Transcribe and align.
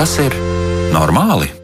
Vai 0.00 0.06
tas 0.06 0.14
ir 0.16 0.32
normāli? 0.94 1.59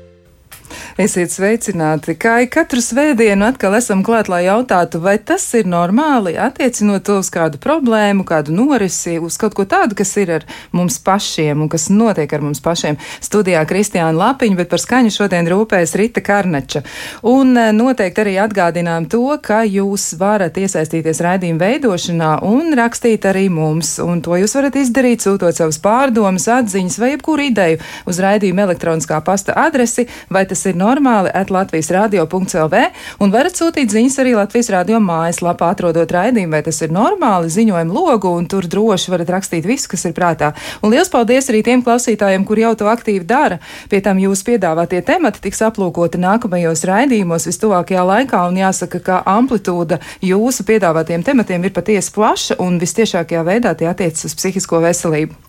Esiet 0.97 1.29
sveicināti! 1.29 2.15
Kā 2.17 2.39
ik 2.41 2.55
katru 2.55 2.81
svētdienu 2.81 3.45
atkal 3.45 3.75
esam 3.77 4.01
klāt, 4.01 4.31
lai 4.33 4.47
jautātu, 4.47 4.97
vai 5.05 5.19
tas 5.21 5.43
ir 5.53 5.67
normāli, 5.69 6.33
attiecinot 6.41 7.03
to 7.05 7.19
uz 7.21 7.29
kādu 7.29 7.59
problēmu, 7.61 8.25
kādu 8.25 8.55
norisi, 8.57 9.19
uz 9.21 9.37
kaut 9.37 9.53
ko 9.59 9.67
tādu, 9.69 9.93
kas 9.99 10.15
ir 10.17 10.33
ar 10.39 10.47
mums 10.73 10.97
pašiem 11.05 11.61
un 11.61 11.69
kas 11.69 11.91
notiek 11.93 12.33
ar 12.33 12.41
mums 12.41 12.65
pašiem. 12.65 12.97
Studijā 13.21 13.67
Kristiāna 13.69 14.17
Lapiņa, 14.17 14.57
bet 14.57 14.71
par 14.71 14.81
skaņu 14.81 15.13
šodien 15.19 15.51
rūpējas 15.53 15.93
Rita 16.01 16.23
Karnača. 16.25 16.81
Un 17.29 17.53
eh, 17.61 17.69
noteikti 17.77 18.25
arī 18.25 18.39
atgādinām 18.47 19.11
to, 19.13 19.21
ka 19.45 19.67
jūs 19.69 20.15
varat 20.17 20.57
iesaistīties 20.57 21.21
raidījuma 21.29 21.61
veidošanā 21.61 22.33
un 22.49 22.73
rakstīt 22.81 23.29
arī 23.29 23.51
mums. 23.53 23.99
Un 24.01 24.25
to 24.25 24.41
jūs 24.41 24.57
varat 24.57 24.81
izdarīt, 24.81 25.29
sūtot 25.29 25.61
savus 25.61 25.77
pārdomas, 25.85 26.49
atziņas 26.57 26.99
vai 27.05 27.13
jebkuru 27.13 27.49
ideju 27.53 27.85
uz 28.09 28.25
raidījuma 28.25 28.65
elektroniskā 28.71 29.21
pasta 29.29 29.61
adresi, 29.67 30.09
vai 30.33 30.49
tas 30.49 30.65
ir 30.65 30.73
normāli 30.73 30.86
normāli 30.87 31.33
at 31.35 31.51
Latvijas 31.51 31.91
radio.lv 31.95 32.83
un 33.23 33.35
varat 33.35 33.59
sūtīt 33.59 33.93
ziņas 33.93 34.19
arī 34.23 34.35
Latvijas 34.37 34.71
radio 34.75 35.01
mājaslapā, 35.03 35.73
atrodot 35.75 36.13
raidījumu, 36.17 36.55
vai 36.55 36.63
tas 36.67 36.81
ir 36.85 36.95
normāli 36.95 37.51
ziņojumu 37.53 37.97
logu, 37.97 38.33
un 38.39 38.47
tur 38.51 38.69
droši 38.71 39.13
varat 39.13 39.33
rakstīt 39.37 39.67
visu, 39.67 39.91
kas 39.93 40.07
ir 40.09 40.15
prātā. 40.17 40.53
Un 40.83 40.95
liels 40.95 41.11
paldies 41.13 41.51
arī 41.53 41.63
tiem 41.67 41.85
klausītājiem, 41.87 42.47
kur 42.47 42.61
jau 42.61 42.75
to 42.79 42.91
aktīvi 42.91 43.27
dara. 43.27 43.61
Pie 43.91 44.03
tam 44.05 44.21
jūsu 44.23 44.51
piedāvātie 44.51 45.03
temati 45.07 45.43
tiks 45.47 45.65
aplūkoti 45.67 46.21
nākamajos 46.23 46.85
raidījumos 46.89 47.49
vistuvākajā 47.51 48.05
laikā, 48.13 48.45
un 48.51 48.61
jāsaka, 48.63 49.03
ka 49.09 49.23
amplitūda 49.37 50.01
jūsu 50.25 50.67
piedāvātiem 50.69 51.27
tematiem 51.27 51.67
ir 51.67 51.75
patiesi 51.77 52.15
plaša 52.17 52.61
un 52.63 52.81
vistiešākajā 52.83 53.45
veidā 53.47 53.75
tie 53.79 53.91
attiecas 53.93 54.31
uz 54.31 54.39
psihisko 54.39 54.83
veselību. 54.85 55.46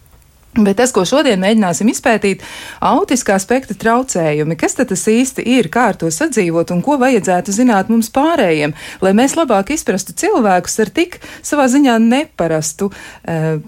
Bet 0.58 0.80
tas, 0.80 0.94
ko 0.96 1.04
šodien 1.06 1.42
mēģināsim 1.44 1.90
izpētīt, 1.92 2.42
ir 2.42 2.94
autiskā 2.94 3.38
spektra 3.42 3.78
traucējumi. 3.78 4.58
Kas 4.60 4.78
tad 4.80 4.94
īsti 4.94 5.46
ir, 5.58 5.70
kā 5.74 5.90
ar 5.92 6.00
to 6.02 6.10
sadzīvot 6.14 6.74
un 6.74 6.82
ko 6.86 6.98
vajadzētu 7.02 7.54
zināt 7.54 7.92
mums 7.94 8.10
pārējiem, 8.14 8.74
lai 9.06 9.14
mēs 9.18 9.38
labāk 9.38 9.76
izprastu 9.76 10.16
cilvēkus 10.18 10.80
ar 10.84 10.94
tik 10.94 11.20
savā 11.46 11.68
ziņā 11.72 12.00
neparastu. 12.02 12.90
Uh, 12.90 13.60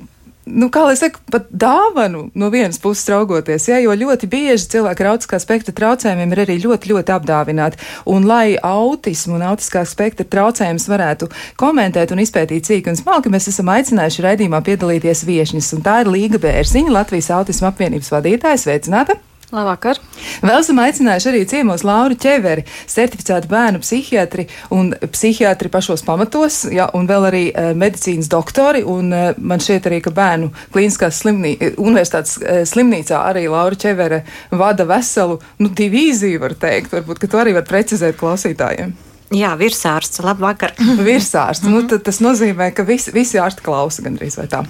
nu, 0.50 0.70
kā 0.74 0.84
lai 0.88 0.96
saka, 1.00 1.22
pat 1.32 1.48
dāvanu 1.50 2.26
no 2.38 2.50
vienas 2.54 2.80
puses 2.82 3.08
raugoties, 3.12 3.68
ja, 3.70 3.80
jo 3.84 3.94
ļoti 3.96 4.30
bieži 4.32 4.70
cilvēki 4.76 5.06
ar 5.06 5.12
autiskā 5.14 5.40
spektra 5.42 5.76
traucējumiem 5.76 6.36
ir 6.36 6.44
arī 6.46 6.58
ļoti, 6.66 6.92
ļoti 6.94 7.16
apdāvināti. 7.16 7.82
Un 8.10 8.28
lai 8.30 8.58
autismu 8.58 9.38
un 9.38 9.48
autiskā 9.52 9.86
spektra 9.88 10.28
traucējumus 10.28 10.90
varētu 10.92 11.30
komentēt 11.60 12.14
un 12.16 12.24
izpētīt 12.26 12.70
cīk 12.70 12.92
un 12.92 13.00
smalki, 13.00 13.32
mēs 13.34 13.52
esam 13.54 13.72
aicinājuši 13.76 14.28
raidījumā 14.28 14.64
piedalīties 14.66 15.26
viešņas, 15.30 15.74
un 15.78 15.86
tā 15.86 16.02
ir 16.04 16.14
Līga 16.14 16.42
Bērziņa, 16.42 16.96
Latvijas 17.00 17.34
autismu 17.40 17.72
apvienības 17.72 18.14
vadītāja. 18.18 18.64
Sveicināta! 18.66 19.22
Labvakar! 19.50 19.98
Vēl 20.46 20.60
esam 20.62 20.78
aicinājuši 20.84 21.30
arī 21.32 21.40
ciemos 21.50 21.82
Lauru 21.88 22.14
Čeveri, 22.22 22.62
certificētu 22.90 23.50
bērnu 23.50 23.80
psihiatri 23.82 24.46
un 24.76 24.92
psihiatri 25.10 25.72
pašos 25.74 26.04
pamatos, 26.06 26.62
ja, 26.70 26.86
un 26.94 27.10
vēl 27.10 27.26
arī 27.32 27.42
uh, 27.50 27.72
medicīnas 27.78 28.30
doktori, 28.30 28.84
un 28.86 29.10
uh, 29.10 29.32
man 29.42 29.64
šķiet 29.64 29.90
arī, 29.90 30.00
ka 30.06 30.14
bērnu 30.14 30.52
klīniskās 30.76 31.24
slimnī, 31.24 31.56
universitātes 31.82 32.38
uh, 32.44 32.62
slimnīcā 32.70 33.24
arī 33.32 33.48
Laura 33.50 33.80
Čevere 33.80 34.22
vada 34.54 34.86
veselu, 34.90 35.40
nu, 35.64 35.74
divīziju, 35.82 36.44
var 36.46 36.54
teikt, 36.68 36.94
varbūt, 36.94 37.24
ka 37.24 37.32
to 37.34 37.42
arī 37.42 37.58
var 37.58 37.66
precizēt 37.70 38.22
klausītājiem. 38.22 38.94
Jā, 39.34 39.56
virsārsts, 39.58 40.22
labvakar. 40.26 40.78
virsārsts, 41.10 41.66
nu, 41.66 41.82
tas 41.90 42.22
nozīmē, 42.22 42.70
ka 42.78 42.86
visi, 42.86 43.14
visi 43.18 43.42
ārsti 43.42 43.66
klausa 43.66 44.06
gandrīz 44.06 44.38
vai 44.38 44.46
tā. 44.54 44.62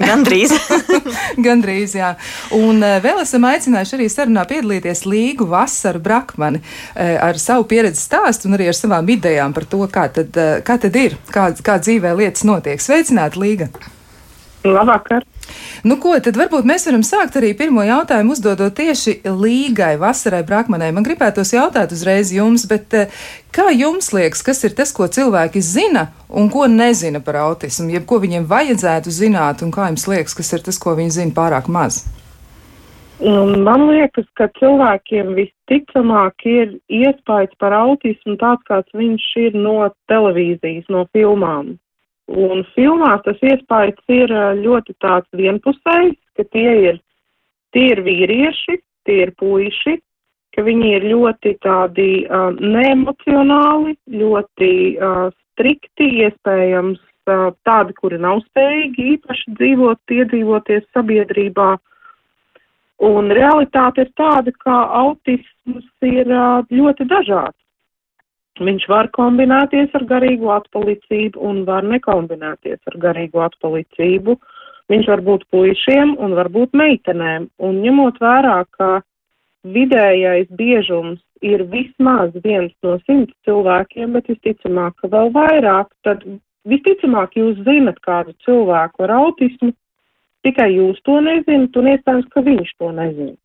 Gandrīz. 0.00 0.52
Gandrīz, 1.46 1.94
jā. 1.98 2.12
Un 2.56 2.82
uh, 2.84 2.98
vēl 3.02 3.22
esam 3.22 3.46
aicinājuši 3.48 3.96
arī 3.96 4.08
sarunā 4.12 4.44
piedalīties 4.50 5.06
Līgu 5.08 5.48
Vasaru 5.50 6.02
Brakmani 6.04 6.60
uh, 6.60 7.16
ar 7.30 7.40
savu 7.40 7.66
pieredzi 7.70 8.02
stāstu 8.02 8.50
un 8.50 8.58
arī 8.58 8.70
ar 8.70 8.76
savām 8.76 9.08
idejām 9.16 9.56
par 9.56 9.68
to, 9.70 9.82
kā 9.92 10.08
tad, 10.12 10.36
uh, 10.36 10.60
kā 10.66 10.76
tad 10.82 11.00
ir, 11.00 11.16
kā, 11.32 11.50
kā 11.64 11.80
dzīvē 11.82 12.14
lietas 12.20 12.46
notiek. 12.48 12.82
Sveicināti, 12.82 13.40
Līga! 13.40 13.70
Labvakar! 14.66 15.29
Nu, 15.84 15.96
ko 16.00 16.12
tad 16.20 16.36
varbūt 16.36 16.66
mēs 16.68 16.84
varam 16.88 17.02
sākt 17.06 17.38
arī 17.40 17.54
pirmo 17.56 17.82
jautājumu 17.86 18.34
uzdodot 18.34 18.74
tieši 18.76 19.20
Līgai, 19.24 19.94
Vasarai 20.00 20.42
Brakmanai. 20.46 20.90
Man 20.92 21.06
gribētos 21.06 21.54
jautāt 21.54 21.94
uzreiz 21.96 22.32
jums, 22.34 22.66
bet 22.68 22.96
eh, 22.98 23.18
kā 23.54 23.70
jums 23.72 24.12
liekas, 24.12 24.44
kas 24.46 24.60
ir 24.68 24.76
tas, 24.76 24.92
ko 24.96 25.08
cilvēki 25.08 25.62
zina 25.64 26.10
un 26.28 26.52
ko 26.52 26.68
nezina 26.68 27.24
par 27.24 27.40
autismu, 27.46 27.88
jeb 27.94 28.06
ko 28.08 28.20
viņiem 28.20 28.48
vajadzētu 28.50 29.12
zināt, 29.14 29.64
un 29.64 29.72
kā 29.74 29.88
jums 29.88 30.08
liekas, 30.10 30.36
kas 30.36 30.52
ir 30.56 30.66
tas, 30.68 30.78
ko 30.80 30.96
viņi 30.98 31.16
zina 31.22 31.36
pārāk 31.36 31.72
maz? 31.72 32.04
Nu, 33.20 33.44
man 33.60 33.84
liekas, 33.90 34.24
ka 34.36 34.46
cilvēkiem 34.56 35.34
visticamāk 35.36 36.44
ir 36.48 36.78
iespējas 36.88 37.52
par 37.60 37.76
autismu 37.76 38.38
tāds, 38.40 38.64
kāds 38.68 38.96
viņš 38.96 39.26
ir 39.42 39.58
no 39.60 39.90
televīzijas, 40.08 40.88
no 40.92 41.04
filmām. 41.12 41.74
Un 42.30 42.62
filmās 42.76 43.24
tas 43.26 43.40
iespējas 43.42 44.12
ir 44.14 44.32
ļoti 44.60 44.94
tāds 45.02 45.26
vienpusējs, 45.34 46.18
ka 46.38 46.46
tie 46.54 46.70
ir, 46.90 47.00
tie 47.74 47.88
ir 47.94 48.04
vīrieši, 48.06 48.78
tie 49.08 49.16
ir 49.24 49.32
puiši, 49.40 49.96
ka 50.54 50.64
viņi 50.66 50.94
ir 50.96 51.06
ļoti 51.10 51.56
tādi 51.64 52.08
uh, 52.26 52.50
neemocionāli, 52.54 53.96
ļoti 54.20 54.72
uh, 54.98 55.28
strikti, 55.52 56.08
iespējams 56.26 57.00
uh, 57.00 57.50
tādi, 57.66 57.94
kuri 57.98 58.18
nav 58.22 58.42
spējīgi 58.48 59.06
īpaši 59.16 59.54
dzīvot, 59.58 60.00
iedzīvoties 60.18 60.86
sabiedrībā. 60.96 61.70
Un 63.10 63.32
realitāte 63.32 64.04
ir 64.04 64.12
tāda, 64.18 64.52
ka 64.60 64.82
autisms 65.02 65.86
ir 66.04 66.30
uh, 66.30 66.60
ļoti 66.70 67.06
dažāds. 67.10 67.56
Viņš 68.60 68.86
var 68.92 69.08
kombinēties 69.16 69.94
ar 69.96 70.04
garīgu 70.08 70.50
atpalicību 70.52 71.40
un 71.48 71.62
var 71.68 71.86
nekombinēties 71.88 72.80
ar 72.90 72.96
garīgu 73.04 73.40
atpalicību. 73.46 74.36
Viņš 74.92 75.08
var 75.08 75.22
būt 75.24 75.46
puišiem 75.54 76.16
un 76.20 76.34
var 76.36 76.50
būt 76.52 76.76
meitenēm. 76.76 77.48
Un 77.64 77.80
ņemot 77.84 78.20
vērā, 78.20 78.58
ka 78.76 79.00
vidējais 79.64 80.50
biežums 80.56 81.20
ir 81.40 81.64
vismaz 81.72 82.36
viens 82.44 82.72
no 82.84 82.98
simts 83.06 83.32
cilvēkiem, 83.48 84.12
bet 84.16 84.28
visticamāk, 84.28 84.96
ka 85.00 85.08
vēl 85.14 85.32
vairāk, 85.32 85.92
tad 86.04 86.24
visticamāk 86.68 87.36
jūs 87.40 87.60
zinat 87.64 88.00
kādu 88.04 88.36
cilvēku 88.44 89.06
ar 89.06 89.14
autismu, 89.22 89.72
tikai 90.44 90.72
jūs 90.74 91.00
to 91.08 91.20
nezināt 91.24 91.76
un 91.80 91.94
iespējams, 91.94 92.28
ka 92.34 92.44
viņš 92.44 92.74
to 92.76 92.92
nezina. 92.96 93.38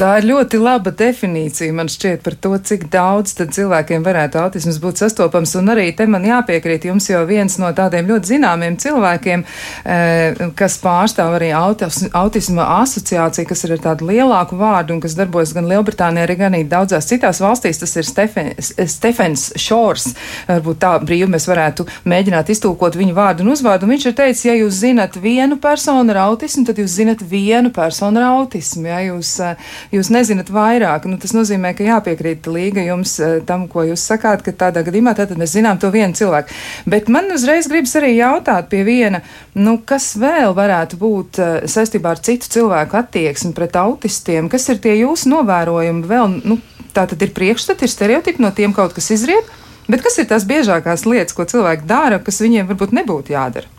Tā 0.00 0.14
ir 0.16 0.30
ļoti 0.30 0.56
laba 0.56 0.94
definīcija, 0.96 1.74
man 1.76 1.90
šķiet, 1.92 2.22
par 2.24 2.32
to, 2.40 2.54
cik 2.64 2.86
daudz 2.88 3.34
cilvēkiem 3.36 4.00
varētu 4.00 4.38
autisms 4.40 4.78
būt 4.80 5.02
sastopams. 5.02 5.50
Un 5.60 5.68
arī 5.74 5.90
te 5.92 6.06
man 6.08 6.22
jāpiekrīt, 6.24 6.86
jums 6.88 7.10
jau 7.10 7.20
viens 7.28 7.58
no 7.60 7.68
tādiem 7.76 8.08
ļoti 8.08 8.30
zināmiem 8.30 8.78
cilvēkiem, 8.80 9.44
eh, 9.84 10.40
kas 10.56 10.78
pārstāv 10.80 11.36
arī 11.36 11.50
autis, 11.52 12.06
autisma 12.16 12.64
asociāciju, 12.78 13.48
kas 13.50 13.64
ir 13.66 13.74
ar 13.76 13.82
tādu 13.90 14.08
lielāku 14.08 14.56
vārdu 14.56 14.96
un 14.96 15.02
kas 15.04 15.18
darbojas 15.18 15.52
gan 15.52 15.68
Lielbritānijā, 15.68 16.38
gan 16.38 16.56
arī 16.56 16.64
daudzās 16.64 17.04
citās 17.04 17.42
valstīs, 17.44 17.82
tas 17.84 17.92
ir 18.00 18.08
Stefens, 18.08 18.72
Stefens 18.88 19.52
Šors. 19.60 20.14
Varbūt 20.48 20.80
tā 20.80 20.94
brīvi 21.04 21.28
mēs 21.28 21.44
varētu 21.44 21.84
mēģināt 22.08 22.48
iztulkot 22.48 22.96
viņu 22.96 23.18
vārdu 23.20 23.44
un 23.44 23.52
uzvārdu. 23.52 23.84
Un 23.84 23.92
viņš 23.98 24.08
ir 24.08 24.16
teicis, 24.16 24.48
ja 24.48 24.56
jūs 24.56 24.80
zinat 24.80 25.20
vienu 25.20 25.60
personu 25.60 26.16
ar 26.16 26.24
autismu, 26.30 26.64
tad 26.64 26.80
jūs 26.80 26.96
zinat 27.02 27.20
vienu 27.20 27.68
personu 27.68 28.24
ar 28.24 28.30
autismu. 28.40 28.88
Ja 28.88 29.04
jūs, 29.04 29.36
eh, 29.44 29.56
jūs 29.94 30.10
nezināt 30.12 30.50
vairāk. 30.54 31.06
Nu, 31.10 31.18
tas 31.20 31.34
nozīmē, 31.36 31.72
ka 31.76 31.86
jāpiekrīt 31.86 32.48
līga 32.50 32.84
jums 32.86 33.16
eh, 33.22 33.38
tam, 33.46 33.66
ko 33.70 33.84
jūs 33.88 34.04
sakāt, 34.12 34.44
ka 34.46 34.54
tādā 34.64 34.84
gadījumā 34.86 35.14
tad 35.18 35.34
mēs 35.38 35.54
zinām 35.56 35.80
to 35.82 35.90
vienu 35.94 36.16
cilvēku. 36.16 36.54
Bet 36.90 37.10
man 37.12 37.30
uzreiz 37.34 37.68
gribas 37.70 37.94
arī 37.98 38.14
jautāt 38.16 38.70
pie 38.72 38.84
viena, 38.86 39.22
nu, 39.58 39.78
kas 39.86 40.12
vēl 40.20 40.54
varētu 40.56 41.00
būt 41.00 41.40
eh, 41.40 41.56
saistībā 41.70 42.14
ar 42.14 42.22
citu 42.24 42.50
cilvēku 42.58 43.00
attieksmi 43.00 43.54
pret 43.56 43.78
autistiem, 43.80 44.50
kas 44.52 44.68
ir 44.72 44.82
tie 44.82 44.96
jūsu 45.02 45.32
novērojumi 45.34 46.06
vēl, 46.10 46.38
nu, 46.44 46.60
tā 46.94 47.06
tad 47.10 47.22
ir 47.22 47.34
priekšstati, 47.34 47.86
ir 47.86 47.92
stereotipi 47.92 48.42
no 48.42 48.54
tiem 48.54 48.74
kaut 48.76 48.94
kas 48.96 49.10
izriet, 49.14 49.50
bet 49.90 50.02
kas 50.06 50.18
ir 50.22 50.30
tās 50.30 50.46
biežākās 50.48 51.06
lietas, 51.08 51.34
ko 51.36 51.46
cilvēki 51.48 51.86
dara, 51.90 52.22
kas 52.22 52.42
viņiem 52.42 52.70
varbūt 52.70 52.94
nebūtu 53.00 53.34
jādara? 53.34 53.70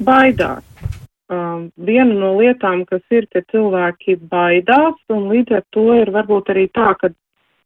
Baidās 0.00 0.69
um, 1.30 1.70
viena 1.78 2.14
no 2.14 2.34
lietām, 2.38 2.84
kas 2.88 3.02
ir, 3.14 3.26
ka 3.32 3.42
cilvēki 3.52 4.18
baidās, 4.30 4.98
un 5.12 5.28
līdz 5.30 5.60
ar 5.60 5.64
to 5.74 5.86
ir 5.96 6.12
varbūt 6.14 6.52
arī 6.54 6.66
tā, 6.74 6.92
ka 7.00 7.12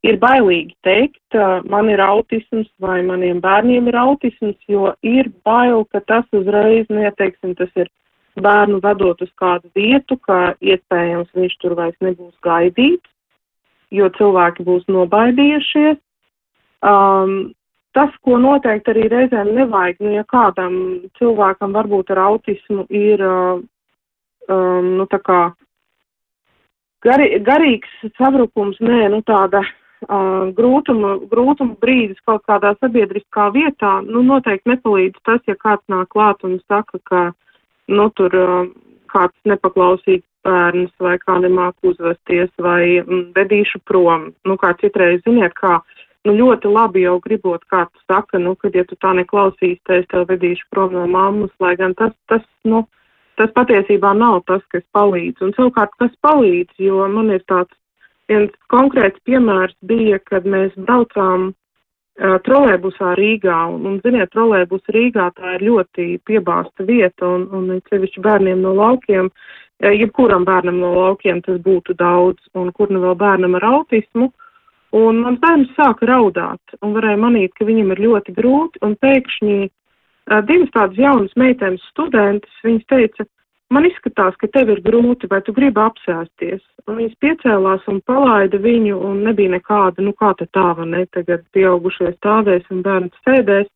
ir 0.05 0.21
bailīgi 0.21 0.77
teikt, 0.85 1.25
uh, 1.39 1.65
man 1.71 1.89
ir 1.93 2.03
autisms 2.05 2.69
vai 2.81 3.01
maniem 3.07 3.41
bērniem 3.45 3.89
ir 3.91 3.99
autisms, 4.05 4.59
jo 4.69 4.93
ir 5.03 5.33
bail, 5.47 5.85
ka 5.93 6.05
tas 6.05 6.29
uzreiz, 6.37 6.87
neteiksim, 6.93 7.57
tas 7.59 7.73
ir 7.81 7.91
bērnu 8.41 8.81
vedot 8.83 9.21
uz 9.23 9.31
kādu 9.39 9.71
vietu, 9.77 10.19
ka 10.19 10.55
iespējams 10.61 11.31
viņš 11.35 11.59
tur 11.63 11.77
vairs 11.79 11.99
nebūs 12.03 12.35
gaidīts, 12.45 13.11
jo 13.95 14.09
cilvēki 14.19 14.67
būs 14.67 14.89
nobaidījušies. 14.91 16.01
Um, 16.85 17.55
tas, 17.95 18.15
ko 18.27 18.39
noteikti 18.43 18.93
arī 18.93 19.07
reizēm 19.13 19.53
nevajag, 19.57 20.01
nu, 20.03 20.15
ja 20.19 20.25
kādam 20.31 20.75
cilvēkam 21.19 21.77
varbūt 21.77 22.13
ar 22.15 22.25
autismu 22.29 22.87
ir 22.91 23.23
uh, 23.25 23.63
um, 24.49 24.91
nu, 24.99 25.07
tā 25.11 25.21
kā 25.25 25.41
gari, 27.07 27.31
garīgs 27.45 27.95
sabrukums, 28.19 28.81
nē, 28.85 29.09
nu, 29.15 29.23
tāda 29.27 29.63
uh, 29.65 30.51
grūtuma, 30.57 31.17
grūtuma 31.31 31.79
brīdis 31.83 32.21
kaut 32.27 32.45
kādā 32.49 32.75
sabiedriskā 32.81 33.51
vietā, 33.55 33.97
nu, 34.07 34.25
noteikti 34.27 34.75
nepalīdz 34.75 35.25
tas, 35.25 35.43
ja 35.51 35.57
kāds 35.61 35.85
nāk 35.93 36.11
klāt 36.15 36.45
un 36.47 36.59
saka, 36.69 37.01
ka, 37.11 37.25
nu, 37.93 38.09
tur 38.19 38.39
uh, 38.41 38.71
kāds 39.15 39.37
nepaklausīgs 39.49 40.27
bērns 40.45 40.93
vai 41.01 41.17
kā 41.23 41.39
nemāk 41.41 41.75
uzvesties 41.89 42.51
vai 42.61 43.01
mm, 43.01 43.31
vedīšu 43.37 43.81
prom. 43.89 44.33
Nu, 44.45 44.59
kā 44.61 44.75
citreiz, 44.81 45.23
ziniet, 45.25 45.55
kā, 45.57 45.79
nu, 46.25 46.35
ļoti 46.39 46.71
labi 46.73 47.05
jau 47.05 47.19
gribot, 47.25 47.63
kā 47.71 47.85
tu 47.91 48.03
saka, 48.09 48.41
nu, 48.41 48.55
kad, 48.61 48.75
ja 48.77 48.85
tu 48.89 48.97
tā 49.01 49.13
neklausīs, 49.17 49.81
tad 49.85 50.03
es 50.03 50.11
tev 50.13 50.27
vedīšu 50.31 50.69
prom 50.73 50.95
no 50.97 51.07
mammas, 51.11 51.53
lai 51.61 51.75
gan 51.81 51.97
tas, 51.99 52.15
tas, 52.33 52.45
nu, 52.65 52.85
tas 53.41 53.53
patiesībā 53.57 54.15
nav 54.17 54.43
tas, 54.49 54.63
kas 54.73 54.85
palīdz. 54.97 55.43
Un 55.45 55.55
savukārt, 55.57 55.97
kas 56.01 56.15
palīdz, 56.25 56.73
jo 56.87 57.05
man 57.13 57.33
ir 57.35 57.45
tāds 57.51 57.75
viens 58.31 58.53
konkrēts 58.73 59.21
piemērs 59.29 59.77
bija, 59.85 60.21
kad 60.31 60.47
mēs 60.49 60.73
braucām 60.77 61.51
uh, 61.51 62.39
trolēbusā 62.47 63.13
Rīgā, 63.21 63.59
un, 63.75 63.85
un 63.91 63.99
ziniet, 64.05 64.33
trolēbus 64.33 64.87
Rīgā 64.97 65.29
tā 65.37 65.59
ir 65.59 65.67
ļoti 65.69 66.09
piebāsta 66.25 66.87
vieta, 66.89 67.29
un, 67.29 67.49
un 67.53 67.85
sevišķi 67.91 68.25
bērniem 68.25 68.65
no 68.65 68.73
laukiem, 68.79 69.29
uh, 69.29 69.65
jebkuram 69.93 70.45
bērnam 70.45 70.81
no 70.81 70.95
laukiem 70.95 71.43
tas 71.45 71.61
būtu 71.61 71.97
daudz, 71.99 72.41
un 72.55 72.71
kur 72.73 72.91
nu 72.93 73.03
vēl 73.05 73.19
bērnam 73.19 73.59
ar 73.59 73.69
autismu. 73.73 74.31
Un 74.95 75.25
mans 75.25 75.41
bērns 75.43 75.73
sāka 75.75 76.07
raudāt, 76.07 76.77
un 76.85 76.93
varēja 76.95 77.19
manīt, 77.19 77.55
ka 77.59 77.67
viņam 77.67 77.91
ir 77.97 78.03
ļoti 78.05 78.35
grūti, 78.37 78.79
un 78.87 78.93
pēkšņi 79.03 79.57
uh, 79.67 80.43
divas 80.47 80.71
tādas 80.77 81.01
jaunas 81.01 81.33
meitenes 81.41 81.83
studentes, 81.91 82.61
viņas 82.63 82.85
teica, 82.93 83.27
man 83.75 83.89
izskatās, 83.89 84.37
ka 84.39 84.47
tev 84.55 84.71
ir 84.71 84.83
grūti, 84.85 85.27
vai 85.33 85.41
tu 85.43 85.55
gribi 85.57 85.83
apsēsties. 85.83 86.63
Un 86.87 87.01
viņas 87.01 87.17
piecēlās 87.25 87.89
un 87.91 87.99
palaida 88.07 88.61
viņu, 88.63 89.01
un 89.09 89.25
nebija 89.27 89.57
nekāda, 89.57 90.05
nu 90.05 90.13
kā 90.15 90.31
te 90.39 90.47
tā, 90.55 90.69
vai 90.79 90.87
ne, 90.93 91.01
tagad 91.17 91.43
pieaugušie 91.57 92.13
stāvēs 92.21 92.69
un 92.71 92.85
bērns 92.87 93.25
sēdēs, 93.27 93.67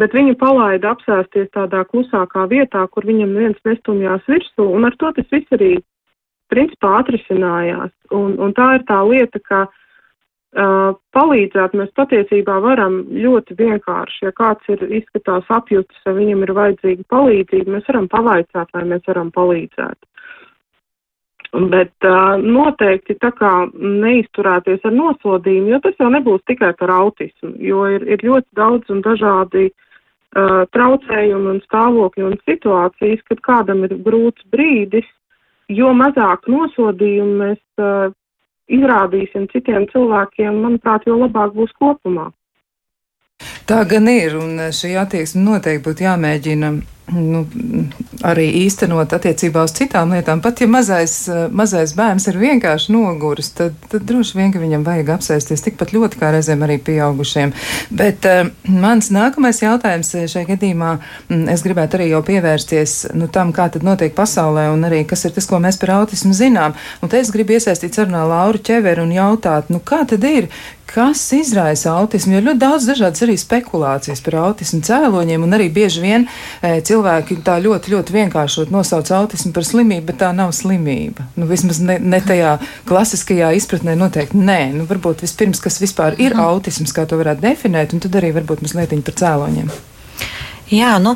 bet 0.00 0.16
viņu 0.16 0.38
palaida 0.40 0.94
apsēsties 0.94 1.50
tādā 1.52 1.82
klusākā 1.90 2.46
vietā, 2.48 2.86
kur 2.88 3.04
viņam 3.04 3.36
viens 3.36 3.60
nestumjās 3.68 4.24
virsū, 4.32 4.64
un 4.64 4.88
ar 4.88 4.96
to 4.96 5.12
tas 5.18 5.28
viss 5.34 5.58
arī 5.58 5.74
principā 6.48 7.02
atrisinājās. 7.02 7.92
Un, 8.16 8.38
un 8.40 8.56
tā 8.56 8.78
ir 8.78 8.88
tā 8.88 9.02
lieta, 9.04 9.42
ka 9.44 9.66
Uh, 9.68 9.84
palīdzēt 10.56 11.74
mēs 11.76 11.90
patiesībā 11.96 12.58
varam 12.64 13.02
ļoti 13.12 13.56
vienkārši. 13.58 14.24
Ja 14.24 14.32
kāds 14.32 14.64
ir 14.72 14.80
izskatās 14.88 15.44
apjutis, 15.48 15.98
ja 16.06 16.14
viņam 16.16 16.42
ir 16.42 16.52
vajadzīga 16.56 17.04
palīdzība, 17.12 17.74
mēs 17.76 17.88
varam 17.88 18.08
pavaicāt, 18.08 18.68
vai 18.72 18.84
mēs 18.88 19.02
varam 19.06 19.30
palīdzēt. 19.30 19.98
Bet 21.52 21.94
uh, 22.04 22.36
noteikti 22.36 23.16
tā 23.20 23.30
kā 23.32 23.52
neizturēties 23.72 24.82
ar 24.84 24.92
nosodījumu, 24.92 25.70
jo 25.72 25.78
tas 25.80 25.94
jau 26.00 26.10
nebūs 26.12 26.42
tikai 26.44 26.74
par 26.76 26.92
autismu, 26.92 27.54
jo 27.56 27.86
ir, 27.88 28.04
ir 28.04 28.24
ļoti 28.24 28.48
daudz 28.56 28.90
un 28.92 29.00
dažādi 29.00 29.70
uh, 29.70 30.66
traucējumi 30.76 31.54
un 31.54 31.62
stāvokļi 31.64 32.26
un 32.28 32.36
situācijas, 32.44 33.24
kad 33.30 33.40
kādam 33.40 33.86
ir 33.88 33.96
grūts 34.04 34.44
brīdis, 34.52 35.08
jo 35.72 35.94
mazāk 35.96 36.44
nosodījumu 36.52 37.40
mēs 37.40 37.62
uh, 37.80 38.12
izrādīsim 38.68 39.48
citiem 39.52 39.86
cilvēkiem, 39.92 40.60
manuprāt, 40.64 41.06
jo 41.08 41.16
labāk 41.22 41.54
būs 41.56 41.72
kopumā. 41.80 42.28
Tā 43.68 43.82
gan 43.84 44.08
ir, 44.08 44.38
un 44.40 44.70
šī 44.72 44.94
attieksme 44.96 45.42
noteikti 45.44 45.84
būtu 45.84 46.06
jāmēģina 46.06 46.72
nu, 47.12 47.42
arī 48.26 48.46
īstenot 48.64 49.12
attiecībā 49.14 49.62
uz 49.64 49.72
citām 49.76 50.12
lietām. 50.12 50.40
Pat 50.44 50.60
ja 50.62 50.68
mazais, 50.70 51.14
mazais 51.54 51.94
bērns 51.96 52.28
ir 52.30 52.38
vienkārši 52.40 52.92
noguris, 52.94 53.50
tad, 53.56 53.76
tad 53.92 54.04
droši 54.08 54.38
vien, 54.38 54.52
viņam 54.52 54.84
vajag 54.86 55.12
apsēsties 55.16 55.64
tikpat 55.66 55.92
ļoti 55.94 56.20
kā 56.20 56.32
reizēm 56.34 56.64
arī 56.66 56.78
pieaugušiem. 56.84 57.52
Bet 58.00 58.28
uh, 58.28 58.50
mans 58.68 59.10
nākamais 59.14 59.62
jautājums 59.62 60.14
šajā 60.18 60.46
gadījumā, 60.50 60.94
mm, 61.28 61.44
es 61.54 61.64
gribētu 61.66 61.98
arī 61.98 62.10
jau 62.12 62.22
pievērsties 62.26 62.96
nu, 63.18 63.30
tam, 63.32 63.52
kā 63.56 63.68
tad 63.72 63.86
notiek 63.86 64.16
pasaulē 64.16 64.68
un 64.74 64.88
arī 64.88 65.04
kas 65.08 65.26
ir 65.28 65.36
tas, 65.36 65.48
ko 65.48 65.60
mēs 65.62 65.80
par 65.80 65.94
autismu 66.00 66.34
zinām. 66.36 66.76
Un 67.02 67.12
te 67.12 67.20
es 67.22 67.32
gribu 67.34 67.56
iesaistīt 67.56 67.96
sarunā 67.96 68.24
Lauru 68.28 68.60
Čeveru 68.64 69.06
un 69.06 69.14
jautāt, 69.14 69.72
nu 69.72 69.80
kā 69.84 70.02
tad 70.08 70.26
ir, 70.28 70.50
kas 70.88 71.22
izraisa 71.36 71.92
autismu, 71.98 72.36
jo 72.36 72.42
ļoti 72.46 72.60
daudz 72.62 72.86
dažādas 72.88 73.24
arī 73.26 73.36
spekulācijas 73.40 74.22
par 74.24 74.38
autismu 74.46 74.80
cēloņiem, 74.88 75.44
un 75.44 75.56
arī 75.58 75.68
bieži 75.74 76.04
vien 76.04 76.24
e, 76.26 76.78
cilvēki 76.88 77.40
tā 77.46 77.58
ļoti, 77.64 77.92
ļoti 77.94 78.16
vienkāršot 78.16 78.72
nosauc 78.74 79.10
autismu 79.20 79.52
par 79.56 79.66
slimību, 79.68 80.06
bet 80.08 80.20
tā 80.22 80.32
nav 80.36 80.54
slimība. 80.56 81.28
Nu, 81.36 81.48
vismaz 81.50 81.82
ne, 81.84 81.98
ne 82.00 82.22
tajā 82.24 82.56
klasiskajā 82.88 83.52
izpratnē 83.60 83.98
noteikti 84.00 84.40
nē. 84.40 84.60
Nu, 84.78 84.88
varbūt 84.88 85.26
vispirms, 85.26 85.60
kas 85.64 85.80
vispār 85.82 86.16
ir 86.16 86.36
mm. 86.36 86.48
autisms, 86.48 86.96
kā 86.96 87.04
to 87.08 87.20
varētu 87.20 87.44
definēt, 87.44 87.94
un 87.94 88.04
tad 88.04 88.18
arī 88.20 88.32
varbūt 88.40 88.64
mazliet 88.64 88.96
par 89.04 89.20
cēloņiem. 89.22 89.70
Jā, 90.68 90.98
nu, 91.00 91.14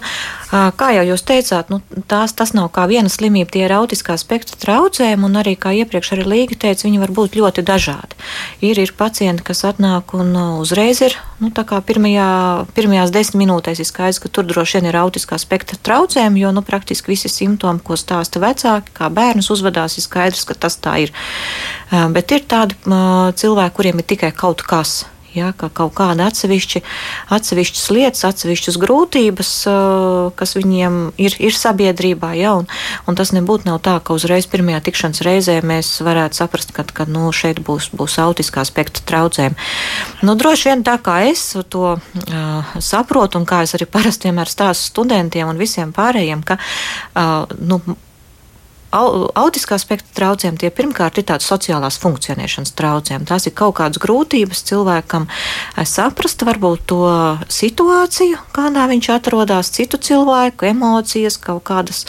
kā 0.49 0.89
jau 0.97 1.03
jūs 1.05 1.23
teicāt, 1.29 1.69
nu, 1.73 1.83
tās, 2.09 2.33
tas 2.33 2.55
nav 2.57 2.71
kā 2.73 2.87
viena 2.89 3.11
slimība, 3.13 3.51
tie 3.53 3.67
ir 3.67 3.75
autiskā 3.77 4.17
spektra 4.21 4.57
traucējumi, 4.63 5.27
un 5.29 5.37
arī, 5.43 5.53
kā 5.61 5.75
iepriekš 5.77 6.15
arī 6.17 6.25
Līga 6.33 6.57
teica, 6.65 6.87
viņi 6.87 7.03
var 7.03 7.13
būt 7.13 7.37
ļoti 7.37 7.65
dažādi. 7.69 8.17
Ir, 8.65 8.81
ir 8.81 8.95
pacienti, 8.97 9.45
kas 9.45 9.61
atnāk 9.69 10.17
un 10.17 10.33
uzreiz 10.63 11.03
ir, 11.05 11.19
nu, 11.43 11.53
tā 11.53 11.67
kā 11.69 11.83
pirmajā, 11.85 12.31
pirmajās 12.73 13.13
desmit 13.13 13.43
minūtēs 13.45 13.85
ir 13.85 13.89
skaidrs, 13.89 14.23
ka 14.23 14.33
tur 14.33 14.49
droši 14.49 14.81
vien 14.81 14.89
ir 14.89 15.01
autiskā 15.03 15.37
spektra 15.41 15.77
traucējumi, 15.85 16.47
jo, 16.47 16.57
nu, 16.57 16.65
praktiski 16.65 17.13
visi 17.13 17.29
simptomi, 17.33 17.85
ko 17.85 18.01
stāsta 18.01 18.41
vecāki, 18.41 18.97
kā 18.97 19.13
bērns 19.13 19.53
uzvedās, 19.53 19.99
ir 20.01 20.09
skaidrs, 20.09 20.47
ka 20.49 20.57
tas 20.57 20.81
tā 20.81 20.97
ir. 21.05 21.17
Bet 21.93 22.33
ir 22.33 22.49
tādi 22.49 22.79
cilvēki, 23.37 23.77
kuriem 23.77 24.01
ir 24.01 24.13
tikai 24.15 24.33
kaut 24.33 24.65
kas 24.65 25.03
Ja, 25.33 25.53
ka 25.57 25.71
kaut 25.73 25.95
kāda 25.97 26.27
atsevišķi, 26.29 26.83
atsevišķas 27.33 27.85
lietas, 27.95 28.25
atsevišķas 28.29 28.77
grūtības, 28.83 29.53
kas 30.37 30.53
viņiem 30.59 30.99
ir, 31.17 31.37
ir 31.41 31.57
sabiedrībā, 31.57 32.35
ja, 32.37 32.53
un, 32.61 32.69
un 33.09 33.17
tas 33.17 33.33
nebūtu 33.33 33.71
nav 33.71 33.81
tā, 33.87 33.97
ka 34.05 34.13
uzreiz 34.17 34.49
pirmajā 34.53 34.83
tikšanas 34.89 35.25
reizē 35.25 35.57
mēs 35.65 35.95
varētu 36.05 36.43
saprast, 36.43 36.75
ka, 36.77 36.85
ka 36.85 37.09
nu, 37.09 37.31
šeit 37.33 37.63
būs, 37.65 37.89
būs 37.97 38.19
autiskā 38.21 38.67
spektra 38.69 39.07
traucējumi. 39.09 39.57
Nu, 40.21 40.37
droši 40.37 40.69
vien 40.69 40.85
tā 40.85 40.99
kā 41.01 41.23
es 41.31 41.49
to 41.73 41.97
uh, 41.97 42.77
saprotu, 42.77 43.41
un 43.41 43.49
kā 43.49 43.65
es 43.65 43.73
arī 43.79 43.89
parasti 43.89 44.29
vienmēr 44.29 44.53
stāstu 44.53 44.93
studentiem 44.93 45.49
un 45.49 45.61
visiem 45.61 45.97
pārējiem, 45.97 46.45
ka 46.45 46.61
uh, 46.61 47.49
nu, 47.57 47.81
autiskā 48.93 49.79
spektra 49.81 50.17
traucējumi 50.19 50.61
tie 50.61 50.71
pirmkārt 50.75 51.19
ir 51.19 51.27
tādas 51.29 51.49
sociālās 51.49 51.99
funkcionēšanas 52.03 52.75
traucējumi. 52.77 53.29
Tās 53.29 53.49
ir 53.49 53.55
kaut 53.57 53.77
kādas 53.81 54.01
grūtības 54.03 54.65
cilvēkam 54.69 55.29
eh, 55.29 55.87
saprast 55.89 56.45
varbūt 56.47 56.85
to 56.93 57.07
situāciju, 57.53 58.41
kādā 58.57 58.89
viņš 58.93 59.13
atrodas, 59.17 59.73
citu 59.73 60.01
cilvēku 60.03 60.69
emocijas, 60.73 61.39
kaut 61.41 61.65
kādas 61.71 62.05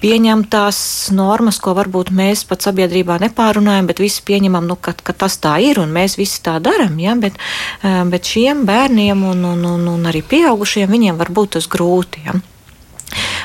pieņemtās 0.00 0.78
normas, 1.12 1.58
ko 1.60 1.74
varbūt 1.76 2.08
mēs 2.16 2.46
pat 2.48 2.64
sabiedrībā 2.64 3.18
nepārunājam, 3.20 3.90
bet 3.90 4.00
visi 4.00 4.22
pieņemam, 4.24 4.64
nu, 4.66 4.78
ka, 4.80 4.94
ka 4.96 5.12
tas 5.12 5.36
tā 5.42 5.58
ir 5.60 5.82
un 5.82 5.92
mēs 5.92 6.16
visi 6.16 6.40
tā 6.42 6.56
darām. 6.64 6.96
Ja? 7.02 7.14
Bet, 7.20 7.38
eh, 7.84 8.02
bet 8.10 8.32
šiem 8.34 8.64
bērniem 8.68 9.26
un, 9.30 9.44
un, 9.54 9.66
un, 9.76 9.90
un 9.94 10.08
arī 10.10 10.24
pieaugušiem 10.26 10.90
viņiem 10.90 11.20
var 11.20 11.30
būt 11.36 11.58
tas 11.58 11.70
grūti. 11.70 12.24
Ja? 12.26 12.40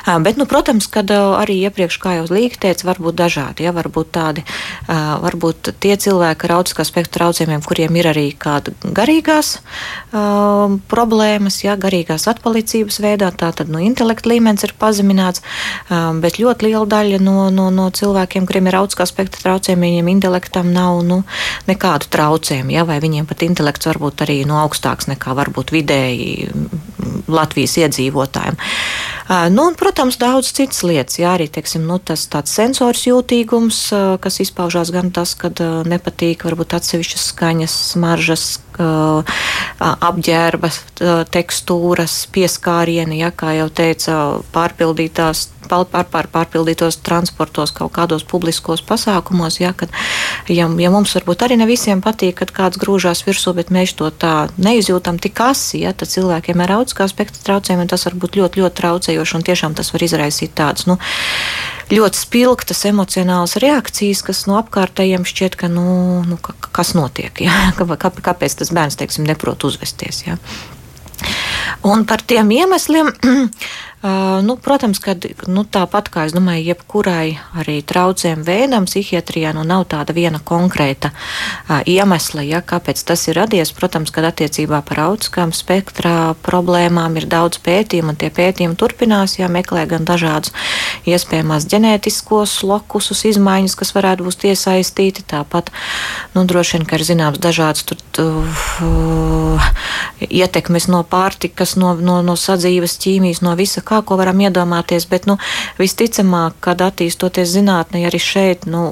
Bet, 0.06 0.38
nu, 0.38 0.46
protams, 0.50 0.88
kad 0.92 1.10
arī 1.12 1.58
iepriekš, 1.66 2.00
kā 2.02 2.18
jau 2.20 2.30
Līga 2.30 2.62
teica, 2.68 2.86
var 2.92 3.02
būt 3.02 3.18
dažādi. 3.18 3.66
Ja, 3.66 3.74
var 3.76 3.90
būt 3.90 4.12
tādi, 4.16 4.46
varbūt 4.88 5.74
tie 5.82 5.96
cilvēki 5.98 6.46
ar 6.48 6.58
autiskā 6.60 6.86
spektra 6.86 7.26
traucējumiem, 7.26 7.64
kuriem 7.66 7.96
ir 7.98 8.10
arī 8.12 8.26
kāda 8.38 8.74
garīgās 8.84 9.56
uh, 9.58 10.76
problēmas, 10.92 11.58
ja, 11.64 11.74
garīgās 11.80 12.28
atpalicības 12.30 13.00
veidā, 13.02 13.32
tā 13.34 13.50
tad 13.56 13.72
nu, 13.72 13.80
intelekta 13.82 14.30
līmenis 14.30 14.68
ir 14.68 14.76
pazemināts, 14.80 15.42
uh, 15.42 16.12
bet 16.22 16.38
ļoti 16.42 16.70
liela 16.70 16.86
daļa 16.92 17.22
no, 17.24 17.50
no, 17.54 17.70
no 17.74 17.88
cilvēkiem, 17.96 18.46
kuriem 18.46 18.70
ir 18.70 18.80
autiskā 18.82 19.08
spektra 19.10 19.42
traucējumi, 19.48 19.90
viņiem 19.90 20.12
intelektam 20.14 20.70
nav 20.76 21.02
nu, 21.08 21.22
nekādu 21.70 22.12
traucējumu, 22.14 22.76
ja, 22.76 22.86
vai 22.86 23.00
viņiem 23.04 23.26
pat 23.30 23.46
intelekts 23.48 23.90
varbūt 23.90 24.26
arī 24.28 24.42
no 24.50 24.60
augstāks 24.62 25.10
nekā 25.10 25.34
varbūt 25.40 25.74
vidēji 25.74 26.52
Latvijas 27.32 27.80
iedzīvotājiem. 27.82 28.60
Uh, 29.26 29.48
nu, 29.50 29.66
un, 29.66 29.74
protams, 29.74 29.95
daudz 30.20 30.52
citas 30.52 30.84
lietas. 30.84 31.20
Jā, 31.20 31.36
arī 31.38 31.48
teiksim, 31.52 31.86
nu, 31.88 31.98
tas 32.04 32.26
tāds 32.32 32.52
sensors 32.52 33.06
jūtīgums, 33.08 33.80
kas 34.22 34.40
izpaužās 34.44 34.92
gan 34.92 35.12
tas, 35.16 35.36
ka 35.40 35.52
nepatīk 35.88 36.44
varbūt 36.48 36.76
atsevišķas 36.78 37.26
skaņas, 37.32 37.76
smaržas, 37.94 38.46
apģērba 39.80 40.72
tekstūras, 41.32 42.18
pieskārieni, 42.36 43.22
ja, 43.24 43.32
kā 43.32 43.56
jau 43.56 43.70
teica, 43.72 44.20
pārpildītās 44.56 45.48
pār, 45.70 46.06
pār, 46.12 46.30
pārpildītos 46.32 47.00
transportos, 47.06 47.74
kaut 47.76 47.94
kādos 47.96 48.26
publiskos 48.28 48.84
pasākumos. 48.86 49.60
Ja, 49.62 49.74
kad, 49.78 49.94
ja, 50.52 50.68
ja 50.68 50.92
mums 50.94 51.16
varbūt 51.18 51.46
arī 51.46 51.60
ne 51.60 51.68
visiem 51.70 52.04
patīk, 52.06 52.38
kad 52.42 52.54
kāds 52.56 52.82
grūžās 52.82 53.26
virsū, 53.28 53.56
bet 53.58 53.72
mēs 53.74 53.96
to 54.00 54.10
tā 54.12 54.50
neizjūtam 54.58 55.20
tik 55.22 55.42
asi, 55.46 55.84
ja, 55.86 55.94
tad 55.94 56.12
cilvēkiem 56.12 56.64
ar 56.66 56.78
autiskā 56.80 57.08
spektra 57.12 57.44
traucējumiem 57.50 57.92
tas 57.92 58.06
var 58.08 58.20
būt 58.22 58.40
ļoti, 58.42 58.64
ļoti 58.64 58.80
traucējoši 58.82 59.40
un 59.40 59.48
tiešām 59.50 59.78
tas 59.78 59.94
var 59.94 60.06
izraisīt 60.06 60.56
tādas. 60.58 60.88
Nu, 60.90 61.00
ļoti 61.94 62.22
spilgtas 62.22 62.86
emocionālas 62.90 63.58
reakcijas, 63.62 64.24
kas 64.26 64.46
no 64.50 64.58
apkārtējiem 64.62 65.26
šķiet, 65.28 65.58
ka, 65.60 65.70
nu, 65.72 66.22
nu, 66.26 66.40
kas 66.76 66.96
notiek, 66.98 67.46
ja? 67.46 67.74
kāpēc 68.30 68.62
tas 68.62 68.74
bērns, 68.74 68.98
teiksim, 69.02 69.28
neprot 69.28 69.68
uzvesties. 69.68 70.24
Ja? 70.26 70.40
Un 71.86 72.06
par 72.10 72.22
tiem 72.26 72.50
iemesliem 72.52 73.12
nu, 74.46 74.56
protams, 74.62 75.00
ka 75.02 75.16
nu, 75.50 75.64
tāpat 75.66 76.10
kā 76.14 76.26
es 76.30 76.34
domāju, 76.36 76.68
jebkurai 76.70 77.38
arī 77.58 77.80
traucējumu 77.82 78.46
veidam, 78.46 78.86
psihiatrijā 78.86 79.54
nu, 79.58 79.64
nav 79.66 79.88
tāda 79.90 80.14
viena 80.14 80.38
konkrēta 80.38 81.10
uh, 81.10 81.80
iemesla, 81.90 82.44
ja, 82.46 82.62
kāpēc 82.62 83.02
tas 83.08 83.26
ir 83.30 83.40
radies. 83.40 83.74
Protams, 83.76 84.14
ka 84.14 84.22
attiecībā 84.30 84.82
par 84.86 85.02
autiskām 85.08 85.54
spektrā 85.56 86.36
problēmām 86.46 87.18
ir 87.18 87.26
daudz 87.32 87.58
pētījumu, 87.66 88.14
un 88.14 88.20
tie 88.22 88.30
pētījumi 88.34 88.78
turpinās, 88.78 89.38
ja 89.40 89.50
meklē 89.52 89.88
gan 89.90 90.06
dažādus 90.06 90.54
iespējamās 91.10 91.66
ģenētiskos 91.72 92.60
lokusus, 92.68 93.26
izmaiņas, 93.32 93.78
kas 93.80 93.94
varētu 93.98 94.28
būt 94.28 94.48
iesaistīti. 94.52 95.26
Tāpat 95.30 95.72
nu, 96.36 96.46
droši 96.46 96.78
vien, 96.78 96.88
ka 96.90 97.00
ir 97.00 97.06
zināms 97.08 97.42
dažādas 97.42 97.86
tur, 97.90 98.02
uh, 98.22 99.70
ietekmes 100.22 100.88
no 100.92 101.02
pārtikas, 101.08 101.76
no, 101.80 101.94
no, 101.98 102.20
no 102.26 102.36
sadzīves 102.40 102.98
ķīmijas, 103.02 103.42
no 103.46 103.56
visa 103.60 103.82
kā, 103.86 103.95
ko 104.02 104.18
varam 104.20 104.42
iedomāties, 104.44 105.08
bet, 105.12 105.30
nu, 105.30 105.38
visticamāk, 105.80 106.60
kad 106.60 106.84
attīstoties 106.84 107.54
zinātnē, 107.56 108.06
arī 108.10 108.22
šeit, 108.22 108.68
nu, 108.70 108.90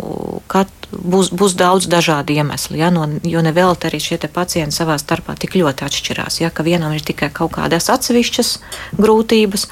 būs, 0.93 1.31
būs 1.33 1.55
daudz 1.57 1.87
dažādu 1.89 2.35
iemeslu, 2.35 2.77
ja, 2.79 2.89
no, 2.93 3.05
jo 3.27 3.41
nevelti 3.45 3.87
arī 3.89 3.99
šie 4.01 4.19
pacienti 4.33 4.75
savā 4.75 4.95
starpā 5.01 5.35
tik 5.39 5.55
ļoti 5.57 5.85
atšķirās, 5.87 6.39
ja, 6.41 6.49
ka 6.53 6.65
vienam 6.65 6.93
ir 6.95 7.03
tikai 7.05 7.29
kaut 7.33 7.55
kādas 7.57 7.89
atsevišķas 7.93 8.51
grūtības, 8.99 9.67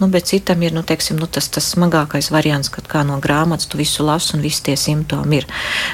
nu, 0.00 0.08
bet 0.12 0.30
citam 0.32 0.62
ir, 0.64 0.74
nu, 0.76 0.84
teiksim, 0.86 1.20
nu, 1.20 1.28
tas, 1.30 1.48
tas 1.52 1.72
smagākais 1.74 2.32
variants, 2.34 2.72
kad 2.72 2.88
kā 2.90 3.04
no 3.06 3.18
grāmatas 3.22 3.68
tu 3.70 3.80
visu 3.80 4.06
lasu 4.06 4.36
un 4.36 4.44
visi 4.44 4.64
tie 4.68 4.76
simptomi 4.80 5.42
ir. 5.42 5.48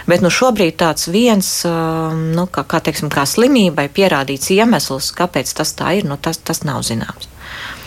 Bet, 0.09 0.25
nu, 0.25 0.33
šobrīd 0.33 0.78
tāds 0.80 1.09
viens, 1.12 1.50
nu, 1.64 2.47
kā, 2.52 2.64
kā, 2.68 2.83
teiksim, 2.85 3.11
kā 3.12 3.26
slimībai 3.28 3.88
pierādīts 3.92 4.52
iemesls, 4.54 5.12
kāpēc 5.18 5.52
tas 5.59 5.75
tā 5.78 5.99
ir, 5.99 6.09
nu, 6.09 6.21
tas, 6.21 6.40
tas 6.40 6.64
nav 6.66 6.85
zināms. 6.87 7.30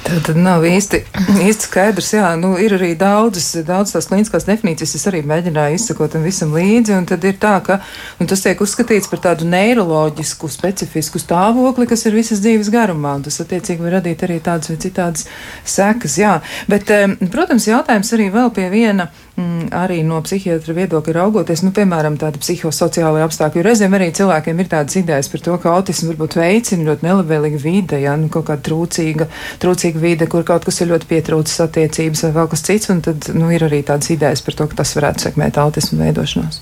Tad, 0.02 0.32
nav 0.36 0.64
īsti, 0.66 1.04
īsti 1.46 1.68
skaidrs. 1.68 2.10
Jā, 2.16 2.32
nu, 2.40 2.56
ir 2.60 2.74
arī 2.76 2.92
daudzas, 3.00 3.54
daudzas 3.68 3.94
tās 3.96 4.08
klīniskās 4.10 4.48
definīcijas. 4.48 4.96
Es 4.98 5.08
arī 5.10 5.22
mēģināju 5.28 5.78
izsekot 5.78 6.16
tam 6.16 6.26
visam 6.26 6.54
līdzi. 6.56 6.98
Tad 7.12 7.28
ir 7.28 7.38
tā, 7.42 7.54
ka 7.66 7.78
tas 8.20 8.44
tiek 8.44 8.62
uzskatīts 8.66 9.10
par 9.12 9.22
tādu 9.28 9.48
neiroloģisku, 9.52 10.50
specifisku 10.52 11.22
stāvokli, 11.22 11.88
kas 11.92 12.06
ir 12.10 12.18
visas 12.18 12.42
dzīves 12.44 12.72
garumā. 12.74 13.18
Tas 13.26 13.40
attiecīgi 13.44 13.86
var 13.86 14.00
radīt 14.00 14.26
arī 14.26 14.40
tādas 14.44 14.72
vai 14.74 14.80
citādas 14.82 15.28
sekas. 15.64 16.18
Jā. 16.20 16.38
Bet, 16.72 16.90
protams, 17.34 17.70
jautājums 17.70 18.14
arī 18.18 18.32
vēl 18.34 18.50
pie 18.58 18.72
viena 18.74 19.12
mm, 19.38 19.70
arī 19.76 20.02
no 20.08 20.20
psihiatra 20.26 20.76
viedokļa 20.76 21.16
raugoties, 21.18 21.64
nu, 21.66 21.72
piemēram, 21.76 22.18
tāda 22.22 22.42
psihosociāla 22.42 23.24
apstākļa. 23.28 23.66
Reizēm 23.70 23.96
arī 23.98 24.10
cilvēkiem 24.18 24.62
ir 24.64 24.72
tādas 24.72 24.98
idejas 25.00 25.30
par 25.32 25.46
to, 25.46 25.58
ka 25.62 25.76
autismu 25.78 26.12
varbūt 26.12 26.38
veicina 26.40 26.90
ļoti 26.90 27.08
nelabvēlīga 27.08 27.62
vide, 27.62 28.02
ja 28.02 28.16
nu, 28.20 28.32
kaut 28.34 28.48
kāda 28.50 28.66
trūcīga, 28.68 29.28
trūcīga 29.62 29.91
vide, 30.00 30.28
kur 30.32 30.46
kaut 30.48 30.66
kas 30.68 30.82
ir 30.82 30.92
ļoti 30.92 31.10
pietrūcis 31.10 31.64
attiecības 31.66 32.26
vai 32.28 32.32
vēl 32.40 32.52
kas 32.52 32.66
cits, 32.68 32.92
un 32.94 33.02
tad 33.06 33.32
nu, 33.36 33.50
ir 33.54 33.66
arī 33.68 33.82
tādas 33.88 34.12
idejas 34.14 34.44
par 34.46 34.58
to, 34.58 34.68
ka 34.72 34.82
tas 34.84 34.94
varētu 34.98 35.28
sekmēt 35.28 35.60
autismu 35.62 36.02
veidošanos. 36.04 36.62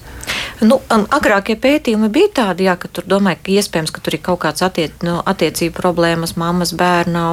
Nu, 0.60 0.80
agrākie 0.90 1.56
pētījumi 1.60 2.10
bija 2.12 2.32
tādi, 2.42 2.66
jā, 2.68 2.76
ka 2.80 2.90
tur 2.92 3.06
domāja, 3.08 3.40
ka 3.40 3.54
iespējams, 3.54 3.94
ka 3.96 4.02
tur 4.04 4.18
ir 4.18 4.24
kaut 4.24 4.42
kāds 4.44 4.64
attiec, 4.66 4.96
nu, 5.06 5.18
attiecību 5.30 5.76
problēmas 5.78 6.36
mammas, 6.40 6.74
bērna, 6.76 7.24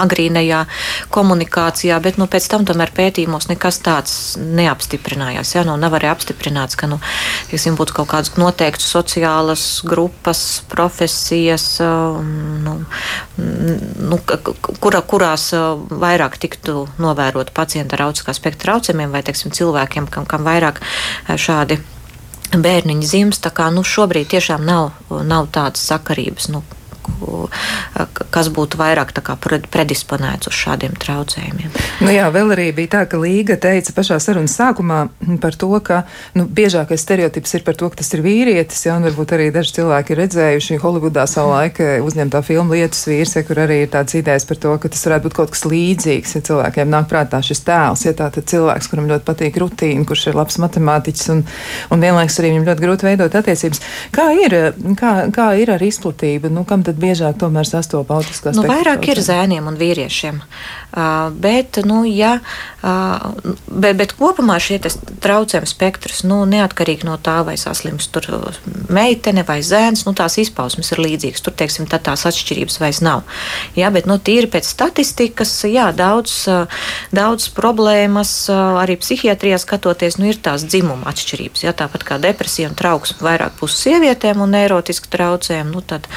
agrīnajā 0.00 0.60
komunikācijā, 1.14 1.98
bet 2.04 2.20
nu, 2.20 2.28
pēc 2.30 2.46
tam 2.52 2.66
tomēr 2.68 2.92
pētījumos 2.94 3.50
nekas 3.50 3.80
tāds 3.82 4.14
neapstiprinājās. 4.38 5.54
Jā, 5.56 5.64
nu, 5.66 5.74
nav 5.80 5.98
arī 5.98 6.12
apstiprināts, 6.12 6.78
ka 6.78 6.86
nu, 6.90 7.00
tieksim, 7.50 7.78
būtu 7.80 7.96
kaut 7.98 8.12
kādas 8.12 8.36
noteiktas 8.38 8.86
sociālas 8.94 9.66
grupas, 9.86 10.62
profesijas, 10.70 11.66
nu, 11.80 12.76
nu, 13.36 14.20
kura, 14.80 15.02
kurās 15.30 15.52
vairāk 15.90 16.38
tiktu 16.42 16.88
novērot 16.98 17.52
pacienti 17.54 17.94
ar 17.94 18.08
autiskā 18.08 18.34
spektra 18.34 18.74
traucējumiem 18.74 19.12
vai 19.12 19.22
teiksim, 19.22 19.52
cilvēkiem, 19.54 20.08
kam, 20.10 20.26
kam 20.26 20.42
vairāk 20.44 20.80
šādi 21.36 21.78
bērniņa 22.50 23.06
dzimst. 23.06 23.42
Tā 23.44 23.50
kā 23.54 23.70
nu, 23.70 23.84
šobrīd 23.86 24.30
tiešām 24.30 24.64
nav, 24.66 24.90
nav 25.24 25.46
tādas 25.54 25.84
sakarības. 25.86 26.50
Nu, 26.50 26.62
kas 28.30 28.50
būtu 28.54 28.78
vairāk 28.80 29.12
predisponēts 29.70 30.50
uz 30.50 30.56
šādiem 30.56 30.94
traucējumiem. 31.00 31.72
Nu 32.04 32.12
jā, 32.14 32.28
vēl 32.32 32.54
arī 32.54 32.68
bija 32.76 32.94
tā, 32.94 33.02
ka 33.10 33.20
Līga 33.20 33.56
teica 33.60 33.92
pašā 33.96 34.20
sarunas 34.22 34.54
sākumā 34.56 35.00
par 35.42 35.56
to, 35.58 35.70
ka 35.84 36.02
nu, 36.38 36.46
biežākais 36.46 37.02
stereotips 37.02 37.56
ir 37.58 37.64
par 37.66 37.76
to, 37.78 37.90
ka 37.90 38.00
tas 38.00 38.12
ir 38.16 38.22
vīrietis, 38.24 38.84
ja, 38.86 38.96
un 38.96 39.06
varbūt 39.08 39.34
arī 39.36 39.50
daži 39.54 39.76
cilvēki 39.80 40.14
ir 40.14 40.22
redzējuši 40.24 40.78
Holivudā 40.82 41.26
savu 41.30 41.52
laiku 41.54 41.88
uzņemtā 42.06 42.42
filmu 42.46 42.76
Lietus 42.76 43.02
vīrs, 43.10 43.34
ja, 43.36 43.44
kur 43.46 43.60
arī 43.64 43.82
ir 43.84 43.92
tāds 43.92 44.16
idejas 44.18 44.46
par 44.48 44.60
to, 44.62 44.76
ka 44.80 44.92
tas 44.92 45.04
varētu 45.08 45.26
būt 45.28 45.36
kaut 45.40 45.54
kas 45.54 45.66
līdzīgs, 45.68 46.36
ja 46.36 46.44
cilvēkiem 46.50 46.92
nāk 46.92 47.10
prātā 47.10 47.42
šis 47.44 47.64
tēls, 47.66 48.06
ja 48.06 48.14
tā 48.16 48.30
tad 48.34 48.48
cilvēks, 48.50 48.90
kuram 48.92 49.08
ļoti 49.10 49.26
patīk 49.28 49.60
rutīna, 49.60 50.06
kurš 50.08 50.28
ir 50.30 50.38
labs 50.38 50.60
matemātiķis 50.62 51.32
un, 51.34 51.44
un 51.90 52.04
vienlaiks 52.04 52.38
arī 52.40 52.54
viņam 52.54 52.68
ļoti 52.70 52.86
grūti 52.86 53.08
veidot 53.08 53.38
attiecības. 53.40 53.82
Kā 54.14 54.28
ir, 54.36 54.56
kā, 55.00 55.12
kā 55.34 55.48
ir 55.60 55.74
ar 55.74 55.84
izplatību? 55.84 56.52
Nu, 56.54 56.64
kam 56.68 56.84
tad 56.86 56.99
biežāk 57.00 57.38
tomēr 57.40 57.68
sastopas 57.68 58.22
autiskās 58.22 58.58
nu, 58.58 58.66
vairāk 58.68 59.08
ir 59.12 59.22
zēniem 59.24 59.68
un 59.70 59.78
vīriešiem. 59.80 60.40
Bet, 60.90 61.78
nu, 61.86 62.02
ja, 62.04 62.40
bet, 62.82 63.94
bet 63.94 64.14
kopumā 64.18 64.56
šie 64.62 64.80
traucējumi 65.22 65.68
spektrs, 65.70 66.24
nu, 66.26 66.42
neatkarīgi 66.50 67.06
no 67.06 67.14
tā, 67.22 67.40
vai 67.46 67.54
saslims 67.60 68.08
tur 68.10 68.26
meitene 68.90 69.44
vai 69.46 69.60
zēns, 69.62 70.02
nu, 70.08 70.14
tās 70.18 70.40
izpausmes 70.42 70.90
ir 70.90 71.02
līdzīgas. 71.04 71.44
Tur, 71.46 71.54
teiksim, 71.54 71.86
tā 71.90 72.00
tās 72.02 72.26
atšķirības 72.26 72.80
vairs 72.82 73.02
nav. 73.06 73.22
Jā, 73.78 73.92
bet, 73.94 74.08
nu, 74.10 74.18
tīri 74.18 74.50
pēc 74.50 74.66
statistikas, 74.66 75.52
jā, 75.70 75.90
daudz, 75.94 76.42
daudz 77.14 77.46
problēmas 77.54 78.34
arī 78.50 78.98
psihiatrijā 78.98 79.60
skatoties, 79.62 80.18
nu, 80.18 80.32
ir 80.32 80.42
tās 80.42 80.66
dzimuma 80.66 81.06
atšķirības. 81.12 81.64
Jā, 81.68 81.76
tāpat 81.84 82.06
kā 82.08 82.18
depresija 82.22 82.72
un 82.72 82.76
trauksme 82.78 83.22
vairāk 83.28 83.60
būs 83.62 83.78
sievietēm 83.84 84.42
un 84.42 84.58
neirotiski 84.58 85.12
traucējumi, 85.14 85.70
nu, 85.70 85.86
tad, 85.86 86.10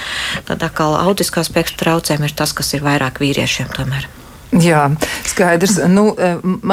tad 0.50 0.65
atkal 0.65 0.98
autiskā 1.03 1.46
spektra 1.46 1.77
traucējumi 1.86 2.32
ir 2.32 2.38
tas, 2.42 2.58
kas 2.58 2.74
ir 2.74 2.86
vairāk 2.86 3.22
vīriešiem 3.22 3.70
tomēr. 3.77 4.10
Jā, 4.62 4.83
skaidrs. 5.25 5.79
Nu, 5.89 6.12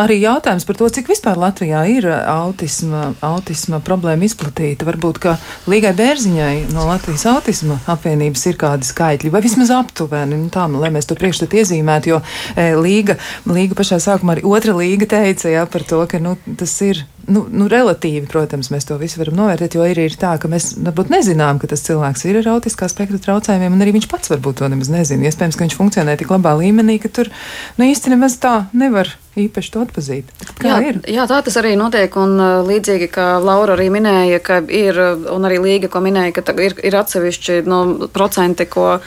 arī 0.02 0.18
jautājums 0.20 0.66
par 0.68 0.76
to, 0.76 0.88
cik 0.92 1.08
vispār 1.08 1.38
Latvijā 1.40 1.80
ir 1.88 2.06
autisma, 2.10 3.14
autisma 3.24 3.80
problēma 3.84 4.26
izplatīta. 4.26 4.84
Varbūt, 4.88 5.20
ka 5.22 5.36
Līgai 5.70 5.94
Bērziņai 5.96 6.66
no 6.74 6.84
Latvijas 6.90 7.24
autisma 7.30 7.78
apvienības 7.90 8.44
ir 8.50 8.58
kādi 8.60 8.88
skaitļi, 8.88 9.32
vai 9.32 9.42
vismaz 9.44 9.72
aptuveni, 9.72 10.36
nu, 10.42 10.50
tā, 10.52 10.66
lai 10.68 10.92
mēs 10.92 11.08
to 11.08 11.16
priekšstat 11.20 11.56
iezīmētu, 11.62 12.12
jo 12.12 12.20
e, 12.52 12.70
Līga, 12.76 13.16
Līga 13.48 13.78
pašā 13.78 14.00
sākumā 14.02 14.36
arī 14.36 14.44
otra 14.50 14.76
Līga 14.76 15.08
teica, 15.16 15.48
jā, 15.52 15.64
par 15.70 15.86
to, 15.88 16.02
ka, 16.10 16.20
nu, 16.22 16.36
tas 16.60 16.76
ir 16.84 17.04
nu, 17.28 17.44
nu, 17.52 17.66
relatīvi, 17.70 18.24
protams, 18.30 18.70
mēs 18.72 18.86
to 18.88 18.96
visu 19.00 19.20
varam 19.20 19.36
novērtēt, 19.38 19.76
jo 19.76 19.86
ir, 19.88 20.00
ir 20.08 20.16
tā, 20.20 20.34
ka 20.40 20.50
mēs 20.50 20.72
varbūt 20.80 21.12
nezinām, 21.12 21.60
ka 21.60 21.70
tas 21.70 21.84
cilvēks 21.86 22.24
ir 22.30 22.40
ar 22.40 22.52
autiskā 22.56 22.88
spektra 22.90 23.20
traucējumiem, 23.22 23.76
un 23.76 23.84
arī 23.84 23.94
viņš 23.98 24.08
pats 24.10 24.32
varbūt 24.32 24.60
to 24.62 24.70
nemaz 24.72 24.92
nezina. 24.92 25.28
Iespējams, 25.28 25.58
ka 25.58 25.66
viņš 25.66 25.78
funkcionē 25.78 26.16
tik 26.20 26.32
labā 26.32 26.54
līmenī, 26.62 27.00
ka 27.02 27.12
tur 27.12 27.32
nu, 27.76 27.88
īsti 27.88 28.14
nemaz 28.14 28.38
tā 28.42 28.54
nevar 28.72 29.12
īpaši 29.38 29.70
to 29.70 29.82
atpazīt. 29.84 30.30
Jā, 30.64 30.80
ir? 30.82 30.98
jā, 31.06 31.24
tā 31.30 31.38
tas 31.46 31.56
arī 31.60 31.76
notiek. 31.78 32.10
Un 32.18 32.34
uh, 32.40 32.66
līdzīgi 32.66 33.06
kā 33.14 33.26
Laura 33.42 33.76
arī 33.76 33.86
minēja, 33.92 34.40
ka 34.42 34.58
ir, 34.66 34.98
un 35.30 35.46
arī 35.46 35.60
Līga, 35.62 35.90
ko 35.92 36.02
minēja, 36.02 36.34
ka 36.40 36.54
ir, 36.58 36.74
ir 36.82 36.96
atsevišķi 36.98 37.60
nu, 37.70 38.08
procenti, 38.10 38.66
ko 38.66 38.86
uh, 38.98 39.04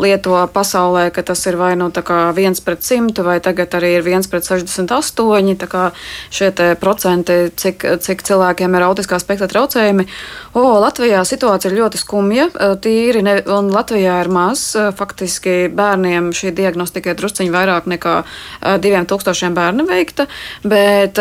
lieto 0.00 0.38
pasaulē, 0.54 1.08
ka 1.12 1.24
tas 1.28 1.44
ir 1.50 1.58
vai 1.60 1.74
nu 1.76 1.90
viens 2.34 2.62
pret 2.64 2.82
simtu, 2.84 3.24
vai 3.26 3.38
tagad 3.44 3.76
arī 3.76 3.98
ir 3.98 4.06
viens 4.06 4.28
pret 4.28 4.48
68. 4.48 5.92
Šie 6.32 6.50
procenti, 6.80 7.36
cik, 7.52 7.84
cik 8.00 8.24
cilvēkiem 8.24 8.74
ir 8.74 8.86
autiskā 8.88 9.20
spektra 9.20 9.48
traucējumi. 9.50 10.08
O, 10.56 10.64
Latvijā 10.80 11.20
situācija 11.28 11.70
ir 11.70 11.78
ļoti 11.82 12.00
skumja. 12.00 12.48
Uh, 12.54 12.74
tīri, 12.80 13.22
ne, 13.26 13.38
un 13.44 13.68
Latvijā 13.74 14.22
ir 14.24 14.32
maz. 14.32 14.70
Uh, 14.72 14.88
faktiski 14.96 15.68
bērniem 15.68 16.32
šī 16.32 16.54
diagnostika 16.56 17.12
ir 17.12 17.20
drusciņi 17.20 17.52
vairāk 17.52 17.92
nekā 17.92 18.16
2000. 18.64 19.17
tūkstošiem 19.17 19.17
bērnu 19.24 19.86
veikta, 19.88 20.26
bet 20.64 21.18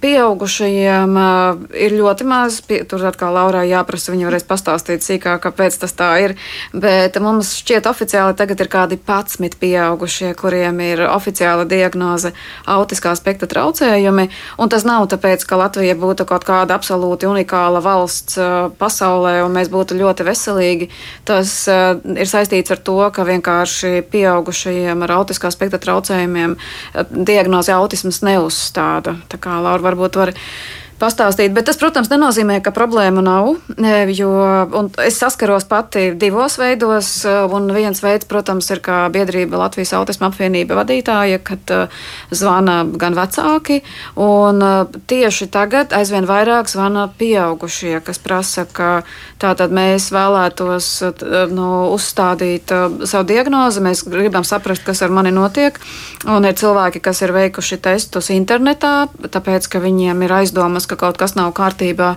pieaugušajiem 0.00 1.18
ir 1.74 1.96
ļoti 1.98 2.26
maz. 2.28 2.60
Tur 2.88 3.04
atkal 3.08 3.34
Laurai 3.34 3.68
jāprasa, 3.70 4.12
viņa 4.12 4.28
varēs 4.28 4.46
pastāstīt 4.48 5.04
sīkāk, 5.04 5.40
kāpēc 5.46 5.78
tas 5.82 5.94
tā 5.96 6.10
ir. 6.24 6.34
Bet 6.72 7.18
mums 7.22 7.54
šķiet 7.60 7.88
oficiāli 7.90 8.36
tagad 8.38 8.60
ir 8.60 8.70
kādi 8.72 8.98
11 8.98 9.58
pieaugušie, 9.60 10.32
kuriem 10.38 10.80
ir 10.84 11.04
oficiāla 11.08 11.66
diagnoze 11.68 12.32
autiskā 12.66 13.14
spektra 13.18 13.48
traucējumi. 13.48 14.28
Un 14.58 14.72
tas 14.72 14.86
nav 14.88 15.08
tāpēc, 15.12 15.44
ka 15.48 15.60
Latvija 15.60 15.96
būtu 15.98 16.26
kaut 16.28 16.46
kāda 16.48 16.76
absolūti 16.78 17.28
unikāla 17.28 17.82
valsts 17.84 18.38
pasaulē 18.78 19.38
un 19.44 19.54
mēs 19.56 19.70
būtu 19.72 19.98
ļoti 19.98 20.26
veselīgi. 20.28 20.90
Tas 21.28 21.54
ir 21.68 22.28
saistīts 22.28 22.74
ar 22.74 22.82
to, 22.84 22.98
ka 23.14 23.26
vienkārši 23.28 24.04
pieaugušajiem 24.12 25.04
ar 25.06 25.16
autiskā 25.20 25.50
spektra 25.54 25.80
traucējumiem 25.82 26.56
diagnozi 27.28 27.72
autisms 27.74 28.22
neuzstāda. 28.26 29.18
Tā 29.30 29.40
kā 29.42 29.58
Laura 29.62 29.84
varbūt 29.90 30.18
var 30.20 30.34
pastāstīt. 31.00 31.54
Bet 31.56 31.68
tas, 31.68 31.78
protams, 31.80 32.10
nenozīmē, 32.12 32.60
ka 32.64 32.72
problēma 32.74 33.22
nav. 33.24 33.54
Jo 34.14 34.32
es 35.04 35.18
saskaros 35.20 35.66
pati 35.68 36.10
divos 36.18 36.58
veidos. 36.60 37.10
Un 37.26 37.70
viens 37.74 38.02
veids, 38.02 38.28
protams, 38.28 38.68
ir 38.74 38.82
kā 38.84 39.04
biedrība 39.12 39.60
Latvijas 39.60 39.94
autisma 39.98 40.30
apvienība 40.32 40.78
vadītāja, 40.78 41.40
kad 41.44 41.74
uh, 41.74 42.00
zvana 42.30 42.82
gan 42.98 43.16
vecāki. 43.16 43.80
Un 44.20 44.62
tieši 45.08 45.48
tagad 45.52 45.94
aizvien 45.96 46.26
vairāk 46.28 46.70
zvana 46.70 47.08
pieaugušie, 47.18 47.98
kas 48.04 48.20
prasa, 48.22 48.66
ka 48.66 49.02
tātad 49.40 49.72
mēs 49.74 50.10
vēlētos 50.14 50.90
nu, 51.54 51.68
uzstādīt 51.94 52.72
savu 53.04 53.28
diagnozi. 53.28 53.84
Mēs 53.84 54.04
gribam 54.08 54.46
saprast, 54.46 54.84
kas 54.86 55.02
ar 55.06 55.14
mani 55.14 55.32
notiek. 55.34 55.78
Un 56.28 56.46
ir 56.48 56.58
cilvēki, 56.58 57.02
kas 57.04 57.22
ir 57.24 57.34
veikuši 57.36 57.80
testus 57.84 58.32
internetā, 58.34 59.08
tāpēc, 59.22 59.68
ka 59.70 59.82
viņiem 59.82 60.26
ir 60.26 60.36
aizdomas, 60.40 60.87
ka 60.88 60.98
kaut 61.00 61.20
kas 61.20 61.36
nav 61.38 61.52
kārtībā. 61.56 62.16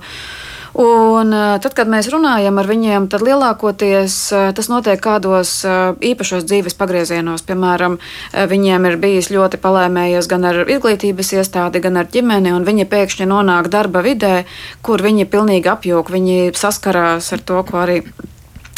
Un 0.73 1.33
eh, 1.35 1.57
tad, 1.59 1.73
kad 1.75 1.89
mēs 1.91 2.07
runājam 2.13 2.55
ar 2.61 2.67
viņiem, 2.69 3.09
tad 3.11 3.25
lielākoties 3.27 4.15
eh, 4.31 4.45
tas 4.55 4.69
notiek 4.71 5.01
kādos 5.03 5.51
eh, 5.67 5.79
īpašos 6.13 6.45
dzīves 6.47 6.77
pagriezienos. 6.79 7.43
Piemēram, 7.43 7.97
viņiem 8.31 8.87
ir 8.87 8.97
bijis 9.01 9.31
ļoti 9.33 9.59
palēmējies 9.59 10.29
gan 10.31 10.47
ar 10.47 10.61
izglītības 10.63 11.33
iestādi, 11.35 11.83
gan 11.83 11.99
ar 11.99 12.07
ģimeni, 12.11 12.53
un 12.55 12.67
viņi 12.67 12.87
pēkšņi 12.87 13.27
nonāk 13.27 13.67
darba 13.73 14.03
vidē, 14.05 14.45
kur 14.85 15.03
viņi 15.03 15.27
pilnīgi 15.27 15.71
apjūk, 15.73 16.13
viņi 16.13 16.53
saskarās 16.55 17.33
ar 17.35 17.43
to, 17.43 17.59
ko 17.67 17.83
arī 17.83 17.99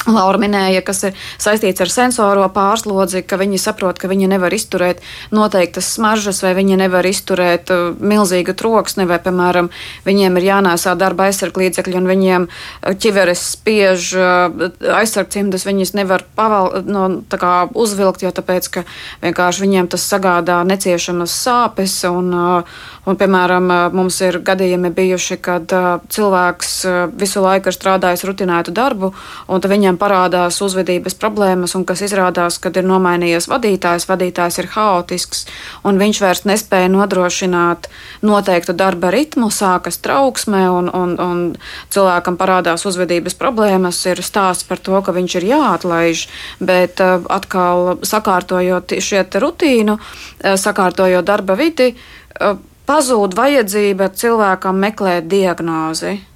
Laura 0.03 0.39
minēja, 0.39 0.81
kas 0.83 0.99
ir 1.07 1.19
saistīts 1.39 1.79
ar 1.83 1.91
sensoro 1.91 2.43
pārslodzi, 2.51 3.21
ka 3.23 3.37
viņi 3.39 3.59
saprot, 3.61 3.95
ka 4.01 4.09
viņi 4.11 4.27
nevar 4.33 4.51
izturēt 4.51 4.99
noteiktas 5.31 5.93
smaržas, 5.95 6.41
vai 6.43 6.51
viņi 6.57 6.75
nevar 6.81 7.07
izturēt 7.07 7.71
uh, 7.71 7.93
milzīgu 7.95 8.55
troksni, 8.59 9.05
vai, 9.07 9.21
piemēram, 9.23 9.69
viņiem 10.03 10.39
ir 10.39 10.47
jānēsā 10.49 10.97
darba 10.99 11.29
aizsarglīdzekļi, 11.29 11.95
un 12.01 12.09
viņiem 12.11 12.47
uh, 12.49 12.97
ķiveres 12.99 13.45
spiež 13.53 14.09
uh, 14.19 14.65
aizsargcimdas, 14.99 15.63
viņas 15.69 15.95
nevar 15.95 16.25
paval, 16.35 16.83
no, 16.83 17.05
kā, 17.31 17.53
uzvilkt, 17.71 18.25
jo 18.27 18.33
tāpēc, 18.35 18.69
ka 18.75 18.85
vienkārši 19.23 19.63
viņiem 19.63 19.87
tas 19.93 20.03
sagādā 20.03 20.59
neciešamas 20.67 21.37
sāpes, 21.45 21.95
un, 22.11 22.33
un, 22.35 23.19
piemēram, 23.23 23.71
mums 23.95 24.19
ir 24.25 24.41
gadījumi 24.43 24.91
bijuši, 24.99 25.39
kad 25.43 25.71
cilvēks 26.11 26.75
visu 27.19 27.43
laiku 27.43 27.71
ir 27.71 27.77
strādājis 27.77 28.27
rutinētu 28.27 28.75
darbu, 28.75 29.13
un 29.47 29.63
viņam 29.73 29.92
viņam 29.93 29.99
parādās 29.99 30.61
uzvedības 30.61 31.15
problēmas, 31.15 31.75
un 31.75 31.85
kas 31.85 32.01
izrādās, 32.01 32.59
kad 32.59 32.75
ir 32.77 32.83
nomainījies 32.83 33.47
vadītājs, 33.47 34.07
vadītājs 34.09 34.59
ir 34.59 34.67
haotisks, 34.73 35.45
un 35.83 35.99
viņš 35.99 36.21
vairs 36.21 36.45
nespēja 36.45 36.89
nodrošināt 36.89 37.89
noteiktu 38.23 38.73
darba 38.73 39.11
ritmu, 39.11 39.51
sākas 39.51 39.99
trauksme, 40.01 40.69
un, 40.69 40.89
un, 40.89 41.17
un 41.19 41.55
cilvēkam 41.89 42.37
parādās 42.37 42.85
uzvedības 42.85 43.35
problēmas, 43.35 44.05
ir 44.05 44.21
stāsts 44.23 44.65
par 44.67 44.79
to, 44.79 45.01
ka 45.01 45.13
viņš 45.13 45.35
ir 45.39 45.47
jāatlaiž, 45.53 46.27
bet 46.59 46.99
uh, 46.99 47.21
atkal 47.29 47.99
sakārtojot 48.03 48.97
šo 48.99 49.23
rutīnu, 49.39 49.99
uh, 49.99 50.55
sakārtojot 50.57 51.25
darba 51.25 51.55
vidi, 51.55 51.93
uh, 51.93 52.57
pazūd 52.87 53.35
vajadzība 53.37 54.09
cilvēkam 54.09 54.79
meklēt 54.79 55.29
diagnozi. 55.29 56.32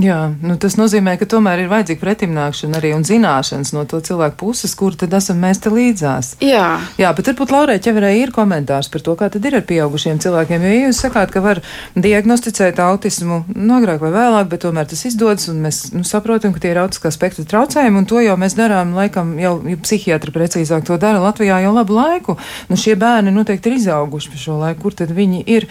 Jā, 0.00 0.18
nu 0.40 0.54
tas 0.60 0.76
nozīmē, 0.78 1.16
ka 1.20 1.26
tomēr 1.28 1.64
ir 1.64 1.70
vajadzīga 1.70 2.00
pretimnākšana 2.00 2.78
arī 2.78 2.92
un 2.96 3.04
zināšanas 3.04 3.74
no 3.74 3.82
to 3.88 4.00
cilvēku 4.04 4.38
puses, 4.40 4.72
kur 4.78 4.94
tad 4.96 5.12
esam 5.16 5.40
mēs 5.42 5.60
te 5.60 5.72
līdzās. 5.72 6.32
Jā, 6.44 6.80
Jā 7.00 7.10
bet 7.16 7.28
varbūt 7.28 7.52
Laurai 7.52 7.76
ķeverē 7.82 8.14
ir 8.16 8.32
komentārs 8.32 8.88
par 8.92 9.04
to, 9.04 9.16
kā 9.18 9.28
tad 9.32 9.44
ir 9.44 9.58
ar 9.58 9.66
pieaugušiem 9.68 10.22
cilvēkiem, 10.22 10.64
jo 10.64 10.72
ja 10.72 10.86
jūs 10.86 11.02
sakāt, 11.04 11.34
ka 11.34 11.42
var 11.44 11.60
diagnosticēt 11.98 12.80
autismu 12.80 13.42
nu, 13.52 13.76
agrāk 13.76 14.00
vai 14.06 14.14
vēlāk, 14.16 14.48
bet 14.54 14.64
tomēr 14.64 14.88
tas 14.88 15.04
izdodas 15.10 15.50
un 15.52 15.60
mēs 15.66 15.82
nu, 15.92 16.04
saprotam, 16.08 16.56
ka 16.56 16.64
tie 16.64 16.72
ir 16.72 16.82
autiskā 16.84 17.12
spektra 17.12 17.44
traucējumi 17.52 18.00
un 18.00 18.08
to 18.08 18.24
jau 18.24 18.38
mēs 18.40 18.56
darām, 18.56 18.96
laikam, 18.96 19.36
jau 19.42 19.58
ja 19.68 19.80
psihiatri 19.84 20.32
precīzāk 20.34 20.88
to 20.88 20.96
dara 21.02 21.20
Latvijā 21.20 21.60
jau 21.66 21.76
labu 21.76 21.98
laiku. 21.98 22.40
Nu, 22.72 22.80
šie 22.80 22.96
bērni 23.00 23.34
noteikti 23.34 23.68
ir 23.68 23.80
izauguši 23.82 24.32
pa 24.32 24.44
šo 24.48 24.60
laiku, 24.64 24.86
kur 24.86 25.02
tad 25.02 25.12
viņi 25.16 25.44
ir 25.50 25.68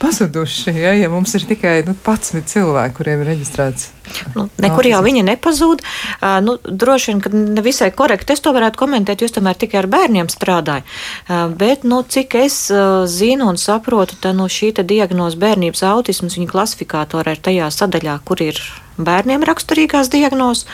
pazuduši. 0.00 0.72
Ja, 0.80 0.92
ja 0.96 1.10
mums 1.12 1.34
ir 1.36 1.44
tikai 1.48 1.80
nu, 1.86 1.94
11 2.06 2.48
cilvēki, 2.50 2.94
kuriem 2.96 3.22
ir 3.22 3.32
reģistrēts. 3.34 3.88
Nu, 4.34 4.48
nekur 4.62 4.88
jau 4.88 5.00
viņi 5.04 5.22
nepazūd. 5.28 5.84
Uh, 5.84 6.38
nu, 6.44 6.56
droši 6.64 7.12
vien, 7.12 7.22
ka 7.24 7.32
nevisai 7.34 7.90
korekti 7.94 8.34
es 8.34 8.42
to 8.44 8.54
varētu 8.56 8.80
komentēt, 8.80 9.22
jo 9.22 9.30
es 9.30 9.36
tomēr 9.36 9.58
tikai 9.60 9.82
ar 9.82 9.90
bērniem 9.92 10.30
strādāju. 10.32 10.86
Uh, 11.28 11.46
bet, 11.60 11.86
nu, 11.86 12.02
cik 12.02 12.38
es 12.42 12.62
uh, 12.74 13.04
zinu 13.10 13.50
un 13.52 13.60
saprotu, 13.60 14.18
tad 14.20 14.38
no 14.40 14.48
šī 14.50 14.72
diagnoze 14.80 15.38
bērnības 15.40 15.84
autisms 15.92 16.38
viņa 16.38 16.50
klasifikātorā 16.50 17.36
ir 17.36 17.44
tajā 17.44 17.70
sadaļā, 17.74 18.20
kur 18.24 18.42
ir 18.44 18.60
bērniem 19.06 19.44
raksturīgās 19.46 20.10
diagnozes. 20.12 20.66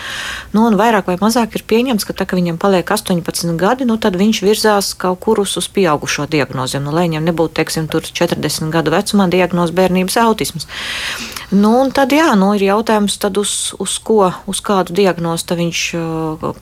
Nu, 0.55 0.67
vairāk 0.77 1.11
vai 1.11 1.17
mazāk 1.21 1.57
ir 1.59 1.67
pieņemts, 1.69 2.07
ka 2.07 2.17
tā, 2.17 2.27
ka 2.29 2.39
viņam 2.39 2.61
paliek 2.63 2.87
18 2.87 3.57
gadi, 3.61 3.87
nu, 3.89 3.99
tad 4.01 4.19
viņš 4.19 4.43
virzās 4.45 4.93
kaut 4.99 5.21
kur 5.25 5.43
uz 5.45 5.69
pieaugušo 5.73 6.29
diagnozēm. 6.31 6.85
Nu, 6.87 6.95
lai 6.95 7.07
viņam 7.09 7.27
nebūtu, 7.29 7.57
teiksim, 7.61 7.89
40 7.91 8.71
gadu 8.75 8.95
vecumā 8.95 9.29
diagnoze 9.33 9.75
bērnības 9.77 10.19
autisms. 10.23 10.69
Nu, 11.55 11.73
tad, 11.95 12.11
jā, 12.11 12.33
nu, 12.39 12.51
ir 12.59 12.65
jautājums, 12.67 13.19
uz, 13.39 13.53
uz 13.79 13.99
ko, 14.03 14.33
uz 14.51 14.61
kādu 14.67 14.97
diagnostu 14.99 15.55
viņš, 15.59 15.83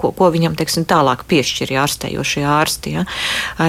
ko, 0.01 0.11
ko 0.13 0.29
viņam, 0.35 0.59
teiksim, 0.59 0.85
tālāk 0.89 1.25
piešķir 1.31 1.73
ārstējošie 1.81 2.45
ārsti. 2.45 2.99
Ja? 2.99 3.07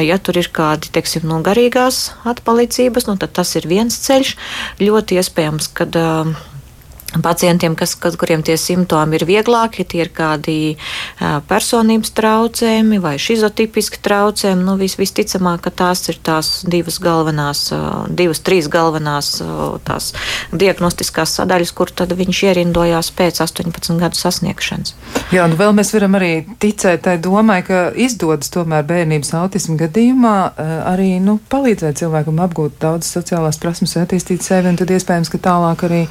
ja 0.03 0.19
tur 0.19 0.41
ir 0.41 0.51
kādi, 0.51 0.91
teiksim, 0.91 1.23
no 1.29 1.39
garīgās 1.45 2.09
atpalicības, 2.27 3.07
nu, 3.07 3.15
tad 3.21 3.31
tas 3.39 3.55
ir 3.55 3.69
viens 3.71 3.95
ceļš. 4.07 4.35
Ļoti 4.83 5.21
iespējams, 5.21 5.71
ka. 5.71 5.87
Uh, 5.95 6.35
Pacientiem, 7.23 7.75
kas, 7.77 7.93
kas, 7.95 8.17
kuriem 8.19 8.41
tie 8.43 8.57
simptomi 8.59 9.15
ir 9.15 9.23
vieglāki, 9.29 9.85
tie 9.87 10.01
ir 10.03 10.09
kādi 10.11 10.75
personības 11.47 12.11
traucējumi 12.17 12.97
vai 12.99 13.13
šizotipiski 13.21 14.01
traucējumi. 14.03 14.65
Nu, 14.65 14.73
vis, 14.79 14.97
visticamāk, 14.99 15.61
ka 15.63 15.71
tās 15.71 16.01
ir 16.11 16.17
tās 16.25 16.49
divas 16.67 16.97
galvenās, 16.99 17.69
divas, 18.09 18.41
trīs 18.43 18.67
galvenās 18.73 19.37
tās 19.87 20.09
diagnostiskās 20.51 21.37
sadaļas, 21.39 21.71
kur 21.77 21.93
tad 21.93 22.11
viņš 22.17 22.41
ierindojās 22.49 23.13
pēc 23.15 23.39
18 23.45 24.01
gadu 24.01 24.19
sasniegšanas. 24.19 24.95
Jā, 25.31 25.45
nu 25.47 25.55
vēl 25.61 25.71
mēs 25.77 25.93
varam 25.95 26.17
arī 26.19 26.33
ticēt 26.59 27.05
tai 27.07 27.15
domai, 27.21 27.61
ka 27.63 27.93
izdodas 27.95 28.51
tomēr 28.51 28.83
bērnības 28.89 29.31
autismu 29.39 29.77
gadījumā 29.79 30.35
arī 30.91 31.15
nu, 31.23 31.37
palīdzēt 31.53 32.01
cilvēkam 32.01 32.43
apgūt 32.43 32.81
daudz 32.81 33.07
sociālās 33.13 33.61
prasmes, 33.61 33.95
attīstīt 34.01 34.43
sevi, 34.43 34.73
un 34.73 34.81
tad 34.81 34.91
iespējams, 34.91 35.31
ka 35.31 35.41
tālāk 35.47 35.87
arī 35.87 36.03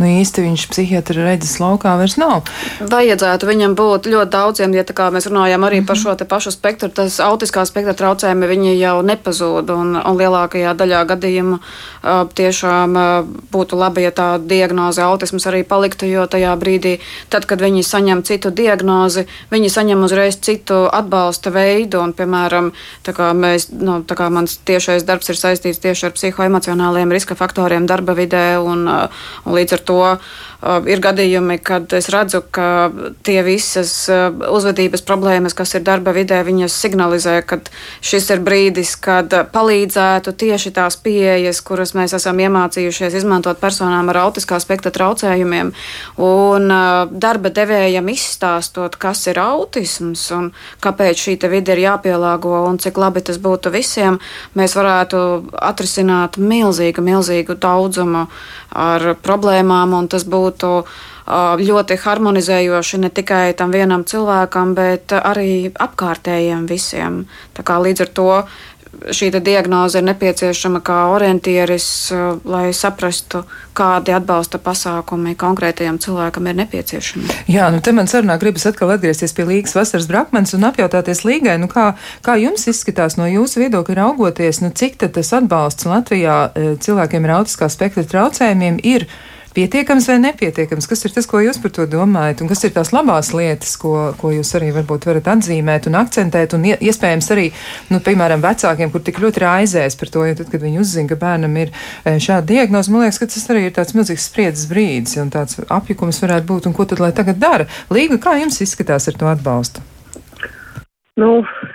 nu, 0.00 0.08
īsti 0.10 0.39
īsti 0.40 0.48
viņš 0.48 0.66
psihiatra 0.72 1.24
redzes 1.24 1.58
laukā 1.60 1.96
vairs 1.98 2.16
nav. 2.16 2.48
Vajadzētu 2.80 3.46
viņam 3.46 3.74
būt 3.76 4.08
ļoti 4.10 4.30
daudziem, 4.30 4.74
ja 4.74 4.84
tā 4.84 4.94
kā 4.96 5.10
mēs 5.12 5.28
runājam 5.28 5.64
arī 5.64 5.80
mm 5.80 5.82
-hmm. 5.82 5.86
par 5.86 5.96
mhm. 5.96 6.02
šo 6.02 6.14
te 6.14 6.24
pašu 6.24 6.50
spektru, 6.50 6.88
tas 6.88 7.20
autiskā 7.20 7.64
spektra 7.64 7.94
traucējumi 7.94 8.46
viņi 8.46 8.78
jau 8.78 9.02
nepazūd, 9.02 9.70
un, 9.70 9.96
un 9.96 10.16
lielākajā 10.16 10.74
daļā 10.74 11.04
gadījumu 11.06 11.58
uh, 11.58 12.28
tiešām 12.34 12.96
uh, 12.96 13.26
būtu 13.52 13.76
labi, 13.76 14.02
ja 14.02 14.10
tā 14.10 14.38
diagnoze 14.38 15.02
autisms 15.02 15.46
arī 15.46 15.64
paliktu, 15.64 16.06
jo 16.06 16.26
tajā 16.26 16.56
brīdī, 16.56 16.98
tad, 17.28 17.46
kad 17.46 17.60
viņi 17.60 17.82
saņem 17.82 18.22
citu 18.22 18.50
diagnozi, 18.50 19.26
viņi 19.50 19.68
saņem 19.70 20.04
uzreiz 20.04 20.40
citu 20.40 20.88
atbalsta 20.92 21.50
veidu, 21.50 22.00
un, 22.00 22.12
piemēram, 22.12 22.72
tā 23.04 23.12
kā 23.12 23.32
mēs, 23.32 23.70
nu, 23.72 24.02
tā 24.02 24.14
kā 24.14 24.30
mans 24.30 24.58
tiešais 24.64 25.04
darbs 25.04 25.28
ir 25.28 25.36
saistīts 25.36 25.78
tieši 25.78 26.06
ar 26.06 26.12
psihoemocionāliem 26.12 27.12
riska 27.12 27.34
faktoriem 27.34 27.86
darba 27.86 28.12
vidē, 28.12 28.58
un, 28.58 28.88
un 29.44 29.52
līdz 29.54 29.72
ar 29.72 29.80
to 29.80 30.18
ir 30.60 31.00
gadījumi, 31.00 31.56
kad 31.64 31.92
es 31.96 32.10
redzu, 32.12 32.42
ka 32.52 32.90
tie 33.24 33.40
visas 33.46 33.92
uh, 34.12 34.28
uzvedības 34.52 35.02
problēmas, 35.08 35.56
kas 35.56 35.72
ir 35.78 35.84
darba 35.86 36.12
vidē, 36.16 36.42
viņas 36.44 36.76
signalizē, 36.84 37.38
ka 37.48 37.60
šis 38.04 38.28
ir 38.34 38.42
brīdis, 38.44 38.92
kad 39.00 39.32
palīdzētu 39.54 40.34
tieši 40.36 40.74
tās 40.76 40.98
pieejas, 41.00 41.62
kuras 41.64 41.94
mēs 41.96 42.14
esam 42.18 42.40
iemācījušies 42.44 43.16
izmantot 43.22 43.60
personām 43.62 44.12
ar 44.12 44.20
autiskā 44.26 44.60
spektra 44.60 44.92
traucējumiem, 44.94 45.72
un 46.20 46.68
uh, 46.68 47.08
darba 47.10 47.52
devējam 47.54 48.12
izstāstot, 48.12 49.00
kas 49.00 49.24
ir 49.32 49.40
autisms 49.40 50.26
un 50.36 50.50
kāpēc 50.84 51.24
šī 51.24 51.38
vide 51.50 51.72
ir 51.72 51.84
jāpielāgo 51.86 52.66
un 52.68 52.76
cik 52.80 52.98
labi 53.00 53.24
tas 53.24 53.40
būtu 53.40 53.72
visiem, 53.72 54.20
mēs 54.58 54.76
varētu 54.76 55.20
atrisināt 55.56 56.36
milzīgu, 56.36 57.04
milzīgu 57.04 57.56
daudzumu 57.60 58.26
ar 58.70 59.14
problēmām, 59.24 59.94
un 59.96 60.09
tas 60.10 60.26
būtu 60.28 60.72
ļoti 61.60 61.96
harmonizējoši 62.02 62.98
ne 63.04 63.10
tikai 63.14 63.52
tam 63.58 63.70
vienam 63.70 64.02
cilvēkam, 64.02 64.74
bet 64.74 65.14
arī 65.14 65.70
apkārtējiem 65.70 66.66
visiem. 66.66 67.24
Tā 67.54 67.62
kā 67.66 67.78
līdz 67.78 68.06
ar 68.06 68.12
to 68.18 68.30
šī 68.90 69.30
diagnoze 69.38 70.00
ir 70.00 70.04
nepieciešama 70.08 70.80
kā 70.84 70.96
orientieris, 71.14 71.86
lai 72.44 72.72
saprastu, 72.74 73.44
kādi 73.76 74.12
atbalsta 74.12 74.58
pasākumi 74.58 75.36
konkrētajam 75.38 76.00
cilvēkam 76.02 76.50
ir 76.50 76.58
nepieciešami. 76.58 77.38
Jā, 77.54 77.70
nu 77.70 77.80
te 77.80 77.94
man 77.96 78.10
sarunā 78.10 78.36
gribas 78.42 78.66
atkal 78.66 78.90
atgriezties 78.96 79.34
pie 79.36 79.46
Līgas 79.46 79.76
vasaras 79.78 80.10
brakmens 80.10 80.56
un 80.58 80.66
apjautāties 80.68 81.22
Līgai, 81.24 81.56
nu 81.62 81.70
kā, 81.70 81.92
kā 82.26 82.36
jums 82.42 82.66
izskatās 82.70 83.16
no 83.20 83.30
jūsu 83.30 83.62
viedokļa 83.62 84.00
raugoties, 84.02 84.60
nu 84.64 84.74
cik 84.74 84.98
tad 85.00 85.14
tas 85.16 85.32
atbalsts 85.38 85.88
Latvijā 85.88 86.40
cilvēkiem 86.82 87.28
ar 87.28 87.38
autiskā 87.40 87.70
spektra 87.70 88.04
traucējumiem 88.10 88.82
ir? 88.82 89.06
Pietiekams 89.56 90.08
vai 90.10 90.18
nepietiekams? 90.22 90.88
Kas 90.90 91.04
ir 91.04 91.14
tas, 91.14 91.28
ko 91.30 91.42
jūs 91.42 91.60
par 91.62 91.72
to 91.76 91.86
domājat, 91.90 92.42
un 92.44 92.50
kas 92.50 92.64
ir 92.66 92.74
tās 92.76 92.92
labās 92.94 93.32
lietas, 93.36 93.76
ko, 93.80 93.94
ko 94.20 94.32
jūs 94.34 94.52
arī 94.58 94.70
varbūt 94.76 95.08
varat 95.10 95.30
atzīmēt 95.34 95.90
un 95.90 95.98
akcentēt, 96.00 96.56
un 96.56 96.66
iespējams 96.72 97.30
arī, 97.34 97.46
nu, 97.90 98.00
piemēram, 98.06 98.42
vecākiem, 98.44 98.92
kur 98.94 99.04
tik 99.06 99.20
ļoti 99.22 99.44
raizēs 99.44 99.98
par 100.00 100.12
to, 100.14 100.24
jo 100.28 100.40
tad, 100.40 100.50
kad 100.52 100.64
viņi 100.64 100.82
uzzina, 100.82 101.10
ka 101.10 101.20
bērnam 101.20 101.60
ir 101.60 101.70
e, 101.72 102.16
šāda 102.16 102.46
diagnoze, 102.54 102.92
man 102.92 103.06
liekas, 103.06 103.20
ka 103.22 103.30
tas 103.30 103.48
arī 103.52 103.68
ir 103.68 103.76
tāds 103.76 103.96
milzīgs 103.96 104.28
spriedzes 104.30 104.70
brīdis, 104.70 105.18
un 105.22 105.32
tāds 105.34 105.60
apjukums 105.68 106.22
varētu 106.24 106.50
būt, 106.50 106.70
un 106.70 106.76
ko 106.76 106.88
tad 106.88 107.02
lai 107.02 107.14
tagad 107.16 107.40
dara? 107.42 107.70
Līga, 107.92 108.20
kā 108.22 108.38
jums 108.40 108.62
izskatās 108.64 109.10
ar 109.10 109.18
to 109.20 109.30
atbalstu? 109.30 109.84
Nu, 111.20 111.30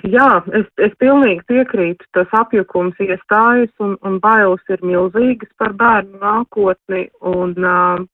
jā, 0.10 0.29
es, 0.58 0.65
es 0.81 0.93
pilnīgi 1.01 1.43
piekrītu. 1.51 2.08
Tas 2.17 2.31
apjukums 2.34 2.97
iestājas 3.03 3.71
un, 3.84 3.93
un 4.08 4.17
bailes 4.23 4.73
ir 4.73 4.81
milzīgas 4.81 5.51
par 5.62 5.75
bērnu 5.77 6.21
nākotni. 6.23 7.08
Un, 7.21 7.53
uh, 7.62 8.05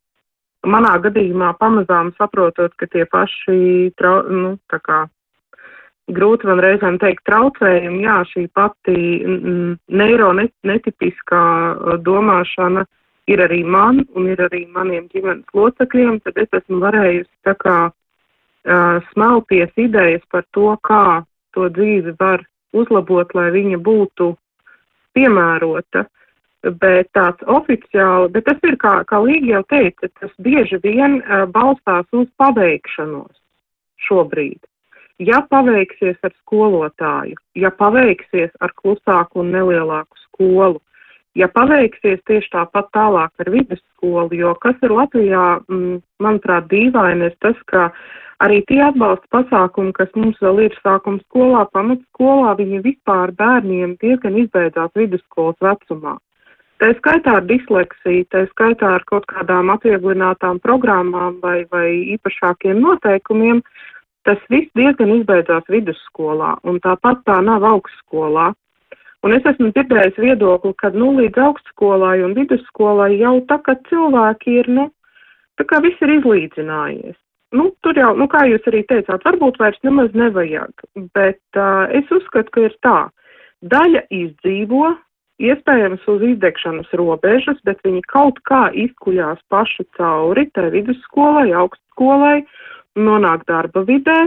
manā 0.68 0.98
gadījumā 1.02 1.54
pamazām 1.60 2.12
saprotot, 2.18 2.74
ka 2.78 2.88
tie 2.92 3.06
paši, 3.10 3.92
trau, 3.98 4.22
nu, 4.30 4.56
tā 4.72 4.82
kā 4.84 5.00
grūti 6.12 6.50
man 6.50 6.62
reizēm 6.64 6.98
teikt 7.02 7.24
traucējumi, 7.30 8.04
jā, 8.06 8.18
šī 8.32 8.48
pati 8.58 8.96
neironetipiskā 10.02 11.44
domāšana 12.06 12.86
ir 13.32 13.44
arī 13.46 13.62
man 13.64 14.04
un 14.18 14.28
ir 14.34 14.42
arī 14.44 14.66
maniem 14.74 15.08
ģimenes 15.14 15.56
locekļiem, 15.56 16.20
tad 16.26 16.42
es 16.42 16.60
esmu 16.62 16.82
varējusi 16.84 17.32
tā 17.48 17.56
kā 17.62 17.78
smelties 19.12 19.72
idejas 19.78 20.24
par 20.32 20.46
to, 20.54 20.76
kā 20.86 21.24
to 21.56 21.68
dzīvi 21.70 22.16
var 22.20 22.44
uzlabot, 22.74 23.34
lai 23.36 23.50
viņa 23.52 23.78
būtu 23.84 24.36
piemērota. 25.18 26.06
Bet 26.62 27.10
tāds 27.18 27.42
oficiāli, 27.50 28.30
bet 28.36 28.46
tas 28.46 28.60
ir, 28.70 28.76
kā, 28.78 29.00
kā 29.10 29.18
Līga 29.18 29.56
jau 29.56 29.62
teica, 29.74 30.12
tas 30.22 30.34
bieži 30.38 30.78
vien 30.84 31.18
balstās 31.50 32.06
uz 32.14 32.28
paveikšanos 32.38 33.34
šobrīd. 34.06 34.60
Ja 35.22 35.42
paveiksies 35.50 36.18
ar 36.22 36.34
skolotāju, 36.44 37.38
ja 37.58 37.72
paveiksies 37.74 38.54
ar 38.62 38.74
klusāku 38.78 39.42
un 39.42 39.52
nelielāku 39.54 40.18
skolu, 40.28 40.82
ja 41.38 41.50
paveiksies 41.50 42.22
tieši 42.30 42.50
tāpat 42.54 42.90
tālāk 42.96 43.44
ar 43.44 43.52
vidusskolu, 43.54 44.34
jo 44.38 44.54
kas 44.62 44.78
ir 44.86 44.94
Latvijā, 44.94 45.46
mm, 45.66 46.02
manuprāt, 46.22 46.70
dīvaini 46.70 47.30
ir 47.30 47.38
tas, 47.42 47.58
ka 47.70 47.90
Arī 48.42 48.64
tie 48.66 48.80
atbalsta 48.82 49.28
pasākumi, 49.36 49.92
kas 49.94 50.10
mums 50.18 50.40
vēl 50.42 50.64
ir 50.64 50.76
sākuma 50.82 51.22
skolā, 51.28 51.62
pamatskolā, 51.76 52.56
viņi 52.58 52.80
vispār 52.88 53.36
bērniem 53.38 53.94
diezgan 54.02 54.40
izbeidzās 54.42 54.90
vidusskolas 54.98 55.60
vecumā. 55.62 56.16
Tā 56.82 56.90
skaitā 56.98 57.36
ar 57.38 57.46
disleksiju, 57.46 58.26
tā 58.34 58.48
skaitā 58.56 58.96
ar 58.98 59.06
kaut 59.12 59.28
kādām 59.30 59.70
atvieglinātām 59.76 60.58
programmām 60.66 61.38
vai, 61.46 61.60
vai 61.70 61.86
īpašākiem 62.16 62.82
noteikumiem, 62.82 63.62
tas 64.26 64.42
viss 64.50 64.74
diezgan 64.74 65.14
izbeidzās 65.20 65.70
vidusskolā, 65.70 66.56
un 66.66 66.82
tāpat 66.82 67.22
tā 67.30 67.38
nav 67.46 67.62
augstskolā. 67.76 68.52
Un 69.22 69.38
es 69.38 69.46
esmu 69.46 69.70
dzirdējis 69.70 70.18
viedokli, 70.18 70.74
ka 70.82 70.90
nu, 70.98 71.14
līdz 71.22 71.46
augstskolai 71.46 72.24
un 72.26 72.34
vidusskolai 72.34 73.14
jau 73.20 73.38
tā, 73.46 73.62
ka 73.62 73.78
cilvēki 73.92 74.64
ir, 74.64 74.78
nu, 74.80 74.90
tā 75.62 75.70
kā 75.70 75.86
viss 75.86 76.02
ir 76.02 76.18
izlīdzinājies 76.18 77.20
nu, 77.52 77.70
tur 77.84 77.98
jau, 78.00 78.12
nu, 78.18 78.28
kā 78.32 78.46
jūs 78.50 78.68
arī 78.72 78.84
teicāt, 78.90 79.24
varbūt 79.28 79.60
vairs 79.62 79.80
nemaz 79.86 80.12
nevajag, 80.18 80.84
bet 81.16 81.60
uh, 81.60 81.88
es 81.92 82.12
uzskatu, 82.14 82.52
ka 82.56 82.68
ir 82.68 82.76
tā. 82.86 83.00
Daļa 83.62 84.06
izdzīvo, 84.16 84.92
iespējams 85.42 86.06
uz 86.10 86.24
izdegšanas 86.32 86.92
robežas, 86.98 87.60
bet 87.68 87.82
viņi 87.86 88.04
kaut 88.12 88.40
kā 88.50 88.70
izkuļās 88.86 89.42
paši 89.54 89.86
cauri 89.98 90.48
tai 90.56 90.70
vidusskolai, 90.74 91.50
augstskolai, 91.64 92.42
nonāk 93.00 93.46
darba 93.50 93.84
vidē, 93.88 94.20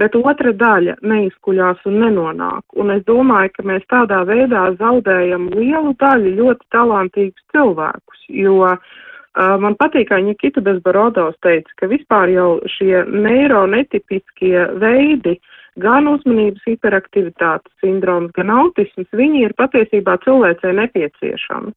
bet 0.00 0.16
otra 0.18 0.50
daļa 0.58 0.98
neizkuļās 1.06 1.84
un 1.88 2.00
nenonāk. 2.02 2.64
Un 2.74 2.90
es 2.96 3.04
domāju, 3.06 3.54
ka 3.54 3.66
mēs 3.70 3.86
tādā 3.92 4.24
veidā 4.28 4.66
zaudējam 4.80 5.48
lielu 5.54 5.94
daļu 6.02 6.36
ļoti 6.40 6.70
talantīgus 6.74 7.50
cilvēkus, 7.54 8.28
jo 8.34 8.60
uh, 8.66 8.94
Man 9.34 9.74
patīk, 9.74 10.08
kā 10.12 10.20
Nikita 10.22 10.62
Bezbarodovs 10.62 11.40
teica, 11.42 11.70
ka 11.80 11.88
vispār 11.90 12.30
jau 12.30 12.48
šie 12.70 13.02
neironetipiskie 13.10 14.68
veidi, 14.78 15.40
gan 15.82 16.06
uzmanības 16.06 16.62
hiperaktivitātes 16.68 17.72
sindroms, 17.82 18.30
gan 18.36 18.52
autisms, 18.54 19.08
viņi 19.10 19.48
ir 19.48 19.56
patiesībā 19.58 20.20
cilvēcei 20.22 20.76
nepieciešami. 20.78 21.74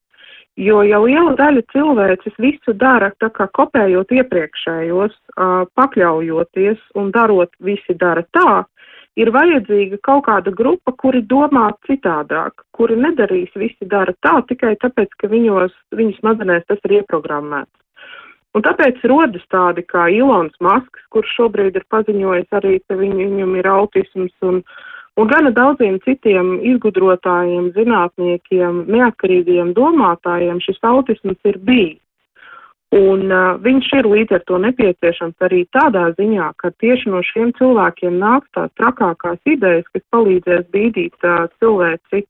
Jo 0.57 0.81
ja 0.85 0.97
liela 1.01 1.35
daļa 1.37 1.61
cilvēces 1.73 2.37
visu 2.41 2.73
dara 2.73 3.11
tā 3.21 3.29
kā 3.33 3.45
kopējot 3.53 4.13
iepriekšējos, 4.21 5.13
pakļaujoties 5.77 6.79
un 6.97 7.11
darot 7.13 7.51
visi 7.61 7.93
dara 7.93 8.23
tā, 8.33 8.63
ir 9.17 9.31
vajadzīga 9.33 9.99
kaut 10.05 10.25
kāda 10.27 10.53
grupa, 10.53 10.93
kuri 11.01 11.23
domā 11.25 11.71
citādāk, 11.89 12.63
kuri 12.77 12.97
nedarīs 13.01 13.51
visi 13.57 13.89
dara 13.89 14.13
tā 14.25 14.37
tikai 14.49 14.75
tāpēc, 14.83 15.17
ka 15.19 15.29
viņos, 15.31 15.73
viņu 15.97 16.19
smadzenēs 16.19 16.67
tas 16.69 16.81
ir 16.85 16.99
ieprogrammēts. 17.01 17.73
Un 18.55 18.63
tāpēc 18.65 19.03
rodas 19.09 19.43
tādi 19.53 19.83
kā 19.85 20.07
Ilons 20.09 20.55
Masks, 20.63 21.03
kurš 21.13 21.33
šobrīd 21.37 21.75
ir 21.77 21.85
paziņojis 21.93 22.55
arī, 22.57 22.77
ka 22.87 22.97
viņ, 22.97 23.13
viņam 23.19 23.51
ir 23.59 23.69
autisms 23.69 24.33
un, 24.47 24.63
un 25.17 25.29
gana 25.29 25.51
daudziem 25.53 25.99
citiem 26.05 26.55
izgudrotājiem, 26.71 27.69
zinātniekiem, 27.75 28.85
neatkarīgiem 28.89 29.75
domātājiem 29.77 30.61
šis 30.65 30.81
autisms 30.89 31.37
ir 31.45 31.61
bijis. 31.69 32.01
Un 32.95 33.27
uh, 33.27 33.57
viņš 33.59 33.87
ir 33.99 34.07
līdz 34.07 34.37
ar 34.37 34.43
to 34.47 34.57
nepieciešams 34.63 35.43
arī 35.43 35.65
tādā 35.75 36.05
ziņā, 36.15 36.53
ka 36.61 36.71
tieši 36.79 37.11
no 37.11 37.19
šiem 37.19 37.51
cilvēkiem 37.57 38.15
nāk 38.21 38.45
tās 38.55 38.71
trakākās 38.79 39.41
idejas, 39.43 39.83
kas 39.91 40.05
palīdzēs 40.15 40.69
bīdīt 40.71 41.27
uh, 41.27 41.49
cilvēci 41.59 42.23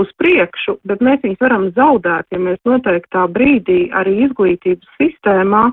uz 0.00 0.08
priekšu, 0.16 0.78
bet 0.88 1.04
mēs 1.04 1.20
viņus 1.20 1.44
varam 1.44 1.68
zaudēt, 1.76 2.30
ja 2.32 2.40
mēs 2.40 2.56
noteiktā 2.64 3.26
brīdī 3.28 3.90
arī 3.92 4.16
izglītības 4.24 4.88
sistēmā 4.96 5.66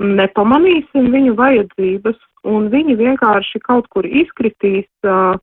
nepamanīsim 0.00 1.12
viņu 1.12 1.36
vajadzības 1.36 2.16
un 2.48 2.70
viņi 2.72 2.96
vienkārši 2.96 3.60
kaut 3.66 3.90
kur 3.92 4.08
izkritīs 4.08 4.88
uh, 5.04 5.36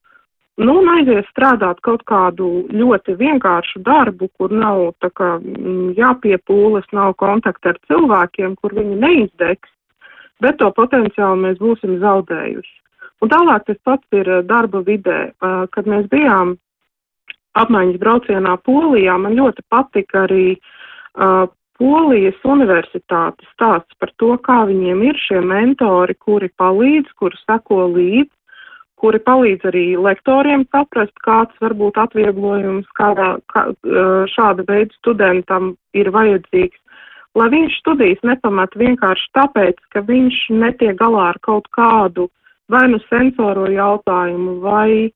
nu, 0.57 0.75
un 0.81 0.89
aizies 0.95 1.27
strādāt 1.31 1.81
kaut 1.85 2.03
kādu 2.09 2.65
ļoti 2.73 3.17
vienkāršu 3.19 3.81
darbu, 3.85 4.29
kur 4.37 4.53
nav 4.53 4.93
tā 5.03 5.11
kā 5.13 5.35
mm, 5.37 5.93
jāpiepūles, 5.99 6.87
nav 6.97 7.13
kontakta 7.21 7.73
ar 7.73 7.81
cilvēkiem, 7.89 8.55
kur 8.61 8.73
viņi 8.77 8.97
neizdegs, 9.03 9.69
bet 10.41 10.57
to 10.61 10.71
potenciāli 10.73 11.43
mēs 11.45 11.61
būsim 11.61 11.99
zaudējuši. 12.01 12.75
Un 13.21 13.33
tālāk 13.33 13.65
tas 13.65 13.77
pats 13.85 14.17
ir 14.17 14.29
eh, 14.29 14.41
darba 14.45 14.83
vidē. 14.85 15.19
Eh, 15.29 15.59
kad 15.73 15.89
mēs 15.89 16.09
bijām 16.11 16.57
apmaiņas 17.57 18.01
braucienā 18.01 18.57
Polijā, 18.65 19.17
man 19.17 19.33
ļoti 19.33 19.63
patika 19.73 20.27
arī 20.27 20.51
uh, 20.53 21.47
Polijas 21.77 22.37
universitātes 22.45 23.49
stāsts 23.55 23.97
par 24.01 24.11
to, 24.21 24.35
kā 24.45 24.59
viņiem 24.69 25.01
ir 25.07 25.17
šie 25.21 25.41
mentori, 25.41 26.13
kuri 26.21 26.51
palīdz, 26.61 27.09
kuri 27.17 27.37
seko 27.43 27.87
līdzi 27.95 28.36
kuri 28.97 29.19
palīdz 29.21 29.67
arī 29.69 29.85
lektoriem 30.01 30.65
saprast, 30.73 31.13
kāds 31.25 31.53
var 31.61 31.75
būt 31.77 31.99
atvieglojums, 32.01 32.87
kādā 32.97 33.35
kā, 33.53 33.67
šāda 34.33 34.65
veida 34.67 34.93
studentam 34.97 35.75
ir 35.97 36.09
vajadzīgs, 36.15 36.79
lai 37.37 37.49
viņš 37.53 37.77
studijas 37.83 38.23
nepamat 38.25 38.73
vienkārši 38.79 39.29
tāpēc, 39.37 39.77
ka 39.93 40.01
viņš 40.07 40.41
netiek 40.63 40.97
galā 40.97 41.29
ar 41.33 41.39
kaut 41.45 41.69
kādu 41.77 42.31
vai 42.71 42.87
nu 42.91 42.99
sensoru 43.05 43.69
jautājumu, 43.71 44.57
vai, 44.63 45.11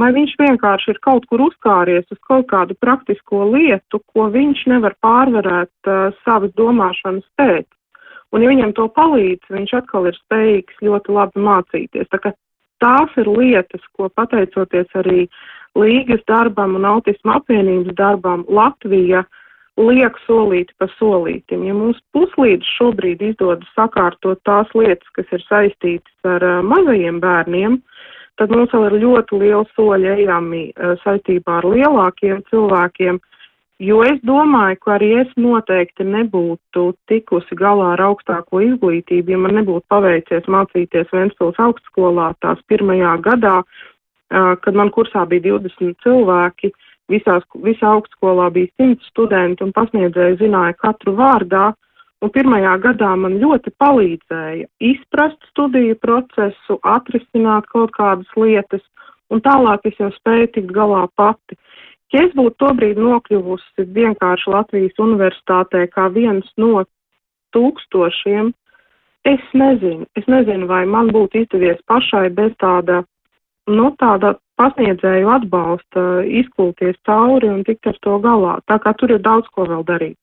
vai 0.00 0.10
viņš 0.16 0.32
vienkārši 0.40 0.94
ir 0.94 1.02
kaut 1.04 1.28
kur 1.30 1.44
uzkāries 1.44 2.08
uz 2.10 2.18
kaut 2.26 2.48
kādu 2.50 2.74
praktisko 2.80 3.44
lietu, 3.52 4.00
ko 4.14 4.26
viņš 4.32 4.64
nevar 4.72 4.96
pārvarēt 5.04 5.92
uh, 5.92 6.10
savas 6.24 6.54
domāšanas 6.58 7.28
pēc. 7.38 7.68
Un, 8.32 8.40
ja 8.40 8.48
viņam 8.48 8.72
to 8.74 8.88
palīdz, 8.96 9.44
viņš 9.52 9.74
atkal 9.82 10.08
ir 10.08 10.16
spējīgs 10.16 10.80
ļoti 10.80 11.12
labi 11.12 11.42
mācīties. 11.46 12.08
Tā 12.08 12.18
kā 12.24 12.32
tās 12.82 13.14
ir 13.22 13.30
lietas, 13.30 13.84
ko 13.96 14.10
pateicoties 14.12 14.98
arī 14.98 15.28
līgas 15.78 16.20
darbam 16.28 16.74
un 16.76 16.84
autismu 16.84 17.38
apvienības 17.38 17.94
darbam 17.96 18.44
Latvija 18.50 19.22
uh, 19.22 19.38
liek 19.80 20.16
solīti 20.26 20.74
pa 20.78 20.88
solītim. 20.98 21.64
Ja 21.64 21.74
mums 21.74 22.00
puslīdz 22.12 22.66
šobrīd 22.76 23.22
izdodas 23.24 23.68
sakārtot 23.76 24.40
tās 24.44 24.68
lietas, 24.76 25.08
kas 25.16 25.26
ir 25.32 25.44
saistītas 25.48 26.28
ar 26.28 26.44
uh, 26.44 26.60
mazajiem 26.66 27.20
bērniem, 27.22 27.78
tad 28.40 28.52
mums 28.52 28.72
vēl 28.74 28.90
ir 28.90 28.98
ļoti 29.06 29.40
liela 29.40 29.64
soļa 29.76 30.16
ejami 30.18 30.64
uh, 30.72 30.94
saistībā 31.04 31.60
ar 31.60 31.68
lielākiem 31.72 32.42
cilvēkiem, 32.50 33.20
jo 33.82 34.02
es 34.06 34.20
domāju, 34.26 34.78
ka 34.84 34.94
arī 34.96 35.10
es 35.24 35.32
noteikti 35.36 36.06
nebūtu 36.06 36.84
tikusi 37.10 37.58
galā 37.58 37.92
ar 37.96 38.04
augstāko 38.08 38.62
izglītību, 38.68 39.34
ja 39.34 39.40
man 39.42 39.58
nebūtu 39.60 39.84
paveicies 39.92 40.48
mācīties 40.50 41.10
Ventspils 41.12 41.60
augstskolā 41.62 42.32
tās 42.44 42.62
pirmajā 42.70 43.16
gadā, 43.26 43.58
uh, 43.62 44.54
kad 44.62 44.78
man 44.78 44.94
kursā 44.94 45.26
bija 45.28 45.50
20 45.50 45.98
cilvēki. 46.06 46.72
Uh, 46.72 46.88
visās, 47.12 47.44
visā 47.64 47.94
augstskolā 47.96 48.50
bija 48.54 48.70
simts 48.78 49.08
studenti 49.12 49.64
un 49.64 49.72
pasniedzēji 49.76 50.40
zināja 50.44 50.76
katru 50.80 51.16
vārdā. 51.18 51.72
Un 52.22 52.30
pirmajā 52.30 52.76
gadā 52.84 53.10
man 53.18 53.40
ļoti 53.42 53.72
palīdzēja 53.82 54.68
izprast 54.92 55.40
studiju 55.50 55.96
procesu, 55.98 56.78
atrisināt 56.86 57.66
kaut 57.72 57.90
kādas 57.96 58.28
lietas, 58.38 58.84
un 59.34 59.42
tālāk 59.42 59.88
es 59.90 59.98
jau 59.98 60.12
spēju 60.14 60.52
tikt 60.54 60.70
galā 60.76 61.02
pati. 61.18 61.58
Ja 62.12 62.26
es 62.26 62.34
būtu 62.36 62.58
tobrīd 62.60 62.98
nokļuvusi 63.00 63.86
vienkārši 63.96 64.50
Latvijas 64.52 64.98
universitātē 65.00 65.86
kā 65.94 66.10
viens 66.12 66.48
no 66.60 66.84
tūkstošiem, 67.56 68.50
es 69.28 69.44
nezinu, 69.56 70.04
es 70.18 70.28
nezinu, 70.28 70.68
vai 70.68 70.84
man 70.88 71.08
būtu 71.14 71.44
izdevies 71.44 71.80
pašai 71.88 72.28
bez 72.36 72.52
tāda, 72.60 73.02
nu, 73.70 73.92
tāda 74.00 74.34
pasniedzēju 74.60 75.30
atbalsta, 75.38 76.04
izkulties 76.42 76.98
cauri 77.08 77.48
un 77.48 77.64
tikt 77.64 77.88
ar 77.88 77.98
to 78.04 78.18
galā. 78.24 78.58
Tā 78.68 78.78
kā 78.82 78.92
tur 78.98 79.16
ir 79.16 79.24
daudz 79.24 79.48
ko 79.54 79.66
vēl 79.70 79.86
darīt. 79.88 80.18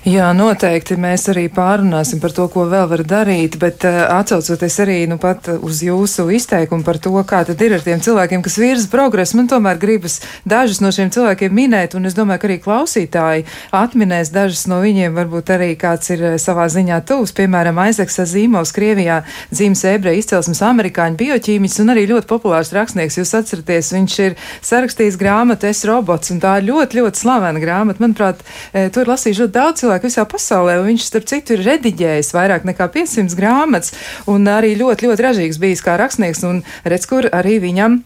Jā, 0.00 0.30
noteikti 0.32 0.96
mēs 0.96 1.26
arī 1.28 1.42
pārunāsim 1.52 2.22
par 2.22 2.32
to, 2.32 2.46
ko 2.48 2.62
vēl 2.70 2.86
var 2.88 3.02
darīt, 3.04 3.58
bet 3.60 3.82
uh, 3.84 3.98
atcaucoties 4.14 4.78
arī 4.80 4.94
nu, 5.04 5.18
pat 5.20 5.50
uz 5.52 5.82
jūsu 5.84 6.24
izteikumu 6.32 6.80
par 6.86 6.96
to, 7.04 7.12
kā 7.28 7.42
tad 7.44 7.60
ir 7.60 7.74
ar 7.76 7.82
tiem 7.84 8.00
cilvēkiem, 8.00 8.40
kas 8.40 8.56
virza 8.56 8.88
progresu, 8.88 9.36
man 9.36 9.50
tomēr 9.52 9.76
gribas 9.76 10.22
dažus 10.48 10.80
no 10.80 10.88
šiem 10.88 11.10
cilvēkiem 11.12 11.52
minēt, 11.52 11.96
un 11.98 12.08
es 12.08 12.16
domāju, 12.16 12.40
ka 12.40 12.48
arī 12.48 12.56
klausītāji 12.64 13.44
atminēs 13.76 14.32
dažus 14.32 14.62
no 14.72 14.78
viņiem, 14.80 15.18
varbūt 15.18 15.52
arī 15.52 15.68
kāds 15.76 16.08
ir 16.16 16.24
uh, 16.30 16.38
savā 16.40 16.64
ziņā 16.72 17.02
tūs, 17.04 17.36
piemēram, 17.36 17.82
Aizeks 17.84 18.22
Zīmovs, 18.32 18.72
Krievijā 18.72 19.20
dzīves 19.52 19.84
ebreja 19.92 20.24
izcelsmes 20.24 20.64
amerikāņu 20.64 21.20
bioķīmiķis 21.20 21.84
un 21.84 21.92
arī 21.92 22.06
ļoti 22.14 22.30
populārs 22.32 22.72
rakstnieks. 22.72 23.20
Jūs 23.20 23.34
atceraties, 23.36 23.92
viņš 23.98 24.18
ir 24.30 24.40
sarakstījis 24.64 25.20
grāmatu 25.20 25.68
Es 25.68 25.84
robots, 25.84 26.32
un 26.32 26.40
tā 26.40 26.56
ir 26.62 26.70
ļoti, 26.72 27.02
ļoti 27.02 27.20
slavena 27.26 27.60
grāmata. 27.60 28.00
Manuprāt, 28.00 28.40
e, 28.72 28.88
tur 28.94 29.12
lasīju 29.12 29.42
ļoti 29.44 29.56
daudz 29.60 29.84
cilvēku 29.84 29.89
visā 29.98 30.26
pasaulē, 30.28 30.78
viņš, 30.86 31.06
starp 31.08 31.26
citu, 31.30 31.56
ir 31.56 31.64
rediģējis 31.66 32.34
vairāk 32.36 32.68
nekā 32.68 32.90
500 32.94 33.38
grāmatas, 33.38 33.94
un 34.30 34.46
arī 34.50 34.76
ļoti, 34.78 35.08
ļoti 35.08 35.26
ražīgs 35.26 35.60
bijis 35.62 35.84
kā 35.86 35.98
rakstnieks, 36.00 36.44
un 36.46 36.62
redz, 36.84 37.08
kur 37.10 37.28
arī 37.32 37.58
viņam 37.62 38.00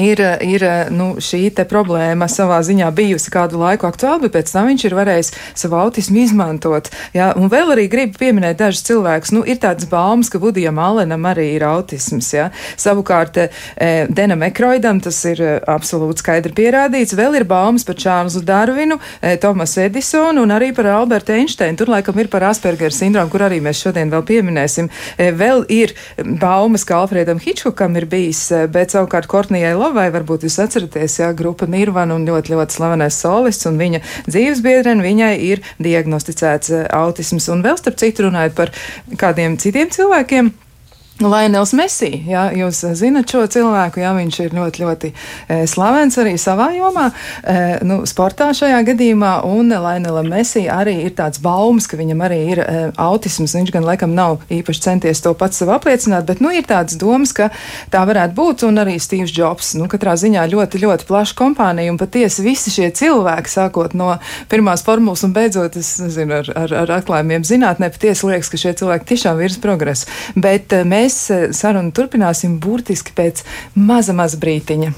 ir, 0.00 0.22
ir 0.44 0.66
nu, 0.94 1.12
šī 1.22 1.48
problēma 1.70 2.28
savā 2.30 2.60
ziņā 2.64 2.88
bijusi 2.94 3.32
kādu 3.32 3.60
laiku 3.60 3.88
aktuāla, 3.88 4.20
bet 4.24 4.34
pēc 4.36 4.52
tam 4.54 4.68
viņš 4.70 4.84
ir 4.86 4.96
varējis 4.98 5.32
savu 5.58 5.78
autismu 5.80 6.20
izmantot. 6.22 6.90
Jā, 7.14 7.30
un 7.38 7.50
vēl 7.52 7.74
arī 7.74 7.86
gribu 7.90 8.18
pieminēt 8.20 8.60
dažus 8.60 8.84
cilvēkus. 8.88 9.32
Nu, 9.34 9.42
ir 9.46 9.60
tāds 9.62 9.88
baumas, 9.90 10.30
ka 10.30 10.40
Budijam 10.42 10.78
Alenam 10.82 11.26
arī 11.30 11.50
ir 11.56 11.64
autisms. 11.66 12.30
Jā. 12.34 12.48
Savukārt 12.80 13.38
e, 13.40 13.48
Denam 14.08 14.44
Ekroidam 14.46 15.00
tas 15.02 15.18
ir 15.28 15.42
e, 15.42 15.52
absolūti 15.70 16.24
skaidri 16.24 16.54
pierādīts. 16.56 17.16
Vēl 17.18 17.40
ir 17.40 17.46
baumas 17.48 17.86
par 17.86 17.98
Čārlzu 18.00 18.44
Darvinu, 18.46 19.00
e, 19.20 19.36
Tomasu 19.40 19.84
Edisonu 19.86 20.44
un 20.46 20.54
arī 20.54 20.72
par 20.76 20.90
Albertu 20.94 21.34
Einsteinu. 21.36 21.78
Tur 21.80 21.92
laikam 21.94 22.18
ir 22.20 22.30
par 22.32 22.46
Asperger 22.50 22.94
sindromu, 22.94 23.32
kur 23.32 23.46
arī 23.48 23.60
mēs 23.64 23.82
šodien 23.84 24.12
vēl 24.12 24.24
pieminēsim. 24.30 24.90
E, 25.16 25.30
vēl 25.36 25.64
ir 25.72 25.94
baumas, 26.40 26.86
ka 26.88 27.02
Alfredam 27.02 27.40
Hitchcockam 27.42 27.98
ir 28.00 28.08
bijis, 28.10 28.46
e, 28.54 28.64
bet 28.70 28.94
savukārt 28.94 29.30
Kortnī 29.30 29.59
Marijai 29.60 29.76
Lovai, 29.76 30.06
varbūt 30.08 30.46
jūs 30.46 30.54
atceraties, 30.62 31.18
jā, 31.20 31.26
grupa 31.36 31.66
Nirvana 31.68 32.14
un 32.16 32.22
ļoti, 32.24 32.54
ļoti 32.54 32.78
slavenais 32.78 33.18
solists, 33.20 33.68
un 33.68 33.76
viņa 33.76 34.00
dzīves 34.24 34.62
biedrene, 34.64 35.04
viņai 35.04 35.34
ir 35.50 35.60
diagnosticēts 35.84 36.72
eh, 36.78 36.86
autisms. 36.96 37.50
Un 37.52 37.60
vēl 37.66 37.76
starp 37.76 38.00
citu 38.00 38.24
runājot 38.24 38.56
par 38.56 38.72
kādiem 39.20 39.60
citiem 39.60 39.92
cilvēkiem. 39.92 40.48
Lainels 41.20 41.72
Messi, 41.76 42.08
jā, 42.28 42.46
jūs 42.56 42.80
zinat 42.96 43.28
šo 43.28 43.42
cilvēku, 43.50 44.00
jā, 44.00 44.10
viņš 44.16 44.38
ir 44.46 44.54
ļoti, 44.56 44.82
ļoti 44.84 45.10
e, 45.10 45.58
slavens 45.68 46.16
arī 46.20 46.36
savā 46.40 46.70
jomā, 46.76 47.10
e, 47.44 47.56
nu, 47.86 48.00
sportā 48.08 48.50
šajā 48.56 48.80
gadījumā, 48.88 49.32
un 49.48 49.68
Lainelam 49.70 50.30
Messi 50.32 50.64
arī 50.72 50.96
ir 51.04 51.14
tāds 51.18 51.40
baumas, 51.42 51.88
ka 51.90 51.98
viņam 52.00 52.24
arī 52.24 52.40
ir 52.54 52.62
e, 52.62 52.78
autisms, 53.00 53.54
viņš 53.58 53.72
gan 53.74 53.86
laikam 53.86 54.14
nav 54.16 54.40
īpaši 54.52 54.84
centies 54.86 55.20
to 55.24 55.34
pats 55.38 55.60
sev 55.60 55.72
apliecināt, 55.74 56.24
bet, 56.28 56.40
nu, 56.44 56.52
ir 56.56 56.64
tāds 56.68 56.96
domas, 57.00 57.34
ka 57.36 57.50
tā 57.92 58.04
varētu 58.08 58.36
būt, 58.36 58.64
un 58.68 58.80
arī 58.80 58.96
Steve's 59.02 59.34
Jobs, 59.36 59.74
nu, 59.78 59.90
katrā 59.92 60.16
ziņā 60.20 60.46
ļoti, 60.52 60.80
ļoti 60.84 61.08
plaša 61.10 61.36
kompānija, 61.38 61.92
un 61.92 62.00
patiesi 62.00 62.44
visi 62.46 62.72
šie 62.72 62.90
cilvēki, 62.96 63.52
sākot 63.52 63.96
no 63.98 64.14
pirmās 64.50 64.84
formulas 64.86 65.24
un 65.26 65.36
beidzot, 65.36 65.76
es 65.80 65.92
nezinu, 66.00 66.40
ar, 66.40 66.52
ar, 66.64 66.76
ar 66.84 66.96
atklājumiem 67.00 67.44
zinātnē, 67.46 67.92
patiesi 67.92 68.28
liekas, 68.30 68.52
ka 68.52 68.60
šie 68.64 68.74
cilvēki 68.80 69.10
tiešām 69.12 69.40
virs 69.40 69.60
progresu, 69.62 70.08
bet 70.40 70.72
mēs 70.88 71.09
mēs 71.10 71.30
eh, 71.34 71.46
sarunu 71.56 71.90
turpināsim 71.94 72.58
burtiski 72.62 73.14
pēc 73.16 73.44
maza, 73.74 74.14
maza 74.14 74.38
brītiņa. 74.38 74.92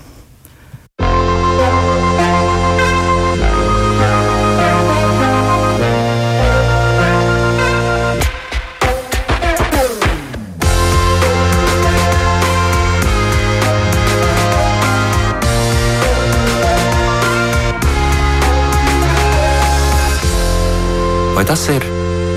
Vai 21.33 21.46
tas 21.48 21.64
ir 21.72 21.83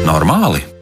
normāli? 0.08 0.75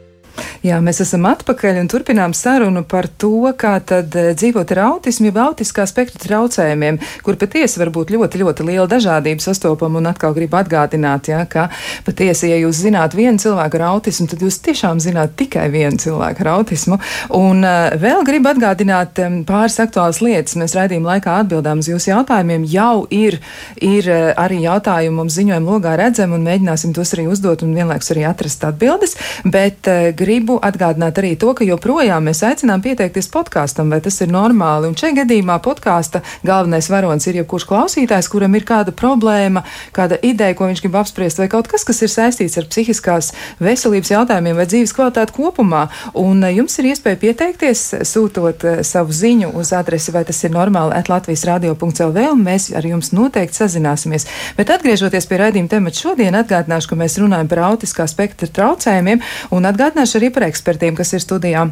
Jā, 0.64 0.78
mēs 0.80 1.02
esam 1.04 1.26
atpakaļ 1.28 1.76
un 1.82 1.88
turpinām 1.92 2.32
sarunu 2.32 2.86
par 2.88 3.04
to, 3.20 3.50
kā 3.60 3.74
tad 3.84 4.14
eh, 4.16 4.30
dzīvot 4.32 4.70
ar 4.72 4.78
autismu, 4.86 5.28
jau 5.28 5.42
autiskā 5.50 5.84
spektra 5.84 6.22
traucējumiem, 6.22 6.96
kur 7.20 7.36
patiesi 7.36 7.76
var 7.82 7.90
būt 7.92 8.14
ļoti, 8.14 8.40
ļoti 8.40 8.64
liela 8.70 8.86
dažādība 8.88 9.44
sastopama 9.44 10.00
un 10.00 10.08
atkal 10.08 10.32
gribu 10.32 10.56
atgādināt, 10.56 11.28
jā, 11.28 11.42
ka 11.52 11.66
patiesi, 12.06 12.48
ja 12.48 12.56
jūs 12.62 12.80
zināt 12.80 13.12
vienu 13.12 13.36
cilvēku 13.42 13.76
ar 13.76 13.84
autismu, 13.90 14.24
tad 14.30 14.40
jūs 14.40 14.56
tiešām 14.64 15.02
zināt 15.04 15.34
tikai 15.36 15.66
vienu 15.68 16.00
cilvēku 16.00 16.46
ar 16.46 16.50
autismu. 16.54 16.96
Un 17.36 17.60
uh, 17.60 17.92
vēl 18.00 18.24
gribu 18.24 18.54
atgādināt 18.54 19.20
um, 19.20 19.36
pāris 19.44 19.76
aktuālas 19.84 20.22
lietas. 20.24 20.56
Mēs 20.56 20.78
raidījuma 20.78 21.12
laikā 21.18 21.36
atbildām 21.42 21.84
uz 21.84 21.92
jūsu 21.92 22.14
jautājumiem. 22.14 22.64
Jau 22.72 23.04
ir, 23.12 23.36
ir 23.84 24.08
uh, 24.08 24.32
arī 24.46 24.62
jautājumi 24.64 25.20
mums 25.20 25.36
ziņojuma 25.36 25.76
logā 25.76 25.94
redzami 26.00 26.38
un 26.40 26.48
mēģināsim 26.48 26.96
tos 26.96 27.12
arī 27.12 27.28
uzdot 27.28 27.68
un 27.68 27.76
vienlaikus 27.76 28.14
arī 28.16 28.24
atrast 28.32 28.64
atbildes, 28.64 29.18
bet 29.44 29.92
uh, 29.92 30.08
gribu 30.16 30.53
gribu 30.54 30.62
atgādināt 30.62 31.18
arī 31.18 31.36
to, 31.36 31.52
ka 31.54 31.64
joprojām 31.64 32.24
mēs 32.28 32.42
aicinām 32.42 32.82
pieteikties 32.82 33.28
podkāstam, 33.30 33.90
vai 33.90 34.00
tas 34.00 34.20
ir 34.20 34.28
normāli. 34.28 34.88
Un 34.88 34.94
šajā 34.94 35.24
gadījumā 35.24 35.58
podkāsta 35.62 36.22
galvenais 36.44 36.88
varonis 36.90 37.26
ir 37.26 37.40
jebkurš 37.40 37.66
klausītājs, 37.66 38.28
kuram 38.30 38.54
ir 38.54 38.64
kāda 38.64 38.92
problēma, 38.92 39.64
kāda 39.92 40.18
ideja, 40.22 40.54
ko 40.54 40.68
viņš 40.68 40.82
grib 40.82 40.96
apspriest, 40.96 41.38
vai 41.38 41.48
kaut 41.48 41.68
kas, 41.68 41.84
kas 41.84 42.02
ir 42.02 42.10
saistīts 42.10 42.58
ar 42.58 42.68
psihiskās 42.68 43.32
veselības 43.60 44.10
jautājumiem 44.10 44.56
vai 44.56 44.66
dzīves 44.66 44.94
kvalitāti 44.94 45.34
kopumā. 45.34 45.88
Un 46.14 46.44
eh, 46.44 46.54
jums 46.58 46.78
ir 46.78 46.90
iespēja 46.92 47.20
pieteikties, 47.20 47.84
sūtot 48.04 48.64
eh, 48.64 48.82
savu 48.84 49.12
ziņu 49.12 49.54
uz 49.58 49.72
adresi, 49.74 50.12
vai 50.14 50.24
tas 50.24 50.42
ir 50.44 50.54
normāli 50.54 50.94
atlatvijas 50.94 51.46
radio.lv, 51.48 52.26
un 52.30 52.44
mēs 52.44 52.70
ar 52.74 52.86
jums 52.86 53.12
noteikti 53.14 53.62
sazināsimies. 53.62 54.28
Bet 54.58 54.70
atgriežoties 54.74 55.28
pie 55.30 55.40
raidījuma 55.40 55.72
temata 55.72 56.04
šodien, 56.04 56.38
atgādināšu, 56.38 56.92
ka 56.92 57.00
mēs 57.00 57.18
runājam 57.22 57.50
par 57.50 57.64
autiskā 57.70 58.06
spektra 58.10 58.50
traucējumiem, 58.50 59.22
un 59.54 59.70
atgādināšu 59.70 60.20
arī 60.20 60.30
par 60.34 60.43
ekspertiem, 60.50 60.96
kas 60.98 61.14
ir 61.16 61.24
studijā. 61.24 61.68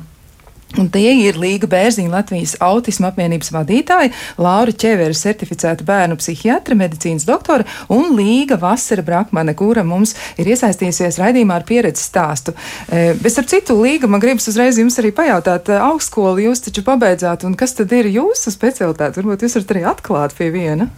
Un 0.81 0.87
tie 0.89 1.11
ir 1.27 1.37
Līga 1.37 1.69
Bērziņa 1.69 2.09
Latvijas 2.09 2.55
autisma 2.65 3.11
apvienības 3.11 3.51
vadītāja, 3.53 4.13
Laura 4.41 4.73
Čevera, 4.73 5.13
certificēta 5.17 5.85
bērnu 5.85 6.17
psihiatra, 6.17 6.77
medicīnas 6.81 7.27
doktora 7.29 7.67
un 7.93 8.15
Līga 8.17 8.57
Vasara 8.61 9.05
Brakmane, 9.05 9.53
kura 9.59 9.85
mums 9.85 10.15
ir 10.41 10.49
iesaistījusies 10.55 11.21
raidījumā 11.21 11.59
ar 11.61 11.67
pieredzi 11.69 12.07
stāstu. 12.07 12.55
Bet 12.89 13.41
ar 13.43 13.49
citu 13.53 13.77
Līga 13.83 14.09
man 14.09 14.23
gribas 14.25 14.49
uzreiz 14.49 14.81
jums 14.81 14.97
arī 15.03 15.13
pajautāt, 15.17 15.69
e, 15.69 15.77
augstskolu 15.91 16.47
jūs 16.47 16.65
taču 16.65 16.85
pabeidzāt, 16.87 17.45
un 17.45 17.57
kas 17.59 17.77
tad 17.77 17.93
ir 17.93 18.09
jūsu 18.09 18.55
specialitāte? 18.55 19.21
Varbūt 19.21 19.45
jūs 19.45 19.59
varat 19.59 19.75
arī 19.75 19.85
atklāt 19.93 20.37
pie 20.39 20.49
viena. 20.55 20.89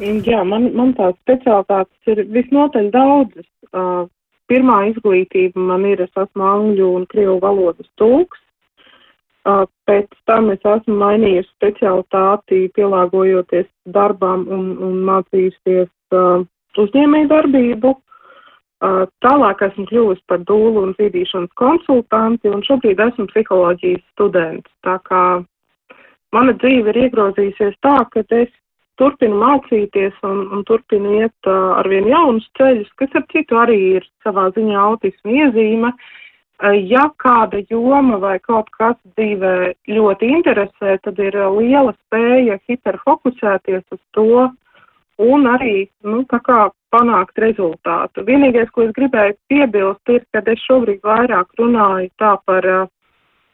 Jā, 0.00 0.40
man, 0.48 0.70
man 0.72 0.96
tās 0.96 1.12
specialitātes 1.20 2.14
ir 2.14 2.24
visnotaļ 2.32 2.88
daudzas. 2.94 3.48
Uh, 3.76 4.08
pirmā 4.50 4.82
izglītība 4.90 5.62
man 5.70 5.86
ir, 5.88 6.02
es 6.04 6.22
esmu 6.24 6.46
angļu 6.46 6.92
un 6.98 7.06
krievu 7.10 7.38
valodas 7.42 7.88
tulks. 8.00 8.40
Pēc 9.88 10.10
tam 10.28 10.50
es 10.52 10.60
esmu 10.68 10.98
mainījusi 11.00 11.48
specialitāti, 11.54 12.66
pielāgojoties 12.76 13.68
darbām 13.94 14.44
un, 14.52 14.66
un 14.84 14.98
mācījusies 15.08 15.88
uh, 16.12 16.44
uzņēmēju 16.78 17.30
darbību. 17.30 17.94
Uh, 18.80 19.06
tālāk 19.24 19.64
esmu 19.64 19.86
kļuvusi 19.88 20.22
par 20.28 20.44
dūlu 20.48 20.84
un 20.84 20.92
zīdīšanas 20.98 21.56
konsultanti, 21.60 22.52
un 22.52 22.62
šobrīd 22.68 23.00
esmu 23.06 23.26
psiholoģijas 23.32 24.04
students. 24.12 24.70
Tā 24.86 24.98
kā 25.08 25.24
mana 26.36 26.54
dzīve 26.60 26.92
ir 26.92 27.02
iegrozījusies 27.06 27.80
tā, 27.84 27.96
ka 28.12 28.24
es 28.36 28.52
turpinu 29.00 29.40
mācīties 29.40 30.16
un, 30.28 30.46
un 30.54 30.64
turpinu 30.68 31.18
iet 31.22 31.50
uh, 31.50 31.76
arvien 31.80 32.08
jaunus 32.12 32.46
ceļus, 32.60 32.92
kas 33.00 33.16
ar 33.18 33.26
citu 33.32 33.58
arī 33.58 33.78
ir 33.98 34.08
savā 34.24 34.50
ziņā 34.56 34.80
autismu 34.92 35.38
iezīme. 35.40 35.94
Uh, 35.94 36.18
Ja 36.60 37.06
kāda 37.16 37.62
joma 37.70 38.18
vai 38.20 38.36
kaut 38.44 38.68
kas 38.76 38.96
dzīvē 39.16 39.72
ļoti 39.88 40.28
interesē, 40.28 40.98
tad 41.00 41.18
ir 41.18 41.38
liela 41.56 41.94
spēja 41.94 42.58
hiperfokusēties 42.68 43.86
uz 43.96 44.00
to 44.12 44.44
un 45.24 45.48
arī, 45.48 45.88
nu, 46.04 46.20
tā 46.28 46.40
kā 46.44 46.68
panākt 46.92 47.40
rezultātu. 47.40 48.26
Vienīgais, 48.28 48.68
ko 48.74 48.84
es 48.84 48.92
gribēju 48.96 49.38
piebilst, 49.48 50.12
ir, 50.12 50.24
ka 50.36 50.44
es 50.52 50.60
šobrīd 50.66 51.00
vairāk 51.04 51.48
runāju 51.60 52.10
tā 52.20 52.34
par, 52.44 52.68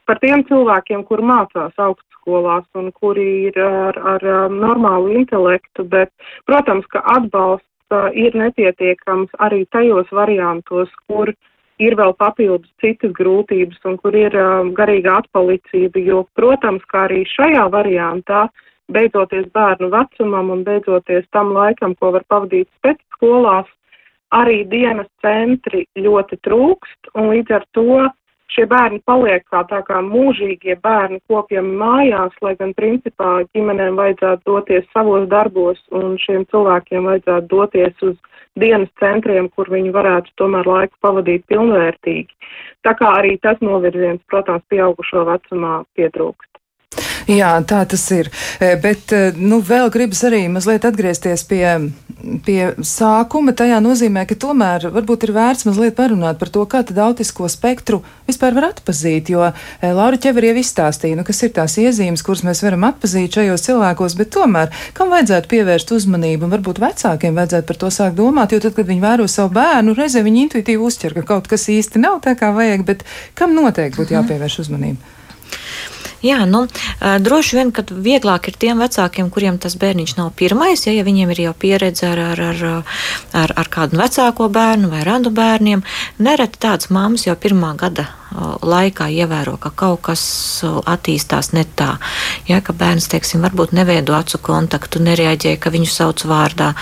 par 0.06 0.20
tiem 0.22 0.44
cilvēkiem, 0.48 1.04
kur 1.08 1.22
mācās 1.22 1.74
augstskolās 1.86 2.66
un 2.78 2.92
kuri 2.92 3.48
ir 3.50 3.58
ar, 3.62 3.98
ar 4.14 4.28
normālu 4.52 5.16
intelektu, 5.22 5.84
bet, 5.84 6.12
protams, 6.46 6.86
ka 6.92 7.02
atbalsts 7.16 7.66
ir 8.18 8.34
nepietiekams 8.34 9.30
arī 9.38 9.64
tajos 9.70 10.08
variantos, 10.10 10.90
kur 11.06 11.30
uh, 11.30 11.36
ir 11.82 11.96
vēl 11.96 12.14
papildus 12.18 12.70
citas 12.80 13.12
grūtības 13.16 13.80
un 13.88 13.96
kur 14.00 14.16
ir 14.16 14.34
um, 14.40 14.72
garīga 14.76 15.18
atpalicība, 15.20 16.00
jo, 16.00 16.24
protams, 16.38 16.84
kā 16.92 17.06
arī 17.08 17.24
šajā 17.32 17.66
variantā, 17.72 18.46
beidzoties 18.92 19.48
bērnu 19.54 19.90
vecumam 19.92 20.52
un 20.54 20.62
beidzoties 20.66 21.26
tam 21.34 21.52
laikam, 21.56 21.96
ko 21.98 22.14
var 22.16 22.24
pavadīt 22.30 22.68
pēc 22.84 23.00
skolās, 23.16 23.68
arī 24.34 24.62
dienas 24.70 25.08
centri 25.22 25.84
ļoti 25.98 26.38
trūkst 26.46 27.12
un 27.14 27.32
līdz 27.34 27.58
ar 27.58 27.66
to 27.76 28.06
šie 28.52 28.66
bērni 28.70 29.00
paliek 29.08 29.44
kā 29.50 29.62
tā 29.70 29.82
kā 29.86 30.00
mūžīgie 30.04 30.76
bērni 30.82 31.20
kopjami 31.30 31.74
mājās, 31.80 32.34
lai 32.44 32.54
gan 32.60 32.72
principā 32.78 33.40
ģimenēm 33.54 33.98
vajadzētu 33.98 34.46
doties 34.46 34.88
savos 34.94 35.28
darbos 35.32 35.82
un 35.90 36.16
šiem 36.22 36.46
cilvēkiem 36.52 37.08
vajadzētu 37.10 37.50
doties 37.52 38.08
uz 38.10 38.16
dienas 38.56 38.92
centriem, 39.00 39.48
kur 39.52 39.70
viņi 39.72 39.92
varētu 39.94 40.32
tomēr 40.40 40.68
laiku 40.68 40.96
pavadīt 41.04 41.46
pilnvērtīgi. 41.50 42.52
Tā 42.86 42.94
kā 42.96 43.12
arī 43.20 43.36
tas 43.42 43.60
novirziens, 43.60 44.22
protams, 44.30 44.64
pieaugušo 44.72 45.26
vecumā 45.28 45.80
pietrūkst. 45.98 46.55
Jā, 47.26 47.56
tā 47.66 47.80
tas 47.90 48.04
ir. 48.14 48.28
E, 48.62 48.76
bet, 48.78 49.10
e, 49.10 49.32
nu, 49.34 49.58
vēl 49.58 49.88
gribas 49.90 50.20
arī 50.28 50.44
mazliet 50.46 50.84
atgriezties 50.86 51.42
pie, 51.50 51.64
pie 52.46 52.60
sākuma. 52.86 53.50
Tajā 53.56 53.80
nozīmē, 53.82 54.22
ka 54.30 54.36
tomēr 54.38 54.86
varbūt 54.94 55.26
ir 55.26 55.32
vērts 55.34 55.66
mazliet 55.66 55.96
parunāt 55.98 56.38
par 56.38 56.52
to, 56.54 56.62
kā 56.70 56.84
tad 56.86 57.00
autisko 57.02 57.50
spektru 57.50 58.04
vispār 58.28 58.54
var 58.54 58.68
atpazīt, 58.68 59.32
jo 59.34 59.42
e, 59.42 59.90
Laura 59.90 60.20
Čever 60.22 60.46
jau 60.46 60.54
izstāstīja, 60.60 61.18
nu, 61.18 61.24
kas 61.26 61.42
ir 61.42 61.50
tās 61.56 61.74
iezīmes, 61.82 62.22
kuras 62.26 62.44
mēs 62.46 62.62
varam 62.62 62.86
atpazīt 62.92 63.40
šajos 63.40 63.66
cilvēkos, 63.66 64.16
bet 64.22 64.30
tomēr, 64.38 64.70
kam 64.94 65.10
vajadzētu 65.10 65.50
pievērst 65.50 65.90
uzmanību 65.98 66.46
un 66.46 66.54
varbūt 66.54 66.78
vecākiem 66.84 67.42
vajadzētu 67.42 67.70
par 67.72 67.82
to 67.82 67.90
sākt 67.90 68.20
domāt, 68.22 68.54
jo 68.54 68.62
tad, 68.62 68.78
kad 68.78 68.86
viņi 68.86 69.02
vēro 69.02 69.26
savu 69.26 69.56
bērnu, 69.58 69.98
reizē 69.98 70.22
viņi 70.22 70.46
intuitīvi 70.46 70.86
uzķer, 70.92 71.18
ka 71.18 71.26
kaut 71.34 71.50
kas 71.50 71.66
īsti 71.74 72.06
nav 72.06 72.22
tā 72.22 72.38
kā 72.38 72.54
vajag, 72.54 72.86
bet 72.86 73.02
kam 73.34 73.58
noteikti 73.58 73.98
būtu 73.98 74.14
jāpievērš 74.20 74.62
uzmanība? 74.62 75.16
Jā, 76.24 76.44
nu, 76.48 76.64
droši 77.00 77.58
vien, 77.58 77.72
ka 77.76 77.84
vieglāk 77.90 78.48
ir 78.48 78.56
tiem 78.60 78.80
vecākiem, 78.80 79.28
kuriem 79.32 79.58
tas 79.60 79.76
bērniņš 79.80 80.16
nav 80.16 80.32
pirmais, 80.38 80.86
ja, 80.86 80.94
ja 80.96 81.04
viņiem 81.06 81.32
ir 81.34 81.42
jau 81.48 81.54
pieredze 81.66 82.08
ar, 82.08 82.22
ar, 82.32 82.44
ar, 82.50 82.62
ar, 83.36 83.56
ar 83.62 83.72
kādu 83.72 84.00
vecāko 84.00 84.48
bērnu 84.52 84.92
vai 84.92 85.04
randu 85.06 85.32
bērniem. 85.34 85.84
Nereti 86.18 86.62
tāds 86.62 86.88
māmas 86.94 87.28
jau 87.28 87.36
pirmā 87.36 87.74
gada 87.76 88.08
laikā 88.62 89.08
ievēro, 89.12 89.56
ka 89.60 89.70
kaut 89.74 90.02
kas 90.08 90.22
attīstās 90.64 91.52
ne 91.56 91.64
tā. 91.76 91.96
Ja, 92.48 92.60
ka 92.64 92.74
bērns, 92.76 93.08
teiksim, 93.12 93.42
varbūt 93.44 93.72
neveido 93.76 94.16
acu 94.16 94.38
kontaktu, 94.42 95.00
nereaģē, 95.04 95.56
ka 95.60 95.72
viņu 95.74 95.88
sauc 95.90 96.24
vārdā, 96.28 96.72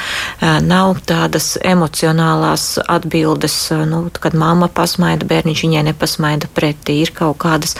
nav 0.64 0.98
tādas 1.06 1.54
emocionālās 1.62 2.78
atbildes, 2.82 3.56
nu, 3.88 4.04
kad 4.12 4.36
mamma 4.38 4.68
pasmaida, 4.72 5.26
bērniņš 5.30 5.64
viņai 5.66 5.84
nepasmaida 5.90 6.50
pretī, 6.54 7.00
ir 7.04 7.14
kaut 7.14 7.38
kādas 7.44 7.76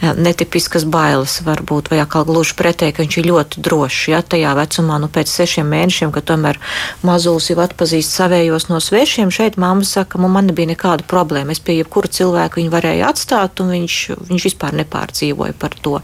netipiskas 0.00 0.86
bailes 0.88 1.40
varbūt, 1.44 1.92
vai 1.92 2.00
atkal 2.04 2.26
gluži 2.28 2.56
pretēji, 2.58 2.96
ka 2.96 3.04
viņš 3.04 3.20
ir 3.20 3.30
ļoti 3.30 3.64
drošs, 3.66 4.00
ja 4.14 4.22
tajā 4.22 4.54
vecumā, 4.58 5.00
nu, 5.02 5.10
pēc 5.12 5.30
sešiem 5.32 5.68
mēnešiem, 5.70 6.14
kad 6.14 6.28
tomēr 6.32 6.60
mazulis 7.06 7.50
jau 7.52 7.60
atpazīst 7.60 8.16
savējos 8.16 8.70
no 8.72 8.80
svešiem, 8.82 9.32
šeit 9.34 9.60
mamma 9.60 9.84
saka, 9.86 10.20
man 10.20 10.50
nebija 10.50 10.72
nekāda 10.72 11.06
problēma, 11.10 11.52
es 11.52 11.62
pie 11.62 11.80
jebkura 11.80 12.10
cilvēka 12.10 12.60
viņu 12.60 12.72
varēju 12.72 13.09
atstāt, 13.10 13.62
un 13.62 13.74
viņš, 13.76 13.96
viņš 14.30 14.48
vispār 14.50 14.76
nepārdzīvoja 14.82 15.56
par 15.60 15.76
to. 15.82 15.98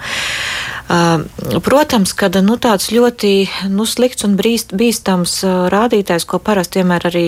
Uh, 0.86 1.24
protams, 1.66 2.12
ka 2.14 2.28
nu, 2.46 2.54
tāds 2.62 2.92
ļoti 2.94 3.30
nu, 3.74 3.82
slikts 3.90 4.22
un 4.22 4.36
brīst, 4.38 4.70
bīstams 4.70 5.32
uh, 5.42 5.54
rādītājs, 5.72 6.22
ko 6.30 6.38
parasti 6.38 6.78
vienmēr 6.78 7.08
arī 7.08 7.24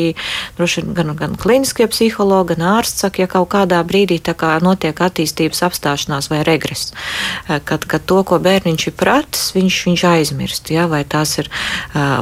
droši, 0.55 0.85
gan, 0.95 1.11
gan 1.19 1.35
kliniskie 1.35 1.89
psihologi, 1.91 2.55
gan 2.55 2.77
ārsts 2.77 3.03
saka, 3.03 3.25
ja 3.25 3.31
kaut 3.31 3.49
kādā 3.57 3.81
brīdī 3.83 4.21
kā 4.23 4.53
notiek 4.63 4.95
attīstības 5.03 5.65
apstāšanās 5.67 6.31
vai 6.31 6.45
regress, 6.47 6.93
uh, 6.95 7.59
kad, 7.67 7.83
kad 7.91 8.07
to, 8.07 8.21
ko 8.23 8.39
bērniņš 8.47 8.87
ir 8.93 8.97
pratis, 9.01 9.51
viņš, 9.59 9.81
viņš 9.91 10.07
aizmirst. 10.13 10.71
Ja? 10.71 10.87
Vai, 10.87 11.03
ir, 11.43 11.51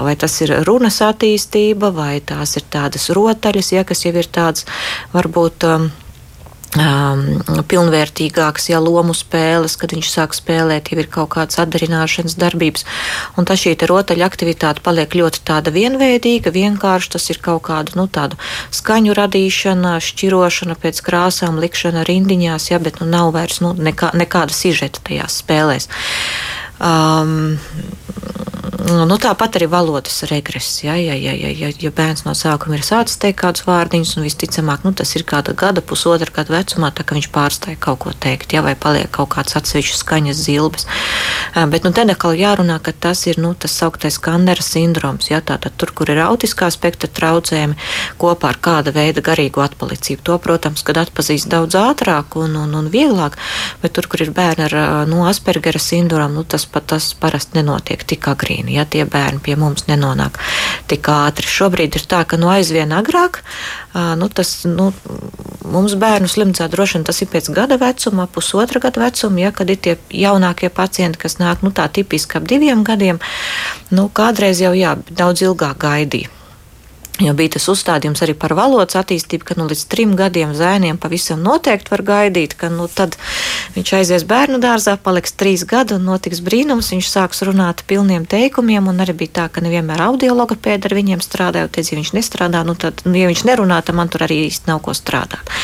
vai 0.08 0.16
tas 0.16 0.40
ir 0.40 0.54
runas 0.64 1.02
attīstība, 1.04 1.92
vai 1.92 2.14
tās 2.24 2.56
ir 2.56 2.64
tādas 2.72 3.10
rotaļas, 3.12 3.74
ja, 3.76 3.84
kas 3.84 4.06
jau 4.08 4.16
ir 4.16 4.32
tādas 4.32 4.64
varbūt. 5.12 5.68
Um, 5.68 5.90
um, 6.80 7.62
pilnvērtīgākas, 7.68 8.68
ja 8.70 8.80
lomu 8.82 9.14
spēles, 9.16 9.76
kad 9.80 9.94
viņš 9.94 10.10
sāk 10.12 10.36
spēlēt, 10.36 10.90
jau 10.92 11.00
ir 11.02 11.08
kaut 11.12 11.32
kādas 11.36 11.60
atdarināšanas 11.62 12.36
darbības. 12.40 12.86
Un 13.36 13.48
tā 13.48 13.56
šī 13.58 13.74
rotaļa 13.88 14.28
aktivitāte 14.28 14.84
paliek 14.84 15.16
ļoti 15.18 15.42
tāda 15.46 15.72
vienveidīga, 15.74 16.52
vienkārši 16.54 17.12
tas 17.16 17.30
ir 17.32 17.40
kaut 17.44 17.64
kāda, 17.68 17.96
nu, 17.98 18.06
tādu 18.08 18.38
skaņu 18.74 19.16
radīšana, 19.16 19.96
šķirošana 20.02 20.78
pēc 20.82 21.02
krāsām, 21.06 21.60
likšana 21.62 22.06
rindiņās, 22.08 22.70
ja, 22.72 22.82
bet 22.82 23.00
nu 23.02 23.10
nav 23.10 23.32
vairs, 23.36 23.62
nu, 23.64 23.74
nekā, 23.74 24.12
nekāda 24.16 24.54
sižeta 24.56 25.02
tajās 25.06 25.42
spēlēs. 25.42 25.90
Um, 26.76 27.56
nu, 28.86 29.16
tāpat 29.20 29.56
arī 29.58 29.68
valodas 29.70 30.18
regress. 30.30 30.82
Ja, 30.84 30.94
ja, 31.00 31.14
ja, 31.16 31.32
ja, 31.32 31.50
ja, 31.50 31.70
ja 31.80 31.90
bērns 31.94 32.26
no 32.26 32.34
sākuma 32.36 32.76
ir 32.78 32.84
sācis 32.86 33.18
teikt 33.22 33.40
kādus 33.40 33.64
vārdiņus, 33.66 34.16
un 34.18 34.26
visticamāk 34.26 34.84
nu, 34.86 34.92
tas 34.96 35.14
ir 35.16 35.24
kāda 35.28 35.54
gada, 35.56 35.82
pusotra 35.82 36.30
gada 36.34 36.54
vecumā, 36.54 36.92
tā 36.94 37.06
ka 37.06 37.16
viņš 37.16 37.30
pārstāja 37.34 37.80
kaut 37.80 38.02
ko 38.04 38.12
teikt, 38.12 38.54
ja, 38.56 38.62
vai 38.66 38.76
paliek 38.78 39.10
kaut 39.12 39.32
kāds 39.34 39.56
atsevišķs 39.58 40.02
skaņas 40.04 40.44
zilbes. 40.46 40.86
Bet 41.54 41.86
nu, 41.86 41.92
te 41.96 42.04
atkal 42.06 42.36
jārunā, 42.38 42.78
ka 42.82 42.92
tas 42.92 43.24
ir 43.26 43.40
nu, 43.42 43.54
tas 43.58 43.74
sauktais 43.74 44.18
Kannera 44.22 44.62
sindroms. 44.62 45.30
Ja, 45.30 45.40
tātad 45.40 45.74
tur, 45.76 45.90
kur 45.96 46.10
ir 46.12 46.22
autiskā 46.22 46.70
spektra 46.70 47.10
traucējumi 47.10 47.74
kopā 48.20 48.52
ar 48.54 48.60
kāda 48.62 48.94
veida 48.94 49.24
garīgo 49.24 49.64
atpalicību. 49.64 50.22
To, 50.26 50.38
protams, 50.42 50.84
kad 50.86 51.00
atpazīst 51.02 51.50
daudz 51.50 51.74
ātrāk 51.80 52.38
un, 52.38 52.54
un, 52.62 52.78
un 52.78 52.90
vieglāk, 52.92 53.38
bet 53.82 53.96
tur, 53.98 54.06
kur 54.10 54.22
ir 54.22 54.34
bērni 54.36 54.68
ar 54.68 54.78
nu, 55.10 55.24
Aspergera 55.26 55.82
sindromu, 55.82 56.40
nu, 56.40 56.46
tas 56.46 56.68
pat 56.70 56.86
tas 56.92 57.10
parasti 57.18 57.58
nenotiek 57.58 58.04
tik 58.06 58.28
agrīni 58.30 58.76
ja 58.76 58.84
tie 58.84 59.04
bērni 59.08 59.42
pie 59.42 59.56
mums 59.58 59.86
nenonāk 59.90 60.38
tik 60.90 61.08
ātri. 61.10 61.48
Šobrīd 61.48 61.96
ir 61.98 62.06
tā, 62.08 62.22
ka 62.28 62.38
no 62.40 62.50
aizvien 62.52 62.92
agrāk, 62.96 63.40
nu, 64.20 64.28
tas, 64.28 64.52
nu, 64.68 64.90
mums 65.66 65.96
bērnu 65.98 66.28
slimnīcā 66.30 66.68
droši 66.72 66.98
vien 66.98 67.06
tas 67.08 67.22
ir 67.22 67.30
pēc 67.32 67.50
gada 67.56 67.78
vecuma, 67.80 68.28
pusotra 68.30 68.82
gada 68.82 69.06
vecuma, 69.06 69.42
ja, 69.46 69.52
kad 69.56 69.70
ir 69.72 69.80
tie 69.82 69.96
jaunākie 70.12 70.70
pacienti, 70.72 71.20
kas 71.22 71.38
nāk, 71.40 71.45
nu, 71.64 71.72
tā 71.74 71.88
tipiski 71.92 72.40
ap 72.40 72.48
diviem 72.48 72.84
gadiem, 72.86 73.20
nu, 73.94 74.08
kādreiz 74.12 74.62
jau, 74.62 74.74
jā, 74.76 74.96
daudz 75.10 75.44
ilgāk 75.46 75.78
gaidīja. 75.86 76.35
Jo 77.16 77.32
bija 77.32 77.54
tas 77.54 77.64
uzstādījums 77.72 78.20
arī 78.20 78.34
par 78.36 78.52
valodas 78.52 78.98
attīstību, 79.00 79.46
ka 79.48 79.54
nu, 79.56 79.64
līdz 79.70 79.86
trim 79.88 80.10
gadiem 80.18 80.50
zēniem 80.52 80.98
pavisam 81.00 81.40
noteikti 81.40 81.88
var 81.94 82.02
gaidīt, 82.04 82.52
ka 82.60 82.68
nu, 82.68 82.90
tad 82.92 83.16
viņš 83.72 83.92
aizies 83.96 84.26
bērnu 84.28 84.58
dārzā, 84.60 84.98
paliks 85.00 85.32
trīs 85.32 85.64
gadi 85.64 85.96
un 85.96 86.04
notiks 86.04 86.42
brīnums. 86.44 86.90
Viņš 86.92 87.08
sāks 87.08 87.40
runāt 87.48 87.86
pilniem 87.88 88.26
teikumiem, 88.28 88.90
un 88.92 89.00
arī 89.00 89.14
bija 89.22 89.32
tā, 89.38 89.46
ka 89.48 89.64
nevienmēr 89.64 90.02
audiologopēdi 90.10 90.90
ar 90.90 90.96
viņiem 90.98 91.22
strādāja. 91.24 91.70
Teica, 91.72 91.94
ja 91.94 92.00
viņš 92.02 92.12
nestrādā, 92.18 92.60
nu, 92.68 92.76
tad, 92.76 93.00
nu, 93.08 93.16
ja 93.16 93.30
viņš 93.32 93.46
nerunā, 93.48 93.80
tad 93.80 93.96
man 93.96 94.12
tur 94.12 94.26
arī 94.28 94.42
īsti 94.50 94.68
nav 94.68 94.82
ko 94.84 94.92
strādāt. 94.92 95.54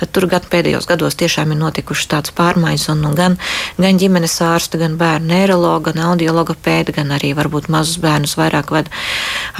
Tad 0.00 0.10
tur 0.10 0.26
gan 0.32 0.42
pēdējos 0.50 0.90
gados 0.90 1.14
tiešām 1.22 1.54
ir 1.54 1.60
notikušas 1.62 2.10
tādas 2.16 2.34
pārmaiņas, 2.34 2.88
un 2.96 3.06
nu, 3.06 3.14
gan, 3.14 3.38
gan 3.78 4.02
ģimenes 4.02 4.36
ārsta, 4.42 4.82
gan 4.82 4.98
bērnu 4.98 5.30
neirologa, 5.30 5.92
gan 5.92 6.10
audiologopēdi, 6.10 6.98
gan 6.98 7.14
arī 7.14 7.30
varbūt 7.38 7.70
mazus 7.70 8.02
bērnus 8.02 8.34
vairāk 8.40 8.74
vada 8.74 8.90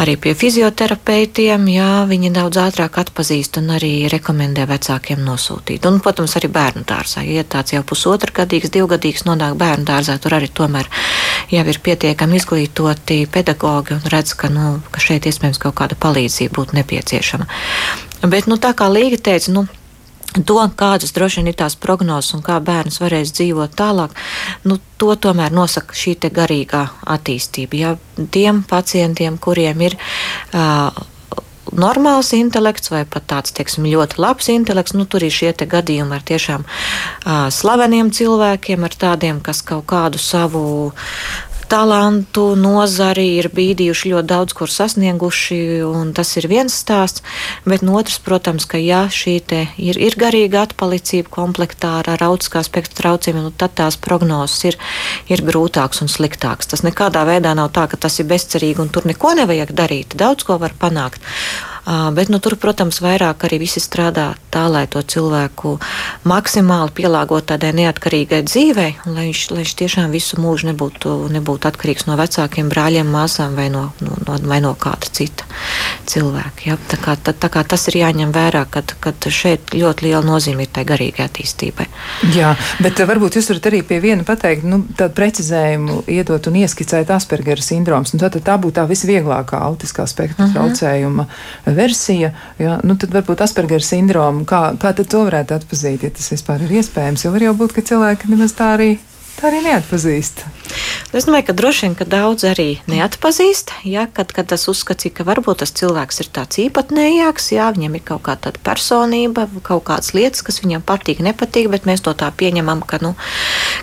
arī 0.02 0.18
pie 0.20 0.34
fizioterapeita 0.36 1.35
tiem, 1.36 1.68
jā, 1.68 2.06
viņi 2.08 2.32
daudz 2.34 2.58
ātrāk 2.62 2.96
atpazīst 3.02 3.58
un 3.60 3.70
arī 3.76 4.08
rekomendē 4.12 4.64
vecākiem 4.70 5.20
nosūtīt. 5.26 5.86
Un, 5.88 6.00
protams, 6.04 6.36
arī 6.38 6.50
bērnu 6.52 6.84
dārzā. 6.88 7.24
Ja 7.28 7.44
tāds 7.44 7.74
jau 7.74 7.82
pusotra 7.86 8.32
gadīgs, 8.40 8.72
divgadīgs 8.74 9.26
nonāk 9.28 9.56
bērnu 9.60 9.86
dārzā, 9.88 10.16
tur 10.22 10.38
arī 10.38 10.48
tomēr 10.48 10.88
jau 11.52 11.64
ir 11.68 11.80
pietiekami 11.88 12.40
izglītoti 12.40 13.22
pedagogi 13.32 13.96
un 13.98 14.04
redz, 14.12 14.34
ka, 14.38 14.50
nu, 14.52 14.78
ka 14.90 15.02
šeit 15.02 15.28
iespējams 15.28 15.60
kaut 15.62 15.76
kāda 15.80 15.98
palīdzība 16.00 16.56
būtu 16.56 16.80
nepieciešama. 16.80 17.48
Bet, 18.26 18.48
nu, 18.48 18.56
tā 18.60 18.72
kā 18.76 18.88
Līga 18.92 19.20
teica, 19.30 19.52
nu, 19.56 19.68
To, 20.36 20.58
kādas 20.76 21.14
droši 21.16 21.40
vien 21.40 21.46
ir 21.48 21.54
tās 21.56 21.78
prognozes 21.80 22.34
un 22.36 22.42
kā 22.44 22.58
bērns 22.60 22.98
varēs 23.00 23.30
dzīvot 23.38 23.72
tālāk, 23.78 24.12
nu, 24.68 24.76
to 25.00 25.14
tomēr 25.16 25.54
nosaka 25.54 25.96
šī 25.96 26.16
garīgā 26.28 26.82
attīstība. 27.14 27.78
Ja 27.80 27.94
tiem 28.34 28.60
pacientiem, 28.68 29.38
kuriem 29.40 29.80
ir 29.86 29.96
uh, 29.96 30.90
normāls 31.74 32.32
intelekts 32.36 32.90
vai 32.92 33.04
pat 33.08 33.26
tāds, 33.30 33.54
teiksim, 33.56 33.88
ļoti 33.90 34.20
labs 34.22 34.50
intelekts. 34.52 34.94
Nu, 34.96 35.06
tur 35.08 35.24
ir 35.26 35.34
šie 35.34 35.52
gadījumi 35.56 36.16
ar 36.16 36.24
tiešām 36.26 36.66
uh, 36.66 37.48
slaveniem 37.52 38.12
cilvēkiem, 38.14 38.84
ar 38.86 38.94
tādiem, 38.94 39.40
kas 39.44 39.62
kaut 39.66 39.86
kādu 39.90 40.20
savu 40.22 40.92
talantu, 41.70 42.54
nozari 42.58 43.36
ir 43.38 43.48
bīdījuši 43.54 44.12
ļoti 44.12 44.30
daudz, 44.30 44.54
kur 44.56 44.72
sasnieguši, 44.72 45.58
un 45.86 46.12
tas 46.16 46.32
ir 46.40 46.48
viens 46.50 46.74
stāsts. 46.74 47.24
Bet 47.66 47.84
no 47.86 47.96
otrs, 48.00 48.18
protams, 48.24 48.66
ka 48.68 48.80
ja 48.80 49.04
šī 49.12 49.36
ir, 49.82 49.98
ir 49.98 50.18
garīga 50.18 50.64
atpalicība 50.66 51.32
komplektā 51.32 51.98
ar 52.02 52.26
autiskā 52.28 52.62
spektra 52.66 53.02
traucējumiem, 53.02 53.48
nu, 53.48 53.54
tad 53.54 53.76
tās 53.78 53.98
prognozes 54.00 54.72
ir, 54.72 54.80
ir 55.28 55.44
grūtākas 55.46 56.02
un 56.04 56.12
sliktākas. 56.12 56.72
Tas 56.72 56.84
nekādā 56.86 57.26
veidā 57.28 57.54
nav 57.58 57.72
tā, 57.76 57.86
ka 57.90 58.00
tas 58.00 58.18
ir 58.20 58.30
bezcerīgi 58.30 58.82
un 58.82 58.92
tur 58.92 59.08
neko 59.08 59.36
nevajag 59.38 59.74
darīt. 59.76 60.16
Daudz 60.18 60.46
ko 60.46 60.60
var 60.62 60.74
panākt. 60.80 61.20
Bet, 61.86 62.28
nu, 62.28 62.40
tur, 62.42 62.56
protams, 62.58 62.98
vairāk 62.98 63.44
arī 63.46 63.60
visi 63.62 63.78
strādā 63.78 64.32
tā, 64.50 64.64
lai 64.66 64.88
to 64.90 64.98
cilvēku 65.06 65.76
maksimāli 66.26 66.90
pielāgotu 66.96 67.52
tādai 67.52 67.70
neatkarīgai 67.78 68.40
dzīvei, 68.48 68.88
lai 69.06 69.26
viņš, 69.28 69.42
lai 69.52 69.62
viņš 69.62 69.74
tiešām 69.78 70.10
visu 70.10 70.40
mūžu 70.42 70.72
nebūtu, 70.72 71.12
nebūtu 71.30 71.70
atkarīgs 71.70 72.08
no 72.08 72.16
vecākiem 72.18 72.72
brāļiem, 72.72 73.06
māsām 73.06 73.54
vai 73.54 73.68
no, 73.70 73.84
no, 74.02 74.16
no, 74.26 74.38
vai 74.50 74.58
no 74.64 74.72
kāda 74.74 75.12
cita 75.14 75.46
cilvēka. 76.10 76.66
Ja? 76.66 76.78
Tā, 76.90 76.98
kā, 77.04 77.14
tā, 77.22 77.36
tā 77.38 77.50
kā 77.54 77.62
tas 77.62 77.86
ir 77.92 78.00
jāņem 78.00 78.34
vērā, 78.34 78.64
kad, 78.72 78.96
kad 79.02 79.30
šeit 79.30 79.70
ļoti 79.76 80.08
liela 80.08 80.24
nozīme 80.26 80.66
ir 80.66 80.72
tai 80.74 80.82
garīgai 80.88 81.28
attīstībai. 81.28 81.86
Jā, 82.34 82.56
bet 82.82 82.98
varbūt 82.98 83.38
jūs 83.38 83.52
varat 83.52 83.70
arī 83.70 83.84
pie 83.86 84.00
viena 84.02 84.26
pateikt, 84.26 84.66
nu, 84.66 84.82
tādu 84.98 85.14
precizējumu 85.20 86.02
iedot 86.18 86.50
un 86.50 86.58
ieskicēt 86.64 87.14
Aspergera 87.14 87.62
sindroms. 87.62 88.16
Nu, 88.16 88.22
tā, 88.26 88.42
tā 88.42 88.58
būtu 88.58 88.80
tā 88.80 88.88
visvieglākā 88.90 89.62
autiskā 89.70 90.10
spektra 90.10 90.44
uh 90.44 90.50
mhm. 90.50 90.56
-huh. 90.56 90.74
traucējuma 90.74 91.30
versija, 91.76 92.32
ja, 92.62 92.78
nu, 92.86 92.96
tad 93.00 93.14
varbūt 93.14 93.44
Asperger 93.44 93.84
sindromu, 93.84 94.46
kā, 94.48 94.62
kā 94.80 94.94
to 94.96 95.24
varētu 95.28 95.56
atpazīt, 95.58 96.06
ja 96.06 96.14
tas 96.14 96.32
vispār 96.32 96.64
ir 96.66 96.78
iespējams, 96.80 97.26
jo 97.26 97.34
var 97.34 97.46
jau 97.46 97.54
būt, 97.58 97.76
ka 97.76 97.86
cilvēki 97.92 98.32
nemaz 98.32 98.56
tā 98.56 98.72
arī 98.78 98.96
tā 99.36 99.50
arī 99.50 99.62
neatpazīst. 99.66 100.44
Es 101.14 101.24
domāju, 101.24 101.46
ka 101.48 101.54
droši 101.56 101.86
vien 101.86 101.94
ka 101.96 102.04
daudz 102.08 102.44
arī 102.48 102.66
neatpazīst. 102.90 103.72
Ja, 103.88 104.06
kad, 104.12 104.32
kad 104.34 104.48
tas 104.50 104.66
uzskatīja, 104.70 105.14
ka 105.20 105.26
varbūt 105.28 105.62
tas 105.62 105.72
cilvēks 105.76 106.20
ir 106.22 106.30
tāds 106.34 106.60
īpatnējāks, 106.60 107.50
jā, 107.54 107.68
viņam 107.76 107.96
ir 107.98 108.04
kaut 108.06 108.24
kāda 108.26 108.52
personība, 108.66 109.46
kaut 109.66 109.86
kādas 109.88 110.12
lietas, 110.16 110.42
kas 110.46 110.60
viņam 110.64 110.84
patīk, 110.86 111.22
nepatīk, 111.24 111.70
bet 111.72 111.86
mēs 111.88 112.02
to 112.04 112.12
tā 112.18 112.28
pieņemam, 112.34 112.82
ka, 112.88 113.00
nu, 113.04 113.14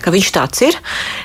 ka 0.04 0.14
viņš 0.14 0.32
tāds 0.36 0.66
ir. 0.68 0.78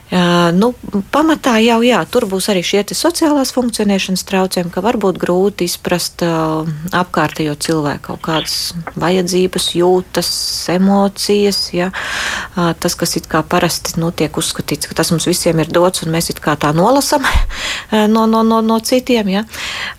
Uh, 0.08 0.48
nu, 0.56 0.70
pamatā 1.12 1.58
jau 1.60 1.80
jā, 1.84 2.00
tur 2.08 2.28
būs 2.30 2.48
arī 2.52 2.62
šie 2.64 2.84
sociālās 2.96 3.52
funkcionēšanas 3.56 4.24
traucējumi, 4.28 4.72
ka 4.72 4.84
varbūt 4.84 5.18
grūti 5.20 5.66
izprast 5.68 6.22
uh, 6.24 6.64
apkārtējo 6.96 7.58
cilvēku 7.58 8.14
kaut 8.14 8.22
kādas 8.24 8.56
vajadzības, 8.96 9.66
jūtas, 9.76 10.30
emocijas. 10.72 11.60
Ja, 11.74 11.90
uh, 11.92 12.70
tas, 12.78 12.96
kas 12.96 13.18
it 13.20 13.28
kā 13.28 13.42
parasti 13.44 13.98
nu, 14.00 14.12
tiek 14.18 14.40
uzskatīts, 14.40 14.90
ka 14.90 14.98
tas 14.98 15.12
mums 15.14 15.28
visiem 15.28 15.62
ir 15.62 15.70
dots, 15.72 16.04
un 16.04 16.12
mēs 16.14 16.32
tā 16.34 16.72
nolasam 16.76 17.24
eh, 17.28 18.06
no, 18.10 18.26
no, 18.26 18.42
no, 18.42 18.60
no 18.64 18.80
citiem. 18.80 19.32
Ja? 19.38 19.46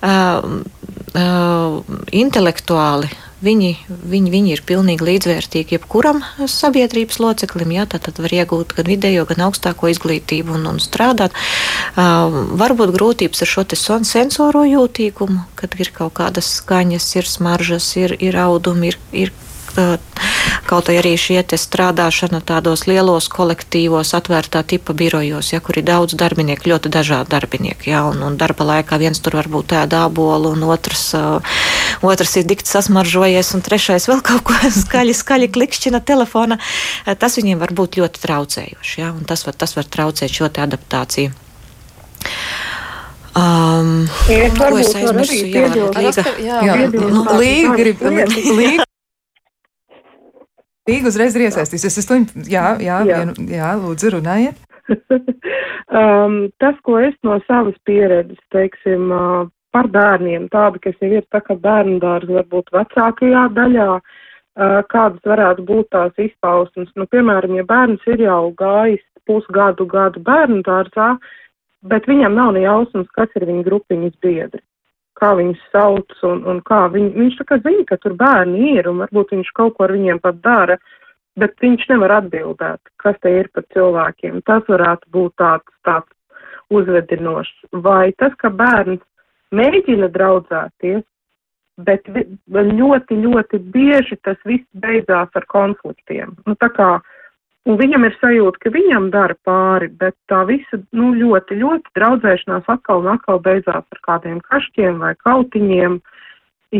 Uh, 0.03 0.61
uh, 1.15 1.81
intelektuāli 2.11 3.09
viņi, 3.43 3.71
viņi, 3.87 4.31
viņi 4.33 4.53
ir 4.53 4.61
pilnīgi 4.67 5.05
līdzvērtīgi 5.07 5.77
jebkuram 5.77 6.21
sabiedrības 6.49 7.19
loceklim. 7.23 7.73
Jā, 7.77 7.85
tad 7.91 8.19
var 8.19 8.35
iegūt 8.35 8.75
gan 8.77 8.89
vidējo, 8.89 9.25
gan 9.29 9.45
augstāko 9.47 9.91
izglītību 9.91 10.57
un, 10.57 10.67
un 10.73 10.81
strādāt. 10.83 11.35
Uh, 11.95 12.51
varbūt 12.59 12.93
grūtības 12.95 13.45
ar 13.45 13.53
šo 13.53 13.65
sensoro 14.07 14.65
jūtīgumu, 14.67 15.45
kad 15.59 15.75
ir 15.79 15.91
kaut 15.95 16.17
kādas 16.19 16.51
skaņas, 16.59 17.11
ir 17.19 17.29
smaržas, 17.29 17.91
ir, 17.99 18.15
ir 18.19 18.39
audumi, 18.39 18.93
ir, 18.93 18.99
ir 19.25 19.33
kaut 20.69 20.89
arī 20.93 21.15
šie 21.17 21.41
strādāšana 21.41 22.41
tādos 22.45 22.85
lielos 22.85 23.29
kolektīvos, 23.31 24.13
atvērtā 24.17 24.61
tipa 24.67 24.93
birojos, 24.93 25.51
ja, 25.53 25.61
kur 25.65 25.79
ir 25.79 25.87
daudz 25.87 26.13
darbinieku, 26.19 26.69
ļoti 26.69 26.91
dažādi 26.93 27.33
darbinieki. 27.33 27.89
Ja, 27.89 28.03
un, 28.09 28.21
un 28.25 28.37
darba 28.37 28.67
laikā 28.67 28.99
viens 29.01 29.21
tur 29.23 29.39
varbūt 29.39 29.73
ēda 29.79 30.05
ābolu, 30.05 30.53
un 30.53 30.67
otrs, 30.69 31.07
uh, 31.17 31.61
otrs 32.05 32.37
ir 32.37 32.47
dikti 32.49 32.69
sasmaržojies, 32.69 33.53
un 33.57 33.65
trešais 33.65 34.09
vēl 34.11 34.21
kaut 34.25 34.45
ko 34.49 34.57
skaļi, 34.83 35.15
skaļi 35.17 35.51
klikšķina 35.57 36.03
telefona. 36.05 36.59
Tas 37.19 37.39
viņiem 37.39 37.61
var 37.61 37.73
būt 37.73 37.97
ļoti 38.01 38.25
traucējoši, 38.25 38.99
ja, 39.01 39.13
un 39.15 39.25
tas 39.29 39.45
var, 39.47 39.57
tas 39.57 39.75
var 39.79 39.89
traucēt 39.89 40.33
šo 40.33 40.51
adaptāciju. 40.51 41.33
Um, 43.39 44.09
ko 44.57 44.77
es 44.81 44.91
aizmirsu? 44.97 45.45
Jā, 45.47 45.69
līga. 45.71 46.25
Jā, 46.43 46.61
jā, 46.65 46.77
nu, 46.91 47.23
līga 47.39 47.73
grib. 47.77 48.05
Līga. 48.57 48.88
Līga 50.89 51.11
uzreiz 51.11 51.35
ir 51.37 51.45
iesaistījusies. 51.47 51.99
Es 52.01 52.07
slim, 52.07 52.25
jā, 52.49 52.73
jā, 52.81 52.99
jā. 53.07 53.21
Vienu, 53.21 53.47
jā, 53.53 53.69
lūdzu, 53.79 54.13
runājiet. 54.15 54.59
um, 55.99 56.37
tas, 56.61 56.77
ko 56.85 56.97
es 57.03 57.15
no 57.25 57.37
savas 57.45 57.77
pieredzes, 57.85 58.39
teiksim, 58.53 59.11
uh, 59.13 59.49
par 59.75 59.89
bērniem, 59.93 60.47
tāda, 60.53 60.81
kas 60.81 60.97
jau 61.03 61.11
ir 61.19 61.27
tā 61.33 61.43
kā 61.45 61.57
bērnu 61.61 61.99
dārza, 62.01 62.39
varbūt 62.39 62.73
vecākajā 62.73 63.43
daļā, 63.57 63.89
uh, 63.99 64.79
kādas 64.93 65.29
varētu 65.33 65.67
būt 65.69 65.91
tās 65.93 66.23
izpausmes. 66.25 66.89
Nu, 66.97 67.05
piemēram, 67.13 67.59
ja 67.59 67.67
bērns 67.69 68.07
ir 68.09 68.25
jau 68.25 68.49
gājis 68.57 69.05
pusgadu, 69.29 69.85
gadu 69.89 70.23
bērnu 70.25 70.63
dārzā, 70.65 71.13
bet 71.85 72.09
viņam 72.09 72.33
nav 72.35 72.55
ne 72.57 72.65
jausmas, 72.65 73.07
kas 73.13 73.29
ir 73.37 73.45
viņa 73.51 73.67
grupiņas 73.69 74.17
biedri 74.25 74.63
kā 75.19 75.33
viņus 75.39 75.65
sauc 75.73 76.23
un, 76.27 76.41
un 76.49 76.61
kā 76.65 76.85
viņi, 76.93 77.11
viņš 77.17 77.35
tā 77.41 77.45
kā 77.49 77.59
zina, 77.65 77.85
ka 77.89 77.97
tur 78.01 78.15
bērni 78.19 78.75
ir 78.77 78.89
un 78.91 79.03
varbūt 79.03 79.35
viņš 79.35 79.51
kaut 79.57 79.75
ko 79.77 79.87
ar 79.87 79.93
viņiem 79.95 80.21
pat 80.23 80.39
dara, 80.45 80.79
bet 81.39 81.55
viņš 81.63 81.85
nevar 81.91 82.15
atbildēt, 82.19 82.81
kas 83.03 83.19
te 83.23 83.33
ir 83.41 83.51
par 83.53 83.67
cilvēkiem. 83.75 84.41
Tas 84.47 84.65
varētu 84.67 85.13
būt 85.15 85.35
tāds, 85.39 85.77
tāds 85.87 86.09
uzvedinošs. 86.73 87.53
Vai 87.85 88.11
tas, 88.19 88.35
ka 88.41 88.51
bērns 88.51 89.03
mēģina 89.55 90.11
draudzēties, 90.15 91.05
bet 91.79 92.09
ļoti, 92.51 93.21
ļoti 93.23 93.61
bieži 93.73 94.19
tas 94.27 94.37
viss 94.45 94.67
beidzās 94.75 95.31
ar 95.33 95.47
konfliktiem. 95.47 96.35
Nu, 96.45 96.57
tā 96.59 96.67
kā 96.75 96.89
uh, 96.97 97.15
Un 97.67 97.75
viņam 97.77 98.05
ir 98.07 98.15
sajūta, 98.21 98.61
ka 98.63 98.71
viņam 98.71 99.09
dara 99.13 99.35
pāri, 99.45 99.89
bet 99.99 100.15
tā 100.31 100.45
visa 100.47 100.79
nu, 100.95 101.11
ļoti, 101.17 101.59
ļoti 101.59 101.91
draudzēšanās 101.97 102.69
atkal 102.71 103.03
un 103.03 103.11
atkal 103.13 103.41
beidzās 103.43 103.83
ar 103.83 104.01
kādiem 104.07 104.39
kašķiem 104.47 105.01
vai 105.03 105.13
kautiņiem. 105.19 105.99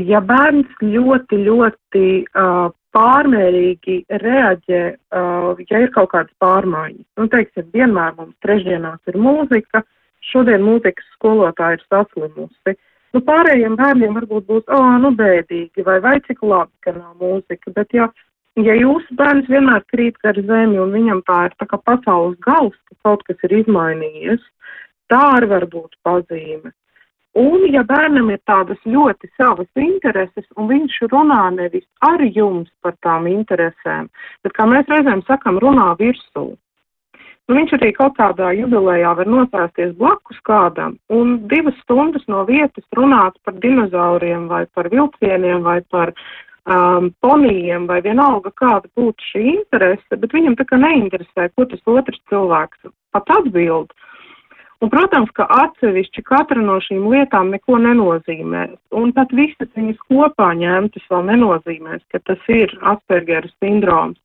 Ja 0.08 0.22
bērns 0.24 0.72
ļoti, 0.86 1.42
ļoti 1.50 2.06
uh, 2.30 2.70
pārmērīgi 2.96 3.98
reaģē, 4.24 4.82
uh, 4.96 5.62
ja 5.70 5.82
ir 5.84 5.92
kaut 5.94 6.12
kādas 6.14 6.34
pārmaiņas, 6.42 7.08
nu, 7.20 7.28
teiksim, 7.34 7.68
vienmēr 7.74 8.16
mums 8.18 8.38
trešdienās 8.46 9.12
ir 9.12 9.18
mūzika, 9.20 9.84
šodien 10.32 10.64
mūzikas 10.64 11.06
skolotāja 11.18 11.80
ir 11.80 11.86
saslimusi. 11.90 12.78
Nu, 13.14 13.22
pārējiem 13.26 13.76
bērniem 13.78 14.18
varbūt 14.20 14.48
būs, 14.48 14.66
oh, 14.70 14.90
nu, 15.02 15.12
bēdīgi, 15.18 15.84
vai, 15.86 15.98
vai 16.06 16.20
cik 16.28 16.44
labi, 16.46 16.72
ka 16.86 16.94
nav 16.94 17.18
mūzika, 17.22 17.74
bet 17.74 17.98
ja 17.98 18.10
Ja 18.60 18.74
jūsu 18.76 19.16
bērns 19.16 19.48
vienmēr 19.48 19.84
krīt 19.92 20.18
gar 20.24 20.36
zemi 20.36 20.80
un 20.82 20.92
viņam 20.92 21.22
tā 21.28 21.46
ir 21.48 21.54
tā 21.62 21.68
kā 21.70 21.78
pasaules 21.86 22.36
gals, 22.44 22.76
ka 22.90 22.96
kaut 23.08 23.24
kas 23.28 23.40
ir 23.48 23.54
izmainījies, 23.62 24.42
tā 25.12 25.20
arī 25.38 25.52
var 25.54 25.66
būt 25.72 25.96
pazīme. 26.04 26.74
Un, 27.40 27.62
ja 27.72 27.84
bērnam 27.88 28.32
ir 28.34 28.40
tādas 28.50 28.80
ļoti 28.90 29.30
savas 29.38 29.70
intereses, 29.78 30.48
un 30.58 30.68
viņš 30.72 30.98
runā 31.12 31.44
nevis 31.56 31.86
ar 32.04 32.24
jums 32.26 32.72
par 32.82 32.98
tām 33.06 33.30
interesēm, 33.30 34.10
bet, 34.44 34.56
kā 34.58 34.66
mēs 34.68 34.90
reizēm 34.90 35.22
sakam, 35.28 35.62
runā 35.62 35.94
virsū. 36.02 36.50
Nu, 37.50 37.56
viņš 37.56 37.72
arī 37.78 37.94
kaut 37.96 38.18
kādā 38.18 38.52
jubilejā 38.58 39.14
var 39.18 39.30
nosēsties 39.30 39.96
blakus 39.98 40.42
kādam 40.46 41.00
un 41.10 41.38
divas 41.50 41.78
stundas 41.86 42.28
no 42.30 42.44
vietas 42.50 42.86
runāt 42.98 43.40
par 43.46 43.56
dinozauriem 43.62 44.46
vai 44.52 44.66
par 44.74 44.90
vilcieniem 44.94 45.64
vai 45.66 45.80
par 45.90 46.14
um, 46.70 47.10
ponijiem 47.22 47.88
vai 47.90 48.00
vienalga 48.06 48.52
kāda 48.56 48.90
būtu 48.98 49.32
šī 49.32 49.46
interese, 49.56 50.20
bet 50.22 50.36
viņam 50.36 50.58
tā 50.60 50.68
kā 50.70 50.80
neinteresē, 50.82 51.50
ko 51.56 51.66
tas 51.70 51.82
otrs 51.90 52.22
cilvēks 52.32 52.94
pat 53.16 53.34
atbild. 53.40 53.92
Un, 54.80 54.88
protams, 54.88 55.32
ka 55.36 55.44
atsevišķi 55.52 56.24
katra 56.24 56.62
no 56.64 56.78
šīm 56.86 57.10
lietām 57.12 57.50
neko 57.52 57.82
nenozīmēs, 57.84 58.78
un 58.96 59.12
pat 59.16 59.34
visas 59.36 59.68
viņas 59.76 60.00
kopā 60.08 60.54
ņemtas 60.56 61.10
vēl 61.12 61.26
nenozīmēs, 61.34 62.06
ka 62.14 62.22
tas 62.24 62.46
ir 62.48 62.72
Aspergera 62.94 63.50
sindroms. 63.58 64.22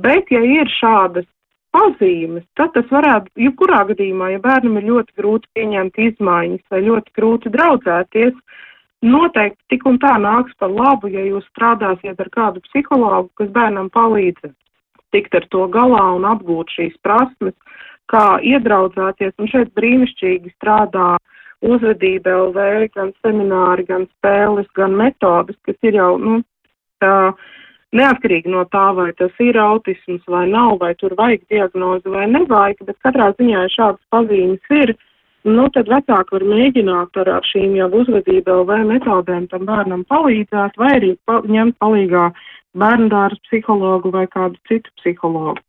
Bet, 0.00 0.32
ja 0.32 0.40
ir 0.40 0.70
šādas 0.72 1.28
pazīmes, 1.74 2.46
tad 2.56 2.72
tas 2.74 2.88
varētu, 2.88 3.28
jebkurā 3.44 3.82
gadījumā, 3.90 4.30
ja 4.32 4.40
bērnam 4.42 4.78
ir 4.80 4.88
ļoti 4.88 5.18
grūti 5.20 5.50
pieņemt 5.58 6.00
izmaiņas 6.08 6.64
vai 6.72 6.80
ļoti 6.88 7.14
grūti 7.18 7.52
draudzēties, 7.54 8.34
noteikti 9.02 9.74
tik 9.74 9.86
un 9.88 9.98
tā 9.98 10.14
nāks 10.20 10.54
par 10.58 10.70
labu, 10.70 11.10
ja 11.12 11.24
jūs 11.24 11.46
strādāsiet 11.52 12.20
ar 12.20 12.30
kādu 12.32 12.62
psihologu, 12.68 13.30
kas 13.40 13.50
bērnam 13.54 13.90
palīdzēs 13.94 14.54
tikt 15.14 15.34
ar 15.38 15.46
to 15.50 15.66
galā 15.70 16.04
un 16.16 16.26
apgūt 16.26 16.72
šīs 16.74 16.94
prasmes 17.06 17.54
kā 18.10 18.38
iedraudzēties, 18.44 19.34
un 19.40 19.48
šeit 19.48 19.70
brīnišķīgi 19.78 20.52
strādā 20.56 21.14
uzvedība 21.64 22.34
LV, 22.48 22.64
gan 22.96 23.12
semināri, 23.24 23.86
gan 23.88 24.08
spēles, 24.10 24.68
gan 24.76 24.96
metodas, 24.98 25.56
kas 25.64 25.78
ir 25.86 25.96
jau, 25.96 26.10
nu, 26.20 26.42
tā, 27.00 27.32
neatkarīgi 27.96 28.50
no 28.52 28.66
tā, 28.72 28.90
vai 28.98 29.08
tas 29.16 29.32
ir 29.40 29.56
autisms 29.60 30.24
vai 30.28 30.44
nav, 30.50 30.76
vai 30.82 30.92
tur 31.00 31.14
vajag 31.16 31.46
diagnozi 31.52 32.12
vai 32.12 32.26
nevajag, 32.32 32.84
bet 32.88 33.00
katrā 33.06 33.30
ziņā 33.38 33.64
šādas 33.72 34.02
pazīmes 34.12 34.76
ir, 34.82 34.94
nu, 35.44 35.68
tad 35.74 35.90
vecāki 35.92 36.36
var 36.36 36.46
mēģināt 36.48 37.20
ar, 37.20 37.30
ar 37.38 37.46
šīm 37.48 37.76
jau 37.78 37.90
uzvedību 38.00 38.62
vai 38.68 38.80
metodēm 38.88 39.46
tam 39.52 39.66
bērnam 39.68 40.04
palīdzēt, 40.10 40.78
vai 40.80 40.90
arī 40.98 41.14
pa, 41.28 41.40
ņemt 41.44 41.78
palīgā 41.82 42.30
bērndārs 42.80 43.40
psihologu 43.46 44.12
vai 44.14 44.26
kādu 44.30 44.58
citu 44.68 44.90
psihologu. 45.00 45.60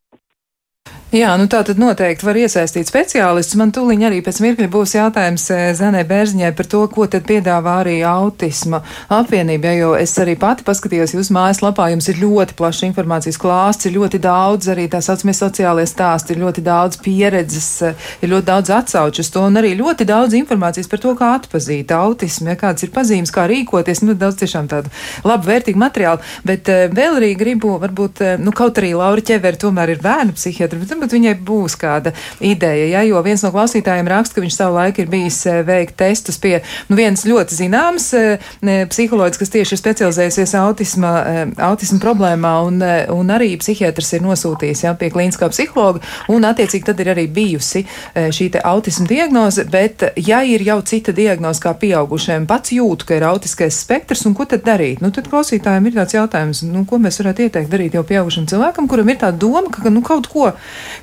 Jā, 1.15 1.29
nu 1.39 1.45
tā 1.47 1.61
tad 1.63 1.77
noteikti 1.79 2.25
var 2.27 2.35
iesaistīt 2.35 2.89
speciālistus. 2.89 3.55
Man 3.55 3.69
tūliņ 3.71 4.01
arī 4.03 4.17
pēc 4.25 4.41
mirkļa 4.43 4.65
būs 4.73 4.97
jautājums 4.97 5.45
eh, 5.53 5.67
Zanē 5.77 6.01
Bērziņai 6.09 6.49
par 6.57 6.67
to, 6.67 6.81
ko 6.91 7.05
tad 7.07 7.23
piedāvā 7.29 7.77
arī 7.85 7.93
autisma 8.03 8.81
apvienība, 9.15 9.71
jo 9.77 9.93
es 9.95 10.11
arī 10.19 10.33
pati 10.35 10.65
paskatījos 10.67 11.13
jūsu 11.15 11.31
mājaslapā, 11.37 11.85
jums 11.93 12.09
ir 12.11 12.19
ļoti 12.19 12.57
plašs 12.59 12.81
informācijas 12.89 13.39
klāsts, 13.39 13.87
ir 13.87 13.95
ļoti 13.95 14.19
daudz 14.25 14.67
arī 14.73 14.89
tā 14.91 14.99
saucamie 15.05 15.35
sociālie 15.37 15.85
stāsti, 15.87 16.35
ir 16.35 16.41
ļoti 16.41 16.63
daudz 16.65 16.99
pieredzes, 17.05 17.69
eh, 17.87 18.09
ir 18.19 18.33
ļoti 18.33 18.49
daudz 18.49 18.73
atsauču 18.81 19.23
uz 19.23 19.31
to 19.31 19.45
un 19.47 19.61
arī 19.61 19.71
ļoti 19.79 20.09
daudz 20.09 20.35
informācijas 20.41 20.91
par 20.91 21.03
to, 21.05 21.15
kā 21.15 21.31
atpazīt 21.37 21.95
autismu, 21.95 22.51
ja 22.51 22.57
kādas 22.59 22.83
ir 22.83 22.91
pazīmes, 22.97 23.31
kā 23.31 23.47
rīkoties, 23.47 24.03
nu 24.03 24.17
daudz 24.19 24.41
tiešām 24.43 24.67
tādu 24.73 24.91
labu 25.23 25.47
vērtīgu 25.53 25.79
materiālu, 25.85 26.27
bet 26.43 26.67
uh, 26.67 26.89
vēl 26.91 27.21
arī 27.21 27.31
gribu, 27.39 27.77
varbūt, 27.79 28.25
nu 28.43 28.51
kaut 28.51 28.83
arī 28.83 28.91
Laura 28.99 29.23
Ķeveri 29.23 29.63
tomēr 29.63 29.95
ir 29.95 30.03
bērnu 30.03 30.35
psihiatri, 30.75 30.79
bet 30.81 30.93
varbūt 30.95 31.13
viņai 31.15 31.35
būs 31.45 31.75
kāda 31.79 32.13
ideja. 32.39 32.87
Ja? 32.89 33.03
Jo 33.05 33.21
viens 33.23 33.43
no 33.43 33.51
klausītājiem 33.51 34.07
raksta, 34.07 34.35
ka 34.35 34.43
viņš 34.43 34.55
savu 34.55 34.75
laiku 34.75 35.01
ir 35.03 35.09
bijis 35.09 35.45
eh, 35.45 35.63
veikt 35.65 35.97
testus 35.97 36.37
pie 36.37 36.61
nu, 36.89 36.95
vienas 36.95 37.25
ļoti 37.25 37.55
zināmas 37.55 38.13
eh, 38.13 38.39
psiholoģijas, 38.61 39.39
kas 39.39 39.53
tieši 39.53 39.75
ir 39.75 39.81
specializējusies 39.81 40.55
autisma, 40.59 41.13
eh, 41.25 41.43
autisma 41.57 41.99
problēmā, 41.99 42.53
un, 42.65 42.81
un 43.15 43.33
arī 43.33 43.55
psihiatrs 43.59 44.13
ir 44.17 44.25
nosūtījis 44.25 44.85
ja, 44.85 44.95
pie 44.95 45.11
klīniskā 45.13 45.49
psihologa, 45.51 46.01
un 46.29 46.45
attiecīgi 46.45 46.89
tad 46.89 46.99
ir 47.03 47.13
arī 47.15 47.27
bijusi 47.31 47.85
šī 48.15 48.49
autisma 48.65 49.07
diagnoze, 49.09 49.65
bet 49.71 50.03
ja 50.21 50.41
ir 50.45 50.63
jau 50.65 50.79
cita 50.85 51.13
diagnoze 51.15 51.61
kā 51.63 51.73
pieaugušiem, 51.79 52.47
pats 52.49 52.73
jūtu, 52.75 53.07
ka 53.07 53.17
ir 53.17 53.25
autiskais 53.27 53.77
spektrs, 53.83 54.25
un 54.29 54.35
ko 54.37 54.47
tad 54.49 54.65
darīt? 54.65 55.01
Nu, 55.03 55.11
tad 55.15 55.29
klausītājiem 55.31 55.89
ir 55.89 55.97
tāds 55.97 56.15
jautājums, 56.17 56.63
nu, 56.67 56.85
ko 56.89 56.99
mēs 57.01 57.19
varētu 57.21 57.47
ieteikt 57.47 57.71
darīt 57.71 57.97
jau 57.97 58.05
pieaugušam 58.07 58.47
cilvēkam, 58.49 58.89
kuram 58.91 59.11
ir 59.11 59.19
tā 59.21 59.31
doma, 59.35 59.69
ka 59.73 59.91
nu, 59.93 60.03
kaut 60.05 60.29
ko 60.31 60.51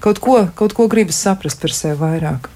kaut 0.04 0.22
ko, 0.22 0.40
kaut 0.58 0.74
ko 0.76 0.88
gribas 0.90 1.20
saprast 1.22 1.60
par 1.62 1.74
sevi 1.76 1.98
vairāk? 2.00 2.50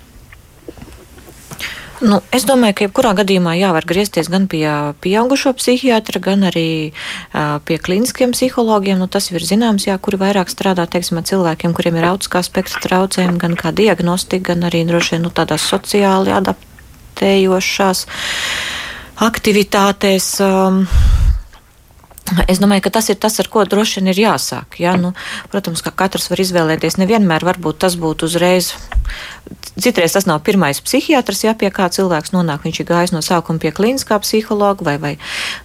Nu, 2.05 2.19
es 2.35 2.45
domāju, 2.45 2.75
ka 2.77 2.85
jebkurā 2.85 3.15
gadījumā 3.17 3.55
jāvar 3.57 3.87
griezties 3.89 4.29
gan 4.29 4.45
pie 4.53 4.67
pieaugušo 5.01 5.55
psihiatra, 5.57 6.21
gan 6.21 6.45
arī 6.45 6.93
uh, 6.93 7.57
pie 7.65 7.79
kliniskiem 7.81 8.35
psihologiem. 8.37 9.01
Nu, 9.01 9.09
tas 9.09 9.31
ir 9.33 9.41
zināms, 9.41 9.87
jā, 9.89 9.97
kuri 9.97 10.21
vairāk 10.21 10.53
strādā 10.53 10.85
teiksim, 10.85 11.23
ar 11.23 11.29
cilvēkiem, 11.31 11.73
kuriem 11.77 11.97
ir 11.97 12.09
autiskā 12.11 12.45
spektra 12.45 12.83
traucējumi, 12.85 13.41
gan 13.41 13.57
kā 13.57 13.73
diagnostika, 13.73 14.53
gan 14.53 14.69
arī 14.69 14.85
droši 14.85 15.17
vien 15.17 15.25
nu, 15.25 15.33
tādās 15.33 15.65
sociāli 15.73 16.37
adaptējošās 16.37 18.05
aktivitātēs. 19.25 20.35
Um, 20.45 20.85
Es 22.51 22.59
domāju, 22.59 22.83
ka 22.87 22.91
tas 22.99 23.07
ir 23.13 23.19
tas, 23.23 23.37
ar 23.39 23.47
ko 23.51 23.63
droši 23.63 24.01
vien 24.01 24.11
ir 24.11 24.19
jāsāk. 24.19 24.81
Ja? 24.83 24.97
Nu, 24.99 25.13
protams, 25.53 25.83
ka 25.85 25.93
katrs 25.95 26.27
var 26.33 26.43
izvēlēties. 26.43 26.99
Nevienmēr 26.99 27.47
varbūt 27.47 27.79
tas 27.85 27.95
būtu 28.01 28.27
uzreiz. 28.27 28.73
Citreiz 29.79 30.17
tas 30.17 30.27
nav 30.27 30.41
pirmais 30.43 30.81
psihiatrs, 30.83 31.45
ja 31.47 31.55
pie 31.55 31.71
kā 31.71 31.87
cilvēks 31.93 32.35
nonāk. 32.35 32.65
Viņš 32.67 32.81
ir 32.83 32.89
gājis 32.89 33.15
no 33.15 33.23
sākuma 33.23 33.63
pie 33.63 33.71
klīniskā 33.77 34.19
psihologa, 34.25 34.83
vai, 34.89 34.97
vai, 34.99 35.15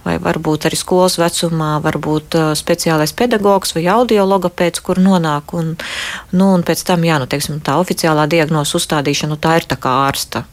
vai 0.06 0.18
varbūt 0.22 0.70
arī 0.70 0.78
skolas 0.78 1.18
vecumā, 1.18 1.74
varbūt 1.82 2.38
uh, 2.38 2.52
speciālais 2.60 3.16
pedagogs 3.18 3.74
vai 3.74 3.88
audiologopēds, 3.96 4.86
kur 4.86 5.02
nonāk. 5.02 5.56
Un, 5.58 5.74
nu, 6.36 6.54
un 6.54 6.68
pēc 6.68 6.86
tam, 6.86 7.08
jā, 7.08 7.18
nu, 7.24 7.30
teiksim, 7.32 7.58
tā 7.66 7.80
oficiālā 7.82 8.30
diagnoza 8.30 8.78
uzstādīšana, 8.78 9.34
nu, 9.34 9.42
tā 9.42 9.58
ir 9.64 9.70
tā 9.72 9.82
kā 9.82 9.98
ārsta 10.12 10.46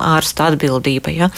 ārsta 0.00 0.50
atbildība. 0.52 1.14
Ja? 1.14 1.30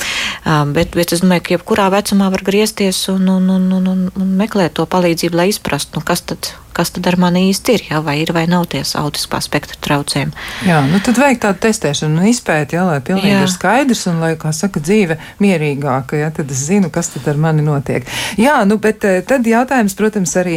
Bet, 0.75 0.95
bet 0.99 1.15
es 1.17 1.25
domāju, 1.25 1.47
ka 1.47 1.57
jebkurā 1.57 1.89
vecumā 1.95 2.31
var 2.35 2.45
griezties 2.47 3.07
un, 3.13 3.29
un, 3.29 3.49
un, 3.51 3.71
un, 3.81 4.05
un 4.11 4.37
meklēt 4.41 4.77
to 4.79 4.87
palīdzību, 4.91 5.41
lai 5.41 5.51
izprastu, 5.53 5.99
nu, 5.99 6.07
kas 6.07 6.25
tad 6.29 6.55
kas 6.75 6.91
tad 6.91 7.07
ar 7.07 7.17
mani 7.23 7.45
īsti 7.51 7.75
ir, 7.77 7.83
ja, 7.91 8.01
vai 8.03 8.17
ir 8.23 8.33
vai 8.35 8.45
nav 8.51 8.67
ties 8.73 8.95
autiskā 8.99 9.39
spektra 9.45 9.79
traucējumi. 9.85 10.35
Jā, 10.67 10.81
nu 10.91 10.99
tad 11.05 11.19
vajag 11.23 11.41
tādu 11.45 11.63
testēšanu 11.63 12.19
un 12.19 12.31
izpēti, 12.33 12.75
ja, 12.75 12.87
lai 12.89 12.99
pilnīgi 13.05 13.31
jā. 13.31 13.43
ir 13.47 13.53
skaidrs 13.53 14.05
un 14.11 14.19
lai, 14.25 14.33
kā 14.41 14.51
saka, 14.55 14.83
dzīve 14.83 15.17
mierīgāka, 15.43 16.19
ja, 16.19 16.33
tad 16.35 16.51
es 16.51 16.65
zinu, 16.67 16.91
kas 16.95 17.13
tad 17.15 17.29
ar 17.31 17.39
mani 17.41 17.63
notiek. 17.65 18.09
Jā, 18.41 18.57
nu, 18.67 18.81
bet 18.83 19.07
tad 19.29 19.47
jautājums, 19.47 19.95
protams, 19.99 20.35
arī, 20.41 20.57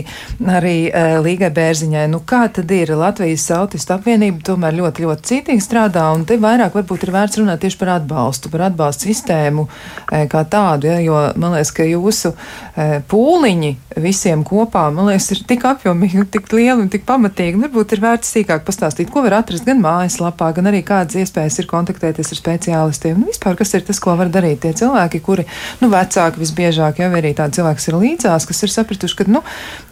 arī 0.58 0.76
Līgai 1.22 1.52
Bērziņai, 1.54 2.08
nu 2.10 2.24
kā 2.26 2.48
tad 2.54 2.74
ir 2.74 2.96
Latvijas 2.98 3.46
autistu 3.54 3.94
apvienība 3.94 4.42
tomēr 4.50 4.78
ļoti, 4.80 5.06
ļoti 5.06 5.32
cītīgi 5.32 5.64
strādā 5.64 6.08
un 6.16 6.26
te 6.26 6.40
vairāk 6.42 6.80
varbūt 6.80 7.06
ir 7.06 7.14
vērts 7.14 7.42
runāt 7.44 7.62
tieši 7.62 7.78
par 7.78 7.87
atbalstu, 7.96 8.52
par 8.54 8.68
atbalstu 8.70 9.10
sistēmu 9.10 9.68
uh, 9.68 10.24
kā 10.32 10.44
tādu, 10.50 10.92
ja, 10.92 11.00
jo 11.04 11.20
man 11.40 11.58
liekas, 11.58 11.74
ka 11.76 11.88
jūsu 11.88 12.34
uh, 12.34 12.98
pūliņi 13.10 13.76
visiem 14.02 14.44
kopā, 14.48 14.88
man 14.94 15.10
liekas, 15.10 15.32
ir 15.34 15.44
tik 15.50 15.66
apjomīgi 15.68 16.26
tik 16.34 16.52
lieli 16.54 16.84
un 16.84 16.92
tik 16.92 17.06
pamatīgi. 17.08 17.60
Varbūt 17.64 17.96
ir 17.96 18.04
vērts 18.04 18.34
sīkāk 18.36 18.66
pastāstīt, 18.68 19.10
ko 19.14 19.24
var 19.26 19.40
atrast 19.40 19.66
gan 19.68 19.82
mājaslapā, 19.84 20.52
gan 20.58 20.70
arī 20.72 20.84
kādas 20.86 21.18
iespējas 21.22 21.60
ir 21.62 21.70
kontaktēties 21.70 22.34
ar 22.34 22.42
speciālistiem. 22.42 23.18
Nu, 23.22 23.30
vispār, 23.32 23.58
kas 23.60 23.74
ir 23.78 23.86
tas, 23.88 24.02
ko 24.04 24.16
var 24.20 24.32
darīt 24.34 24.62
tie 24.64 24.74
cilvēki, 24.78 25.22
kuri, 25.26 25.48
nu, 25.82 25.90
vecāki 25.94 26.42
visbiežāk 26.44 27.02
jau 27.02 27.10
arī 27.18 27.34
tādi 27.38 27.60
cilvēki, 27.60 27.82
kas 27.82 27.90
ir 27.90 28.00
līdzās, 28.02 28.48
kas 28.50 28.64
ir 28.64 28.74
sapratuši, 28.74 29.18
ka, 29.20 29.28
nu, 29.32 29.44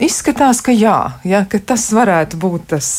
izskatās, 0.03 0.61
ka 0.65 0.75
jā, 0.75 0.97
jā 1.27 1.43
ka 1.49 1.61
tas 1.73 1.87
varētu 1.95 2.39
būt 2.41 2.69
tas, 2.75 2.91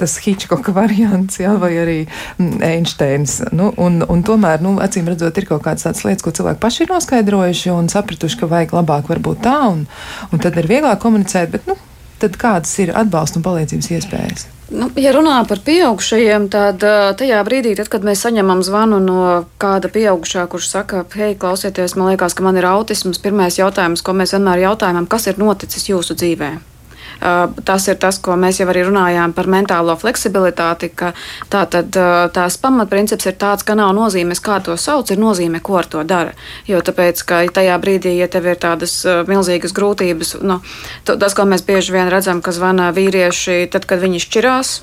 tas 0.00 0.16
Hitchcocka 0.24 0.74
variants, 0.76 1.40
jā, 1.42 1.54
vai 1.60 1.74
arī 1.82 1.98
mm, 2.06 2.62
Einsteins. 2.64 3.40
Nu, 3.54 3.72
un, 3.80 4.00
un 4.08 4.24
tomēr, 4.26 4.43
nu, 4.64 4.76
acīm 4.82 5.08
redzot, 5.10 5.36
ir 5.38 5.48
kaut 5.48 5.64
kādas 5.64 5.86
tādas 5.86 6.04
lietas, 6.06 6.24
ko 6.24 6.32
cilvēki 6.34 6.62
paši 6.62 6.84
ir 6.84 6.94
noskaidrojuši 6.94 7.72
un 7.74 7.90
sapratuši, 7.92 8.40
ka 8.40 8.50
vajag 8.50 8.74
labāk 8.76 9.10
varbūt 9.12 9.44
tā, 9.46 9.58
un, 9.70 9.84
un 10.30 10.42
tad 10.42 10.58
ir 10.60 10.70
vieglāk 10.70 11.00
komunicēt, 11.02 11.52
bet, 11.54 11.68
nu, 11.70 11.78
tad 12.22 12.36
kādas 12.40 12.74
ir 12.82 12.92
atbalsta 12.96 13.40
un 13.40 13.46
palīdzības 13.46 13.90
iespējas? 13.98 14.50
Nu, 14.74 14.88
ja 14.96 15.12
runā 15.12 15.36
par 15.46 15.60
pieaugušajiem, 15.64 16.48
tad 16.50 16.84
tajā 17.20 17.40
brīdī, 17.46 17.74
tad, 17.78 17.90
kad 17.92 18.06
mēs 18.06 18.24
saņemam 18.24 18.62
zvanu 18.64 18.98
no 19.04 19.24
kāda 19.60 19.90
pieaugušā, 19.92 20.46
kurš 20.50 20.70
saka, 20.72 21.04
hei, 21.14 21.34
klausieties, 21.38 21.98
man 22.00 22.14
liekas, 22.14 22.34
ka 22.34 22.46
man 22.46 22.56
ir 22.58 22.68
autisms, 22.70 23.20
pirmais 23.22 23.60
jautājums, 23.60 24.02
ko 24.02 24.16
mēs 24.16 24.32
vienmēr 24.34 24.64
jautājam, 24.64 25.04
kas 25.06 25.28
ir 25.28 25.42
noticis 25.42 25.90
jūsu 25.92 26.16
dzīvēm? 26.16 26.62
Tas 27.20 27.88
ir 27.88 27.98
tas, 28.00 28.18
ko 28.22 28.36
mēs 28.40 28.60
jau 28.60 28.68
arī 28.70 28.84
runājām 28.88 29.34
par 29.36 29.48
mentālo 29.50 29.96
fleksibilitāti, 29.98 30.90
ka 30.94 31.12
tā 31.52 31.64
tad 31.70 31.94
tās 32.34 32.58
pamatprincips 32.60 33.28
ir 33.30 33.36
tāds, 33.40 33.66
ka 33.66 33.76
nav 33.78 33.94
nozīmes, 33.96 34.42
kā 34.44 34.60
to 34.64 34.76
sauc, 34.80 35.10
ir 35.10 35.20
nozīme, 35.20 35.62
ko 35.64 35.78
ar 35.80 35.90
to 35.90 36.04
dara. 36.04 36.34
Jo 36.68 36.82
tāpēc, 36.84 37.24
ka 37.26 37.42
tajā 37.54 37.76
brīdī, 37.82 38.16
ja 38.18 38.30
tev 38.30 38.48
ir 38.50 38.60
tādas 38.60 39.00
milzīgas 39.28 39.74
grūtības, 39.76 40.36
nu, 40.42 40.60
tas, 41.04 41.36
ko 41.36 41.46
mēs 41.48 41.66
bieži 41.66 41.94
vien 41.96 42.10
redzam, 42.12 42.42
ka 42.44 42.54
zvana 42.54 42.90
vīrieši 42.94 43.64
tad, 43.72 43.86
kad 43.88 44.02
viņi 44.02 44.22
šķirās, 44.26 44.80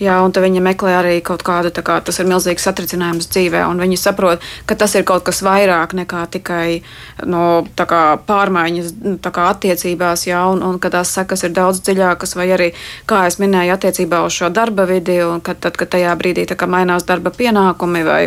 Jā, 0.00 0.14
un 0.24 0.32
viņi 0.32 0.62
meklē 0.64 0.94
arī 0.96 1.16
kaut 1.20 1.42
kādu, 1.44 1.68
kā, 1.84 1.98
tas 2.00 2.16
ir 2.22 2.28
milzīgs 2.30 2.64
satricinājums 2.64 3.28
dzīvē, 3.34 3.66
un 3.68 3.82
viņi 3.82 3.98
saprot, 4.00 4.40
ka 4.64 4.76
tas 4.80 4.94
ir 4.96 5.04
kaut 5.04 5.26
kas 5.26 5.42
vairāk 5.44 5.92
nekā 5.98 6.22
tikai 6.32 6.80
no, 7.28 7.66
kā, 7.76 8.16
pārmaiņas 8.24 8.94
kā, 9.26 9.50
attiecībās, 9.50 10.24
jā, 10.30 10.40
un, 10.54 10.64
un 10.64 10.80
ka 10.80 10.88
tās 10.94 11.12
sekas 11.18 11.44
ir 11.44 11.52
daudz 11.52 11.82
dziļākas, 11.84 12.32
vai 12.40 12.48
arī, 12.56 12.70
kā 13.04 13.26
es 13.28 13.36
minēju, 13.42 13.76
attiecībā 13.76 14.22
uz 14.24 14.40
šo 14.40 14.48
darba 14.48 14.88
vidi, 14.88 15.20
un 15.20 15.44
kad, 15.44 15.60
tad, 15.60 15.76
kad 15.76 15.92
tajā 15.92 16.16
brīdī 16.16 16.48
kā, 16.48 16.70
mainās 16.70 17.04
darba 17.04 17.34
pienākumi 17.36 18.04
vai 18.08 18.22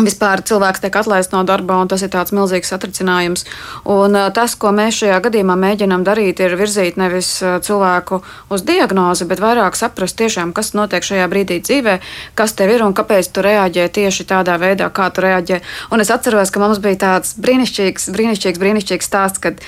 Vispār 0.00 0.40
cilvēks 0.40 0.80
tiek 0.80 0.94
atlaists 0.96 1.34
no 1.34 1.42
darba, 1.44 1.76
un 1.76 1.88
tas 1.90 2.00
ir 2.00 2.08
tāds 2.08 2.32
milzīgs 2.32 2.70
satricinājums. 2.72 3.42
Un 3.92 4.16
tas, 4.32 4.54
ko 4.56 4.70
mēs 4.72 5.02
šajā 5.02 5.18
gadījumā 5.26 5.52
mēģinām 5.60 6.00
darīt, 6.06 6.40
ir 6.40 6.54
virzīt 6.56 6.96
nevis 6.96 7.28
cilvēku 7.44 8.22
uz 8.48 8.64
diagnozi, 8.64 9.26
bet 9.28 9.42
vairāk 9.44 9.76
saprast 9.76 10.16
tiešām, 10.16 10.54
kas 10.56 10.72
notiek 10.72 11.04
šajā 11.04 11.26
brīdī 11.28 11.58
dzīvē, 11.60 11.98
kas 12.38 12.56
tev 12.56 12.72
ir 12.72 12.84
un 12.86 12.96
kāpēc 12.96 13.28
tu 13.36 13.44
reaģē 13.44 13.84
tieši 13.92 14.24
tādā 14.30 14.56
veidā, 14.62 14.88
kā 14.88 15.10
tu 15.12 15.26
reaģē. 15.26 15.60
Un 15.92 16.00
es 16.00 16.12
atceros, 16.14 16.48
ka 16.48 16.64
mums 16.64 16.80
bija 16.80 17.02
tāds 17.04 17.36
brīnišķīgs, 17.44 18.08
brīnišķīgs, 18.16 18.62
brīnišķīgs 18.64 19.10
stāsts, 19.12 19.44
kad 19.44 19.60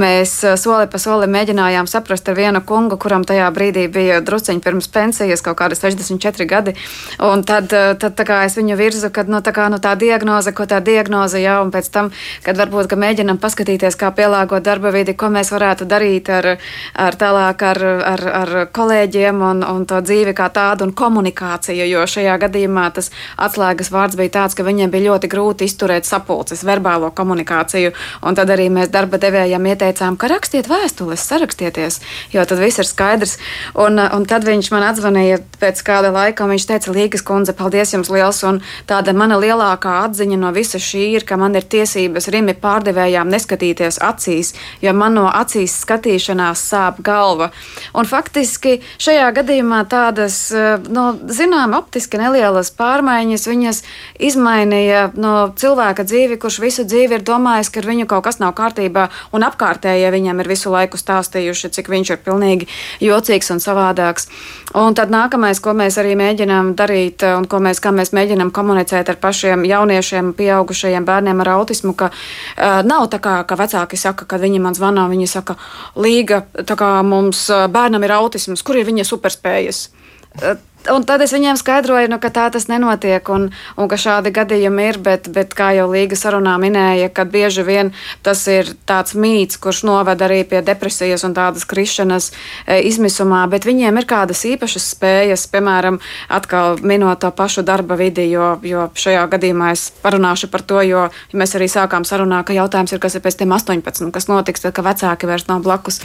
mēs 0.00 0.38
soli 0.56 0.88
pa 0.88 1.02
solim 1.04 1.36
mēģinājām 1.36 1.84
saprast 1.84 2.32
ar 2.32 2.38
vienu 2.40 2.64
kungu, 2.64 2.96
kuram 2.96 3.28
tajā 3.28 3.52
brīdī 3.52 3.84
bija 3.92 4.24
drusciņi 4.24 4.64
pirms 4.64 4.88
pensijas, 4.88 5.44
kaut 5.44 5.60
kādi 5.60 5.76
64 5.76 6.48
gadi. 6.48 6.76
Un 7.20 7.44
tad, 7.44 7.68
tad 7.68 8.16
tā 8.16 8.24
kā 8.24 8.42
es 8.48 8.56
viņu 8.56 8.80
virzu, 8.80 9.12
kad 9.12 9.28
no 9.28 9.44
tā 9.44 9.49
tā 9.50 9.56
kā 9.56 9.66
nu, 9.72 9.80
tā 9.82 9.96
diagnoze, 9.98 10.54
ko 10.54 10.66
tā 10.70 10.78
diagnoze 10.84 11.40
jau, 11.42 11.58
un 11.64 11.74
pēc 11.74 11.90
tam, 11.90 12.10
kad 12.46 12.58
varbūt 12.60 12.90
ka 12.90 12.98
mēģinam 13.00 13.40
paskatīties, 13.42 13.98
kā 13.98 14.12
pielāgot 14.14 14.62
darba 14.62 14.92
vidi, 14.94 15.16
ko 15.18 15.30
mēs 15.32 15.50
varētu 15.50 15.88
darīt 15.90 16.30
ar, 16.30 16.52
ar 16.94 17.18
tālāk 17.18 17.64
ar, 17.66 17.82
ar, 18.12 18.24
ar 18.40 18.52
kolēģiem 18.70 19.42
un, 19.50 19.64
un 19.66 19.86
to 19.90 19.98
dzīvi 20.04 20.34
kā 20.38 20.50
tādu 20.54 20.86
un 20.86 20.94
komunikāciju, 20.94 21.88
jo 21.90 22.06
šajā 22.06 22.36
gadījumā 22.44 22.86
tas 22.94 23.10
atslēgas 23.40 23.90
vārds 23.90 24.18
bija 24.20 24.36
tāds, 24.38 24.54
ka 24.54 24.66
viņiem 24.66 24.92
bija 24.92 25.10
ļoti 25.10 25.30
grūti 25.32 25.66
izturēt 25.66 26.06
sapulces, 26.06 26.62
verbālo 26.66 27.10
komunikāciju, 27.16 27.92
un 28.22 28.38
tad 28.38 28.52
arī 28.54 28.68
mēs 28.70 28.92
darba 28.94 29.18
devējiem 29.18 29.70
ieteicām, 29.72 30.18
ka 30.20 30.30
rakstiet 30.30 30.70
vēstules, 30.70 31.26
sarakstieties, 31.26 32.00
jo 32.34 32.44
tad 32.46 32.62
viss 32.62 32.78
ir 32.78 32.88
skaidrs. 32.88 33.36
Un, 33.80 33.98
un 33.98 34.26
tad 34.28 34.46
viņš 34.46 34.70
man 34.74 34.86
atzvanīja 34.90 35.40
pēc 35.60 35.82
kāda 35.86 36.12
laika, 36.14 36.44
un 36.44 36.54
viņš 36.54 36.68
teica, 36.70 36.94
Līgas 37.00 37.22
kundze, 37.26 37.54
paldies 37.56 37.94
jums 37.94 38.10
liels, 38.12 38.42
un 38.46 38.60
tāda 38.90 39.14
mana 39.16 39.39
lielākā 39.40 39.96
atziņa 40.06 40.38
no 40.40 40.52
visa 40.54 40.78
šī 40.80 41.02
ir, 41.16 41.24
ka 41.26 41.38
man 41.40 41.56
ir 41.58 41.66
tiesības 41.70 42.28
rimi 42.32 42.54
pārdevējām 42.54 43.30
neskatīties 43.32 44.00
acīs, 44.04 44.52
jo 44.84 44.92
man 44.96 45.16
no 45.18 45.26
acīs 45.28 45.74
skatīšanās 45.82 46.62
sāp 46.70 47.00
galva. 47.04 47.50
Un 47.96 48.08
faktiski 48.08 48.78
šajā 49.00 49.30
gadījumā 49.40 49.82
tādas, 49.90 50.38
eh, 50.54 50.78
no, 50.88 51.12
zinām, 51.26 51.74
optiski 51.78 52.20
nelielas 52.20 52.70
pārmaiņas 52.70 53.48
viņas 53.50 53.82
izmainīja 54.30 55.10
no 55.16 55.34
cilvēka 55.56 56.06
dzīvi, 56.06 56.38
kurš 56.38 56.60
visu 56.62 56.86
dzīvi 56.86 57.18
ir 57.18 57.26
domājis, 57.26 57.72
ka 57.72 57.80
ar 57.82 57.90
viņu 57.90 58.06
kaut 58.06 58.24
kas 58.24 58.40
nav 58.42 58.54
kārtībā, 58.54 59.08
un 59.32 59.46
apkārtējie 59.48 60.10
viņam 60.14 60.40
ir 60.40 60.52
visu 60.54 60.70
laiku 60.70 61.00
stāstījuši, 61.00 61.72
cik 61.74 61.88
viņš 61.88 62.14
ir 62.14 62.22
pilnīgi 62.24 62.68
jocīgs 63.00 63.50
un 63.50 63.62
savādāks. 63.62 64.28
Un 64.74 64.94
tad 64.94 65.10
nākamais, 65.10 65.58
ko 65.58 65.74
mēs 65.74 65.98
arī 65.98 66.14
mēģinām 66.14 66.74
darīt, 66.78 67.24
un 67.26 67.46
ko 67.50 67.58
mēs, 67.58 67.80
mēs 67.82 68.12
mēģinām 68.14 68.52
komunicēt 68.54 69.08
ar 69.10 69.16
pašiem 69.16 69.29
jauniešiem, 69.68 70.32
pieaugušajiem 70.38 71.06
bērniem 71.08 71.44
ar 71.44 71.52
autismu, 71.58 71.94
ka 71.98 72.10
uh, 72.10 72.80
nav 72.86 73.08
tā 73.12 73.20
kā, 73.22 73.36
ka 73.48 73.58
vecāki 73.60 74.00
saka, 74.00 74.28
kad 74.30 74.42
viņi 74.42 74.60
man 74.62 74.76
zvana, 74.78 75.08
viņi 75.10 75.28
saka, 75.30 75.56
līga, 75.96 76.44
tā 76.66 76.76
kā 76.78 76.92
mums 77.06 77.46
bērnam 77.50 78.04
ir 78.06 78.16
autisms, 78.18 78.62
kur 78.62 78.80
ir 78.80 78.88
viņa 78.88 79.06
superspējas. 79.08 79.88
Un 80.88 81.04
tad 81.04 81.20
es 81.20 81.34
viņiem 81.34 81.58
skaidroju, 81.60 82.08
nu, 82.08 82.16
ka 82.16 82.30
tā 82.32 82.46
tas 82.48 82.64
nenotiek 82.70 83.26
un, 83.28 83.50
un 83.76 83.88
ka 83.90 83.98
šādi 84.00 84.32
gadījumi 84.32 84.86
ir. 84.88 84.98
Bet, 85.04 85.28
bet 85.28 85.52
kā 85.56 85.74
jau 85.76 85.84
Līga 85.92 86.16
sarunā 86.16 86.54
minēja, 86.62 87.10
ka 87.12 87.26
bieži 87.28 87.64
vien 87.66 87.90
tas 88.24 88.40
ir 88.48 88.70
tāds 88.88 89.12
mīts, 89.12 89.58
kurš 89.60 89.82
noved 89.84 90.24
arī 90.24 90.40
pie 90.48 90.62
depresijas 90.64 91.26
un 91.28 91.34
tādas 91.36 91.66
krišanas 91.68 92.30
e, 92.30 92.78
izmisumā. 92.88 93.42
Bet 93.52 93.68
viņiem 93.68 94.00
ir 94.00 94.08
kādas 94.08 94.40
īpašas 94.48 94.86
spējas, 94.94 95.44
piemēram, 95.52 95.98
atkal 96.32 96.80
minot 96.80 97.20
to 97.20 97.28
pašu 97.28 97.64
darba 97.66 97.98
vidi, 98.00 98.30
jo, 98.32 98.54
jo 98.64 98.88
šajā 98.96 99.26
gadījumā 99.34 99.74
es 99.76 99.90
parunāšu 100.00 100.48
par 100.48 100.64
to, 100.64 100.80
jo 100.86 101.04
mēs 101.36 101.56
arī 101.60 101.68
sākām 101.68 102.08
sarunā, 102.08 102.40
ka 102.46 102.56
jautājums 102.56 102.96
ir, 102.96 103.02
kas 103.04 103.18
ir 103.18 103.24
pēc 103.26 103.36
tiem 103.42 103.52
18, 103.52 104.08
kas 104.16 104.30
notiks, 104.32 104.64
tad, 104.64 104.72
kad 104.78 104.88
vecāki 104.88 105.28
vairs 105.28 105.44
nav 105.52 105.60
blakus. 105.66 106.00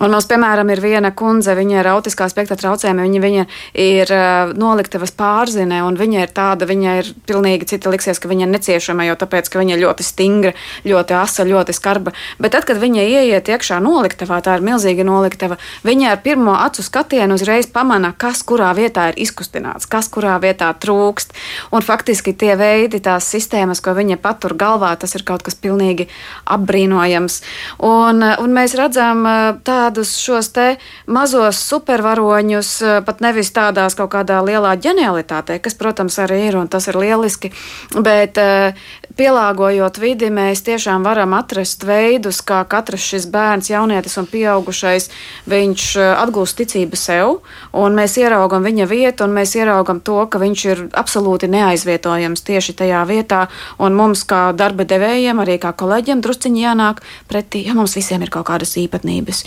Un 0.00 0.10
mums, 0.10 0.26
piemēram, 0.26 0.74
ir 0.74 0.82
viena 0.82 1.14
kundze, 1.14 1.54
viņa 1.54 1.78
ir 1.78 1.92
autiskā 1.94 2.26
spektra 2.32 2.58
traucējuma, 2.58 3.06
viņa, 3.06 3.24
viņa 3.28 3.48
ir 3.86 4.15
noliktavas 4.56 5.12
pārzine, 5.16 5.82
un 5.86 5.98
viņa 5.98 6.24
ir 6.24 6.32
tāda, 6.34 6.68
viņa 6.68 6.96
ir 7.00 7.10
pilnīgi 7.28 7.68
cita. 7.72 7.92
Liksies, 7.92 8.18
ka 8.20 8.28
viņa 8.30 8.46
ir 8.46 8.52
neciešama 8.52 9.06
jau 9.06 9.16
tāpēc, 9.20 9.48
ka 9.50 9.60
viņa 9.60 9.76
ir 9.76 9.82
ļoti 9.84 10.06
stingra, 10.06 10.52
ļoti 10.86 11.16
asa, 11.16 11.46
ļoti 11.46 11.74
skarba. 11.76 12.12
Bet 12.42 12.54
tad, 12.56 12.66
kad 12.68 12.80
viņa 12.82 13.04
ieiet 13.04 13.50
iekšā 13.52 13.78
noliktavā, 13.84 14.40
tā 14.44 14.58
ir 14.58 14.66
milzīga 14.66 15.06
noliktava, 15.06 15.58
viņa 15.86 16.10
ar 16.12 16.22
pirmo 16.24 16.56
acu 16.58 16.84
skatienu 16.84 17.38
uzreiz 17.38 17.68
pamana, 17.70 18.12
kas 18.16 18.42
kurā 18.46 18.72
vietā 18.76 19.10
ir 19.12 19.20
izkustināts, 19.26 19.88
kas 19.90 20.10
kurā 20.12 20.36
vietā 20.42 20.72
trūkst. 20.74 21.34
Un 21.74 21.84
faktiski 21.84 22.34
tie 22.36 22.54
veidi, 22.58 23.00
tās 23.04 23.28
sistēmas, 23.32 23.82
ko 23.84 23.94
viņa 23.96 24.18
patur 24.22 24.56
galvā, 24.58 24.92
tas 24.98 25.14
ir 25.18 25.24
kaut 25.26 25.44
kas 25.46 25.58
pilnīgi 25.58 26.08
apbrīnojams. 26.56 27.40
Un, 27.86 28.22
un 28.24 28.56
mēs 28.56 28.76
redzam 28.78 29.24
tādus 29.66 30.16
šos 30.20 30.50
te 30.56 30.66
mazos 31.06 31.60
supervaroņus, 31.66 32.70
pat 33.06 33.22
nevis 33.24 33.52
tādās 33.54 33.96
kaut 33.98 34.05
kaut 34.06 34.14
kādā 34.22 34.38
lielā 34.44 34.76
ģenialitātē, 34.78 35.58
kas, 35.62 35.74
protams, 35.74 36.18
arī 36.22 36.46
ir 36.48 36.56
un 36.56 36.68
tas 36.68 36.86
ir 36.88 36.96
lieliski. 36.98 37.50
Bet 37.94 38.38
eh, 38.38 38.76
pielāgojot 39.18 39.98
vidi, 39.98 40.30
mēs 40.30 40.62
tiešām 40.66 41.04
varam 41.06 41.34
atrast 41.36 41.84
veidus, 41.86 42.40
kā 42.46 42.62
katrs 42.68 43.02
šis 43.02 43.26
bērns, 43.32 43.70
jaunietis 43.70 44.16
un 44.20 44.28
pieaugušais, 44.30 45.10
viņš 45.50 45.86
eh, 45.98 46.12
atgūst 46.22 46.58
ticību 46.60 46.96
sev, 46.96 47.40
un 47.72 47.96
mēs 47.98 48.16
ieraugam 48.20 48.64
viņa 48.66 48.86
vietu, 48.90 49.26
un 49.26 49.34
mēs 49.36 49.56
ieraugam 49.58 50.00
to, 50.00 50.18
ka 50.30 50.40
viņš 50.42 50.64
ir 50.70 50.84
absolūti 50.96 51.50
neaizvietojams 51.50 52.46
tieši 52.46 52.76
tajā 52.78 53.02
vietā, 53.08 53.46
un 53.82 53.96
mums, 53.98 54.24
kā 54.28 54.50
darba 54.56 54.86
devējiem, 54.88 55.42
arī 55.42 55.58
kā 55.62 55.74
kolēģiem, 55.76 56.22
drusciņi 56.24 56.64
jānāk 56.64 57.02
pretī, 57.30 57.66
jo 57.66 57.76
mums 57.78 57.96
visiem 57.98 58.22
ir 58.22 58.32
kaut 58.32 58.46
kādas 58.50 58.76
īpatnības. 58.80 59.44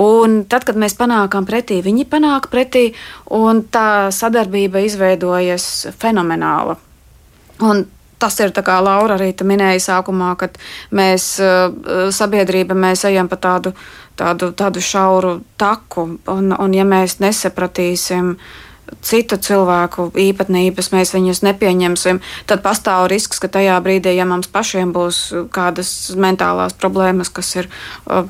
Un 0.00 0.42
tad, 0.50 0.66
kad 0.68 0.78
mēs 0.80 0.96
panākam 0.98 1.46
pretī, 1.48 1.80
viņi 1.84 2.08
panāk 2.10 2.50
pretī, 2.52 2.90
un 3.30 3.62
tā 3.70 3.99
sadarbība 4.14 4.82
izveidojas 4.86 5.88
fenomenāla. 6.00 6.76
Un 7.60 7.84
tas 8.20 8.36
ir 8.40 8.52
tā 8.56 8.64
kā 8.64 8.78
Laura 8.84 9.16
arī 9.16 9.32
minēja 9.44 9.80
sākumā, 9.86 10.34
kad 10.40 10.58
mēs 10.92 11.32
uh, 11.40 12.08
sabiedrība 12.12 12.76
mēs 12.76 13.04
ejam 13.08 13.28
pa 13.28 13.36
tādu, 13.40 13.74
tādu, 14.16 14.52
tādu 14.56 14.80
šauru 14.84 15.38
taku, 15.60 16.06
un, 16.28 16.52
un 16.52 16.74
ja 16.76 16.84
mēs 16.88 17.18
nesapratīsim, 17.24 18.34
uh, 18.36 18.69
citu 19.02 19.38
cilvēku 19.40 20.10
īpatnības, 20.18 20.90
mēs 20.94 21.14
viņus 21.14 21.42
nepieņemsim, 21.46 22.20
tad 22.50 22.62
pastāv 22.64 23.08
risks, 23.12 23.40
ka 23.42 23.48
tajā 23.52 23.78
brīdī, 23.84 24.14
ja 24.18 24.26
mums 24.28 24.50
pašiem 24.50 24.92
būs 24.94 25.20
kādas 25.54 25.90
mentālās 26.20 26.76
problēmas, 26.76 27.32
kas 27.32 27.54
ir, 27.56 27.70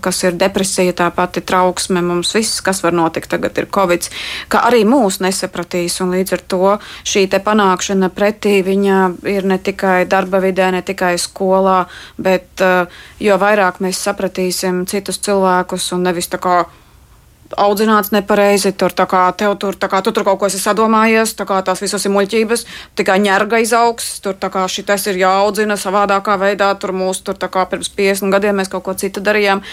kas 0.05 0.23
ir 0.25 0.39
depresija, 0.41 0.95
tā 0.97 1.11
pati 1.15 1.43
trauksme, 1.45 2.03
mums 2.05 2.35
viss, 2.37 2.63
kas 2.65 2.83
var 2.85 2.97
notikt, 2.97 3.31
tagad 3.33 3.59
ir 3.59 3.69
covid, 3.73 4.09
ka 4.53 4.65
arī 4.71 4.85
mūs 4.89 5.21
nesapratīs, 5.25 6.01
līdz 6.01 6.37
ar 6.37 6.45
to 6.51 6.75
šī 7.07 7.27
panākšana 7.31 8.11
pretī 8.15 8.61
viņa 8.67 8.99
ir 9.31 9.47
ne 9.49 9.59
tikai 9.59 10.05
darba 10.11 10.41
vidē, 10.43 10.71
ne 10.75 10.83
tikai 10.87 11.17
skolā, 11.21 11.85
bet 12.19 12.63
jo 13.21 13.39
vairāk 13.41 13.81
mēs 13.85 14.03
sapratīsim 14.07 14.85
citus 14.91 15.21
cilvēkus 15.25 15.93
un 15.97 16.07
nevis 16.09 16.31
tā 16.31 16.41
kā 16.43 16.65
audzināts 17.59 18.13
nepareizi, 18.15 18.73
tur 18.79 18.95
tā 18.95 19.07
kā 19.11 19.23
tev 19.37 19.57
tur, 19.61 19.77
tā 19.79 19.89
kā 19.91 20.01
tu 20.05 20.13
tur 20.15 20.25
kaut 20.27 20.39
ko 20.41 20.49
esi 20.51 20.61
sadomājies, 20.63 21.35
tā 21.39 21.47
kā 21.49 21.61
tās 21.67 21.83
visas 21.83 22.05
ir 22.07 22.15
muļķības, 22.15 22.65
tikai 22.99 23.19
ņerga 23.25 23.63
izaugs, 23.65 24.13
tur 24.25 24.39
tā 24.39 24.51
kā 24.53 24.67
šitais 24.71 25.07
ir 25.11 25.21
jāaudzina 25.23 25.79
savādākā 25.81 26.39
veidā, 26.41 26.71
tur 26.79 26.95
mūs 26.97 27.25
tur 27.27 27.39
tā 27.41 27.51
kā 27.51 27.67
pirms 27.71 27.91
50 27.97 28.35
gadiem 28.35 28.61
mēs 28.61 28.71
kaut 28.73 28.87
ko 28.87 28.95
citu 28.95 29.23
darījām. 29.25 29.65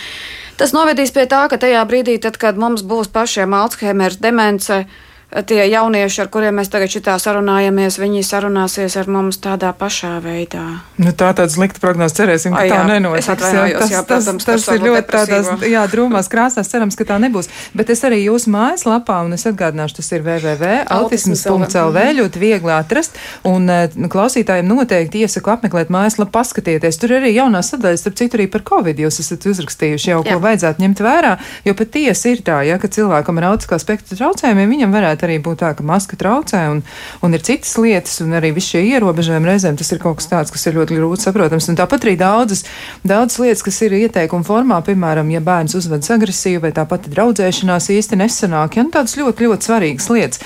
Tas 0.58 0.74
novedīs 0.74 1.14
pie 1.14 1.28
tā, 1.30 1.44
ka 1.52 1.60
tajā 1.62 1.84
brīdī, 1.86 2.18
tad, 2.22 2.40
kad 2.42 2.58
mums 2.58 2.82
būs 2.82 3.12
pašiem 3.14 3.54
Alzheimers 3.54 4.18
demence, 4.24 4.86
tie 5.28 5.60
jaunieši, 5.68 6.22
ar 6.24 6.30
kuriem 6.32 6.56
mēs 6.56 6.70
tagad 6.72 6.92
šitā 6.92 7.18
sarunājamies, 7.20 7.98
viņi 8.00 8.24
sarunāsies 8.24 8.96
ar 9.00 9.10
mums 9.12 9.40
tādā 9.44 9.74
pašā 9.76 10.14
veidā. 10.24 10.64
Nu, 10.96 11.12
tā 11.12 11.34
tāda 11.36 11.52
slikta 11.52 11.82
prognoze, 11.84 12.16
cerēsim, 12.16 12.56
ka 12.56 12.64
A, 12.64 12.68
jā, 12.70 12.78
tā 12.80 12.88
nenotiks. 12.88 13.28
Tas, 13.28 13.92
jā, 13.92 14.04
protams, 14.08 14.48
tas, 14.48 14.64
tas 14.64 14.76
ir 14.76 14.86
ļoti 14.88 15.12
tādās, 15.12 15.50
jā, 15.68 15.84
drūmās 15.92 16.32
krāsās, 16.32 16.72
cerams, 16.72 16.96
ka 16.96 17.08
tā 17.12 17.20
nebūs. 17.20 17.52
Bet 17.76 17.92
es 17.92 18.04
arī 18.08 18.22
jūsu 18.24 18.54
mājaslapā, 18.56 19.20
un 19.28 19.36
es 19.36 19.44
atgādināšu, 19.50 20.00
tas 20.00 20.12
ir 20.16 20.24
www.autisms.lv, 20.24 22.06
ļoti 22.22 22.42
viegli 22.42 22.74
atrast, 22.78 23.20
un 23.48 23.68
nu, 23.68 24.12
klausītājiem 24.14 24.72
noteikti 24.72 25.26
iesaku 25.28 25.52
apmeklēt 25.58 25.92
mājaslapu, 25.94 26.32
paskatieties. 26.40 27.02
Tur 27.04 27.18
arī 27.20 27.34
jaunās 27.36 27.74
sadaļas, 27.76 28.06
starp 28.06 28.18
citu, 28.24 28.40
arī 28.40 28.48
par 28.52 28.64
Covid 28.68 29.04
jūs 29.04 29.20
esat 29.26 29.44
uzrakstījuši 29.52 30.14
jau, 30.14 30.24
jā. 30.24 30.34
ko 30.34 30.44
vajadzētu 30.48 30.86
ņemt 30.86 31.04
vērā, 31.04 31.36
jo 31.68 31.76
patiesi 31.78 32.34
ir 32.34 32.44
tā, 32.48 32.62
ja, 32.68 32.80
ka 32.82 32.90
cilvēkam 32.92 33.42
ar 33.42 33.52
autiskā 33.52 33.80
spektra 33.82 34.18
traucējumiem 34.18 34.76
viņam 34.78 34.96
varētu 34.96 35.17
varētu 35.18 35.26
arī 35.26 35.38
būt 35.42 35.62
tā, 35.62 35.74
ka 35.76 35.84
maska 35.84 36.18
traucē 36.18 36.70
un, 36.72 36.84
un 37.24 37.34
ir 37.34 37.42
citas 37.42 37.76
lietas, 37.78 38.22
un 38.22 38.34
arī 38.38 38.54
visi 38.54 38.76
šie 38.76 38.84
ierobežojumi 38.94 39.50
reizēm 39.50 39.78
tas 39.78 39.92
ir 39.92 40.00
kaut 40.00 40.18
kas 40.20 40.30
tāds, 40.30 40.52
kas 40.52 40.68
ir 40.68 40.78
ļoti 40.78 40.98
grūti 40.98 41.26
saprotams. 41.26 41.70
Un 41.70 41.78
tāpat 41.78 42.06
arī 42.06 42.16
daudzas, 42.18 42.64
daudzas 43.04 43.40
lietas, 43.40 43.64
kas 43.64 43.82
ir 43.82 43.98
ieteikuma 43.98 44.46
formā, 44.46 44.80
piemēram, 44.86 45.30
ja 45.34 45.42
bērns 45.42 45.76
uzvedas 45.78 46.12
agresīvi 46.14 46.62
vai 46.68 46.74
tā 46.74 46.86
pati 46.88 47.12
draudzēšanās 47.14 47.90
īsti 47.98 48.22
nesanāk, 48.22 48.78
ja 48.78 48.86
nu, 48.86 48.94
tādas 48.94 49.18
ļoti, 49.18 49.48
ļoti 49.48 49.70
svarīgas 49.72 50.10
lietas. 50.14 50.44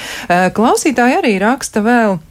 Klausītāji 0.56 1.22
arī 1.22 1.38
raksta 1.42 1.84
vēl. 1.86 2.22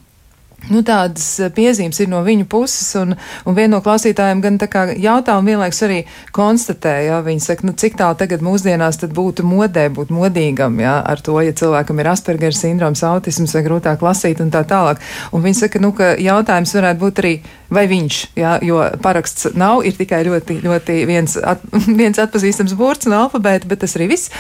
Nu, 0.69 0.83
tādas 0.85 1.25
eh, 1.41 1.49
piezīmes 1.55 2.03
ir 2.03 2.11
no 2.13 2.21
viņu 2.27 2.45
puses, 2.51 2.91
un, 3.01 3.15
un 3.49 3.57
viena 3.57 3.77
no 3.77 3.81
klausītājiem 3.85 4.43
gan 4.45 4.59
jautā 5.01 5.39
un 5.41 5.49
vienlaiks 5.49 5.81
arī 5.87 6.03
konstatē, 6.37 6.93
ja 7.07 7.21
viņi 7.25 7.45
saka, 7.47 7.67
nu, 7.67 7.73
cik 7.73 7.97
tālu 7.99 8.19
tagad 8.21 8.45
mūsdienās 8.45 9.01
būtu 9.17 9.47
modē 9.47 9.89
būt 9.95 10.13
modīgam, 10.13 10.77
ja, 10.83 10.99
ar 11.01 11.23
to, 11.25 11.39
ja 11.41 11.57
cilvēkam 11.57 12.03
ir 12.03 12.13
Asperger 12.13 12.57
sindroms, 12.57 13.05
autisms 13.07 13.57
vai 13.57 13.65
grūtāk 13.65 14.05
lasīt 14.05 14.45
un 14.45 14.53
tā 14.53 14.63
tālāk. 14.69 15.01
Un 15.33 15.47
viņi 15.47 15.63
saka, 15.63 15.81
nu, 15.81 15.95
ka 15.97 16.13
jautājums 16.21 16.77
varētu 16.77 17.05
būt 17.07 17.25
arī, 17.25 17.35
vai 17.71 17.87
viņš, 17.91 18.21
ja, 18.39 18.57
jo 18.65 18.83
paraksts 19.03 19.51
nav, 19.59 19.85
ir 19.87 19.97
tikai 19.99 20.23
ļoti, 20.27 20.61
ļoti 20.65 20.99
viens, 21.09 21.37
at, 21.39 21.63
viens 22.03 22.21
atpazīstams 22.21 22.77
burts 22.79 23.09
no 23.11 23.25
alfabēta, 23.25 23.69
bet 23.71 23.83
tas 23.85 23.97
arī 23.99 24.11
viss. 24.15 24.31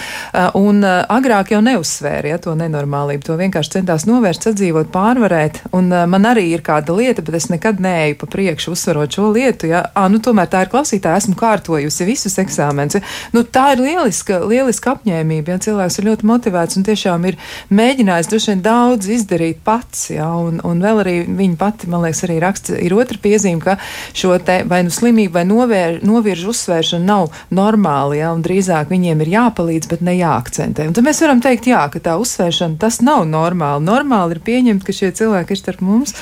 Un 0.58 0.82
agrāk 0.84 1.54
jau 1.54 1.62
neuzsvēra, 1.64 2.34
ja, 2.34 2.40
to 2.42 2.54
nenormālību, 2.58 3.24
to 3.26 3.36
vienkārši 3.40 3.78
centās 3.78 4.06
novērst, 4.08 4.46
sadzīvot, 4.48 4.90
pārvarēt. 4.94 5.62
Un, 5.76 5.90
man 6.10 6.28
arī 6.28 6.48
ir 6.54 6.64
kāda 6.66 6.94
lieta, 6.96 7.24
bet 7.26 7.38
es 7.38 7.48
nekad 7.52 7.80
neeju 7.82 8.18
pa 8.20 8.28
priekšu 8.30 8.74
uzsverot 8.74 9.14
šo 9.16 9.30
lietu. 9.34 9.68
Ja? 9.70 9.84
À, 9.94 10.06
nu, 10.12 10.20
tomēr 10.22 10.50
tā 10.50 10.64
ir 10.64 10.72
klausītāja, 10.72 11.20
esmu 11.22 11.36
kārtojusi 11.38 12.06
visus 12.08 12.38
eksāmenus. 12.42 12.98
Ja? 12.98 13.04
Nu, 13.36 13.44
tā 13.44 13.70
ir 13.74 13.84
lieliska, 13.84 14.40
lieliska 14.50 14.96
apņēmība. 14.96 15.54
Ja? 15.54 15.62
Cilvēks 15.68 16.00
ir 16.00 16.08
ļoti 16.10 16.28
motivēts 16.30 16.80
un 16.80 16.86
tiešām 16.88 17.28
ir 17.30 17.38
mēģinājis 17.74 18.30
droši 18.32 18.52
vien 18.54 18.64
daudz 18.64 19.10
izdarīt 19.18 19.62
pats. 19.66 20.08
Ja? 20.14 20.30
Un, 20.40 20.60
un 20.66 20.82
vēl 20.84 21.04
arī 21.04 21.16
viņa 21.28 21.60
pati, 21.60 21.90
man 21.90 22.04
liekas, 22.06 22.24
arī 22.28 22.40
raksta, 22.42 22.78
ir 22.80 22.96
otra 22.96 23.19
piezīme, 23.22 23.62
ka 23.64 23.76
šo 24.16 24.36
te 24.44 24.60
vai 24.68 24.82
nu 24.86 24.94
slimību 24.94 25.34
vai 25.38 25.44
novēr, 25.48 26.00
noviržu 26.06 26.52
uzsvēršana 26.54 27.06
nav 27.06 27.30
normāli, 27.54 28.20
ja? 28.20 28.32
un 28.34 28.44
drīzāk 28.44 28.90
viņiem 28.92 29.24
ir 29.24 29.32
jāpalīdz, 29.36 29.90
bet 29.90 30.04
ne 30.06 30.16
jāakcentē. 30.18 30.88
Un 30.88 30.96
tad 30.96 31.06
mēs 31.06 31.22
varam 31.24 31.42
teikt, 31.44 31.70
jā, 31.70 31.82
ka 31.92 32.02
tā 32.02 32.16
uzsvēršana 32.20 32.80
tas 32.80 33.00
nav 33.04 33.26
normāli. 33.28 33.86
Normāli 33.86 34.36
ir 34.36 34.42
pieņemt, 34.46 34.84
ka 34.86 34.94
šie 34.96 35.12
cilvēki 35.16 35.56
ir 35.56 35.60
starp 35.60 35.84
mums 35.84 36.14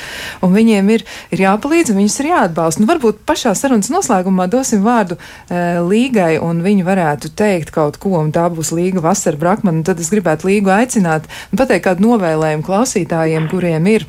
un 0.44 0.55
viņiem 0.55 0.92
ir, 0.94 1.05
ir 1.34 1.44
jāpalīdz, 1.44 1.92
un 1.92 2.03
viņus 2.03 2.18
ir 2.22 2.30
jāatbalsta. 2.32 2.82
Nu, 2.82 2.90
varbūt 2.90 3.22
pašā 3.28 3.55
sarunas 3.59 3.90
noslēgumā 3.92 4.49
dosim 4.51 4.84
vārdu 4.86 5.18
e, 5.18 5.78
Līgai, 5.88 6.34
un 6.42 6.62
viņi 6.64 6.86
varētu 6.86 7.32
teikt 7.38 7.72
kaut 7.74 8.01
ko, 8.03 8.16
un 8.20 8.32
tā 8.34 8.49
būs 8.53 8.72
Līga 8.76 9.03
Vasara 9.05 9.40
Brakmana, 9.40 9.80
un 9.80 9.88
tad 9.88 10.03
es 10.03 10.12
gribētu 10.14 10.51
Līgu 10.51 10.72
aicināt 10.74 11.28
un 11.53 11.61
pateikt 11.61 11.86
kādu 11.88 12.09
novēlējumu 12.09 12.66
klausītājiem, 12.66 13.51
kuriem 13.53 13.92
ir 13.94 14.09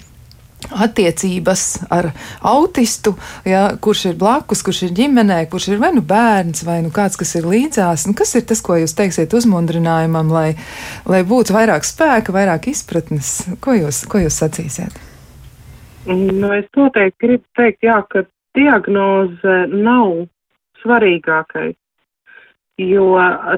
attiecības 0.69 1.65
ar 1.93 2.11
autistu, 2.45 3.15
ja, 3.47 3.65
kurš 3.81 4.05
ir 4.11 4.17
blakus, 4.19 4.63
kurš 4.65 4.83
ir 4.87 4.95
ģimenē, 4.99 5.41
kurš 5.51 5.69
ir 5.73 5.81
vai 5.81 5.91
nu 5.95 6.03
bērns, 6.05 6.63
vai 6.67 6.79
nu 6.85 6.93
kāds, 6.95 7.19
kas 7.19 7.35
ir 7.39 7.47
līdzās. 7.49 8.07
Nu, 8.09 8.15
kas 8.17 8.35
ir 8.37 8.45
tas, 8.49 8.61
ko 8.65 8.77
jūs 8.79 8.95
teiksiet 8.97 9.33
uzmundrinājumam, 9.35 10.31
lai, 10.33 10.49
lai 11.09 11.21
būtu 11.27 11.55
vairāk 11.55 11.87
spēka, 11.87 12.35
vairāk 12.35 12.69
izpratnes? 12.71 13.35
Ko 13.63 13.77
jūs, 13.77 14.05
ko 14.09 14.21
jūs 14.23 14.41
sacīsiet? 14.43 14.97
Nu, 16.09 16.53
es 16.55 16.65
noteikti 16.77 17.25
gribu 17.25 17.45
teikt, 17.59 17.83
jā, 17.85 17.99
ka 18.09 18.23
diagnoze 18.57 19.59
nav 19.73 20.25
svarīgākais. 20.83 21.75
Jo 22.79 23.11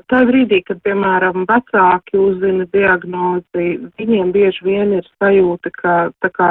tajā 0.09 0.25
brīdī, 0.25 0.63
kad, 0.65 0.79
piemēram, 0.81 1.43
vecāki 1.45 2.17
uzzina 2.17 2.65
diagnozi, 2.73 3.67
viņiem 4.01 4.31
bieži 4.33 4.65
vien 4.65 4.95
ir 4.97 5.05
sajūta, 5.21 5.69
ka 5.77 5.97
tā 6.25 6.31
kā 6.33 6.49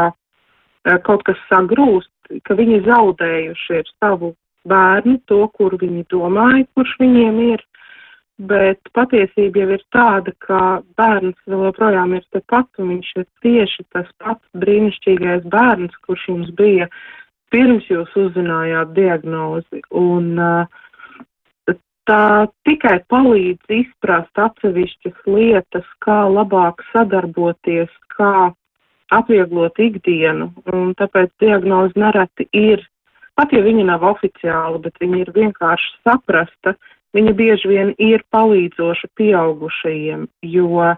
kaut 1.06 1.24
kas 1.28 1.40
sagrūst, 1.48 2.12
ka 2.46 2.56
viņi 2.58 2.84
zaudējuši 2.86 3.80
ir 3.80 3.90
savu 3.98 4.34
bērnu, 4.68 5.18
to, 5.30 5.42
kur 5.56 5.74
viņi 5.80 6.06
domāja, 6.12 6.64
kurš 6.76 6.96
viņiem 7.00 7.40
ir 7.48 7.64
bet 8.40 8.80
patiesība 8.96 9.64
jau 9.64 9.70
ir 9.76 9.82
tāda, 9.92 10.32
ka 10.44 10.60
bērns 10.98 11.38
vēl 11.50 11.66
joprojām 11.68 12.14
ir 12.16 12.24
tepat, 12.32 12.68
un 12.80 12.94
viņš 12.94 13.10
ir 13.20 13.26
tieši 13.44 13.84
tas 13.92 14.08
pats 14.22 14.60
brīnišķīgais 14.62 15.48
bērns, 15.52 15.96
kurš 16.06 16.28
jums 16.30 16.52
bija 16.56 16.88
pirms 17.52 17.88
jūs 17.90 18.14
uzzinājāt 18.16 18.94
diagnozi. 18.96 19.82
Un 19.90 20.38
uh, 20.40 21.74
tā 22.08 22.46
tikai 22.68 23.00
palīdz 23.12 23.76
izprast 23.82 24.40
atsevišķas 24.46 25.26
lietas, 25.28 25.86
kā 26.04 26.22
labāk 26.30 26.82
sadarboties, 26.94 27.92
kā 28.16 28.52
atvieglot 29.14 29.78
ikdienu, 29.82 30.50
un 30.72 30.94
tāpēc 30.98 31.32
diagnoze 31.42 31.98
nereti 31.98 32.46
ir, 32.56 32.82
pat 33.38 33.52
ja 33.54 33.62
viņa 33.64 33.86
nav 33.92 34.06
oficiāla, 34.12 34.78
bet 34.82 34.98
viņa 35.02 35.22
ir 35.24 35.32
vienkārši 35.34 35.92
saprasta, 36.06 36.76
viņa 37.16 37.34
bieži 37.38 37.70
vien 37.70 37.94
ir 37.98 38.22
palīdzoša 38.34 39.10
pieaugušajiem, 39.18 40.28
jo 40.54 40.94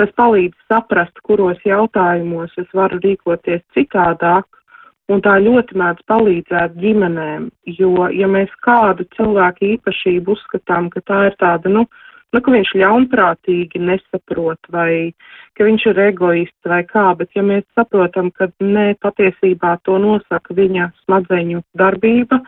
tas 0.00 0.12
palīdz 0.16 0.56
saprast, 0.70 1.18
kuros 1.26 1.60
jautājumos 1.66 2.54
es 2.60 2.70
varu 2.76 3.00
rīkoties 3.02 3.62
citādāk, 3.76 4.46
un 5.10 5.22
tā 5.24 5.36
ļoti 5.42 5.76
mēdz 5.80 6.06
palīdzēt 6.08 6.76
ģimenēm, 6.80 7.48
jo, 7.80 8.06
ja 8.14 8.28
mēs 8.30 8.52
kādu 8.64 9.06
cilvēku 9.16 9.74
īpašību 9.74 10.36
uzskatām, 10.36 10.88
ka 10.94 11.02
tā 11.10 11.24
ir 11.30 11.36
tāda, 11.42 11.72
nu, 11.72 11.84
nu, 12.34 12.40
ka 12.40 12.54
viņš 12.54 12.72
ļaunprātīgi 12.82 13.82
nesaprot 13.82 14.70
vai 14.74 15.12
ka 15.58 15.66
viņš 15.66 15.86
ir 15.90 16.00
egoists 16.06 16.70
vai 16.72 16.82
kā, 16.88 17.10
bet 17.18 17.34
ja 17.36 17.44
mēs 17.46 17.66
saprotam, 17.78 18.30
ka 18.30 18.50
nē, 18.62 18.94
patiesībā 19.02 19.76
to 19.84 19.98
nosaka 20.02 20.56
viņa 20.56 20.90
smadzeņu 21.04 21.62
darbība, 21.78 22.40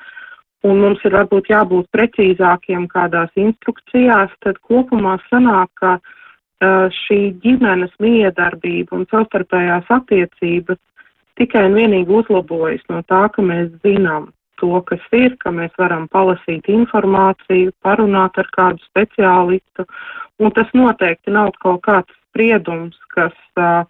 un 0.69 0.83
mums 0.85 1.03
ir 1.05 1.17
varbūt 1.19 1.51
jābūt 1.51 1.91
precīzākiem 1.95 2.87
kādās 2.93 3.33
instrukcijās, 3.37 4.31
tad 4.45 4.61
kopumā 4.63 5.17
sanāk, 5.29 5.73
ka 5.83 5.97
uh, 5.99 6.87
šī 7.03 7.21
ģimenes 7.43 7.93
miedarbība 8.03 9.01
un 9.01 9.09
savstarpējās 9.11 9.91
attiecības 9.91 10.79
tikai 11.41 11.67
un 11.67 11.77
vienīgi 11.81 12.17
uzlabojas 12.23 12.85
no 12.93 13.03
tā, 13.09 13.27
ka 13.35 13.43
mēs 13.43 13.73
zinām 13.83 14.31
to, 14.63 14.73
kas 14.89 15.03
ir, 15.19 15.37
ka 15.43 15.51
mēs 15.55 15.75
varam 15.81 16.07
palasīt 16.13 16.71
informāciju, 16.71 17.75
parunāt 17.83 18.39
ar 18.39 18.51
kādu 18.55 18.83
speciālistu, 18.87 19.87
un 20.39 20.55
tas 20.55 20.71
noteikti 20.79 21.35
nav 21.35 21.53
kaut 21.63 21.83
kāds 21.87 22.21
spriedums, 22.31 22.97
kas 23.15 23.35
uh, 23.61 23.83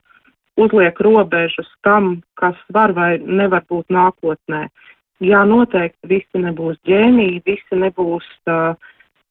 uzliek 0.59 0.99
robežas 1.01 1.69
tam, 1.87 2.23
kas 2.41 2.57
var 2.75 2.95
vai 2.97 3.17
nevar 3.19 3.65
būt 3.71 3.93
nākotnē. 3.93 4.67
Jā, 5.23 5.45
noteikti 5.47 6.09
visi 6.11 6.43
nebūs 6.43 6.81
ģēniji, 6.89 7.45
visi 7.47 7.79
nebūs 7.79 8.27
uh, 8.51 8.75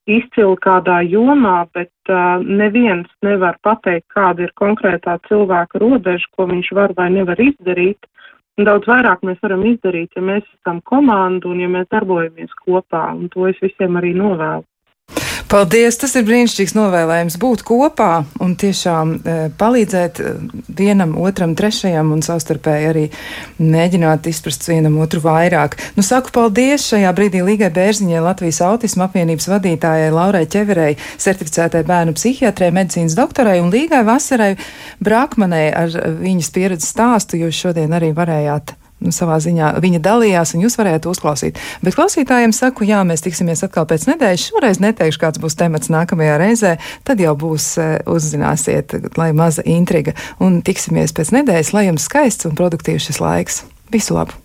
izcili 0.08 0.56
kādā 0.64 1.02
jomā, 1.04 1.66
bet 1.76 1.92
uh, 2.10 2.40
neviens 2.46 3.10
nevar 3.26 3.58
pateikt, 3.66 4.08
kāda 4.16 4.48
ir 4.48 4.54
konkrētā 4.56 5.18
cilvēka 5.28 5.82
robeža, 5.84 6.30
ko 6.38 6.48
viņš 6.54 6.72
var 6.78 6.96
vai 6.98 7.10
nevar 7.12 7.42
izdarīt. 7.44 8.08
Daudz 8.62 8.86
vairāk 8.86 9.24
mēs 9.26 9.40
varam 9.42 9.64
izdarīt, 9.66 10.12
ja 10.16 10.22
mēs 10.22 10.44
esam 10.60 10.82
komanda 10.86 11.48
un 11.50 11.62
ja 11.64 11.70
mēs 11.72 11.88
darbojamies 11.90 12.52
kopā, 12.62 13.08
un 13.16 13.30
to 13.34 13.48
es 13.50 13.58
visiem 13.64 13.98
arī 13.98 14.12
novēlu. 14.18 14.66
Paldies! 15.52 15.98
Tas 16.00 16.14
ir 16.16 16.24
brīnišķīgs 16.24 16.72
novēlējums 16.78 17.36
būt 17.42 17.62
kopā 17.68 18.22
un 18.40 18.54
tiešām 18.56 19.10
e, 19.20 19.34
palīdzēt 19.60 20.22
e, 20.24 20.30
vienam, 20.80 21.18
otram, 21.20 21.58
trešajam 21.60 22.14
un 22.16 22.24
savstarpēji 22.24 22.88
arī 22.88 23.04
mēģināt 23.60 24.30
izprast 24.32 24.70
vienam 24.70 24.96
otru 25.04 25.20
vairāk. 25.26 25.76
Nu, 25.98 26.06
saku 26.08 26.32
paldies 26.38 26.88
šajā 26.94 27.12
brīdī 27.18 27.44
Līgai 27.44 27.68
Bērziņai, 27.76 28.24
Latvijas 28.24 28.62
autisma 28.64 29.10
apvienības 29.10 29.50
vadītājai 29.52 30.14
Laurai 30.16 30.46
Ķeverei, 30.48 30.96
certificētai 31.20 31.84
bērnu 31.90 32.16
psihiatrē, 32.16 32.72
medicīnas 32.78 33.20
doktorai 33.20 33.60
un 33.60 33.74
Līgai 33.76 34.06
Vasarai 34.08 34.54
Brakmanai 35.04 35.66
ar 35.76 35.92
viņas 36.24 36.56
pieredzes 36.56 36.96
stāstu, 36.96 37.44
jūs 37.44 37.60
šodien 37.66 37.92
arī 38.00 38.16
varējāt 38.16 38.78
nu, 39.02 39.14
savā 39.16 39.40
ziņā 39.44 39.74
viņa 39.82 40.02
dalījās, 40.06 40.56
un 40.56 40.66
jūs 40.66 40.78
varētu 40.80 41.12
uzklausīt. 41.14 41.60
Bet 41.86 41.98
klausītājiem 41.98 42.54
saku, 42.56 42.88
jā, 42.90 43.02
mēs 43.08 43.26
tiksimies 43.26 43.66
atkal 43.68 43.88
pēc 43.90 44.08
nedēļas. 44.12 44.48
Šoreiz 44.52 44.82
neteikšu, 44.84 45.22
kāds 45.22 45.42
būs 45.42 45.58
temats 45.60 45.92
nākamajā 45.94 46.38
reizē, 46.42 46.76
tad 47.08 47.24
jau 47.24 47.36
būs 47.40 47.74
e, 47.82 47.90
uzzināsiet, 48.10 48.98
lai 49.20 49.32
maza 49.38 49.66
intriga, 49.68 50.16
un 50.44 50.62
tiksimies 50.66 51.16
pēc 51.18 51.36
nedēļas, 51.40 51.76
lai 51.78 51.88
jums 51.90 52.08
skaists 52.10 52.50
un 52.50 52.58
produktīvs 52.58 53.12
šis 53.12 53.22
laiks. 53.24 53.66
Visu 53.92 54.18
labu! 54.18 54.41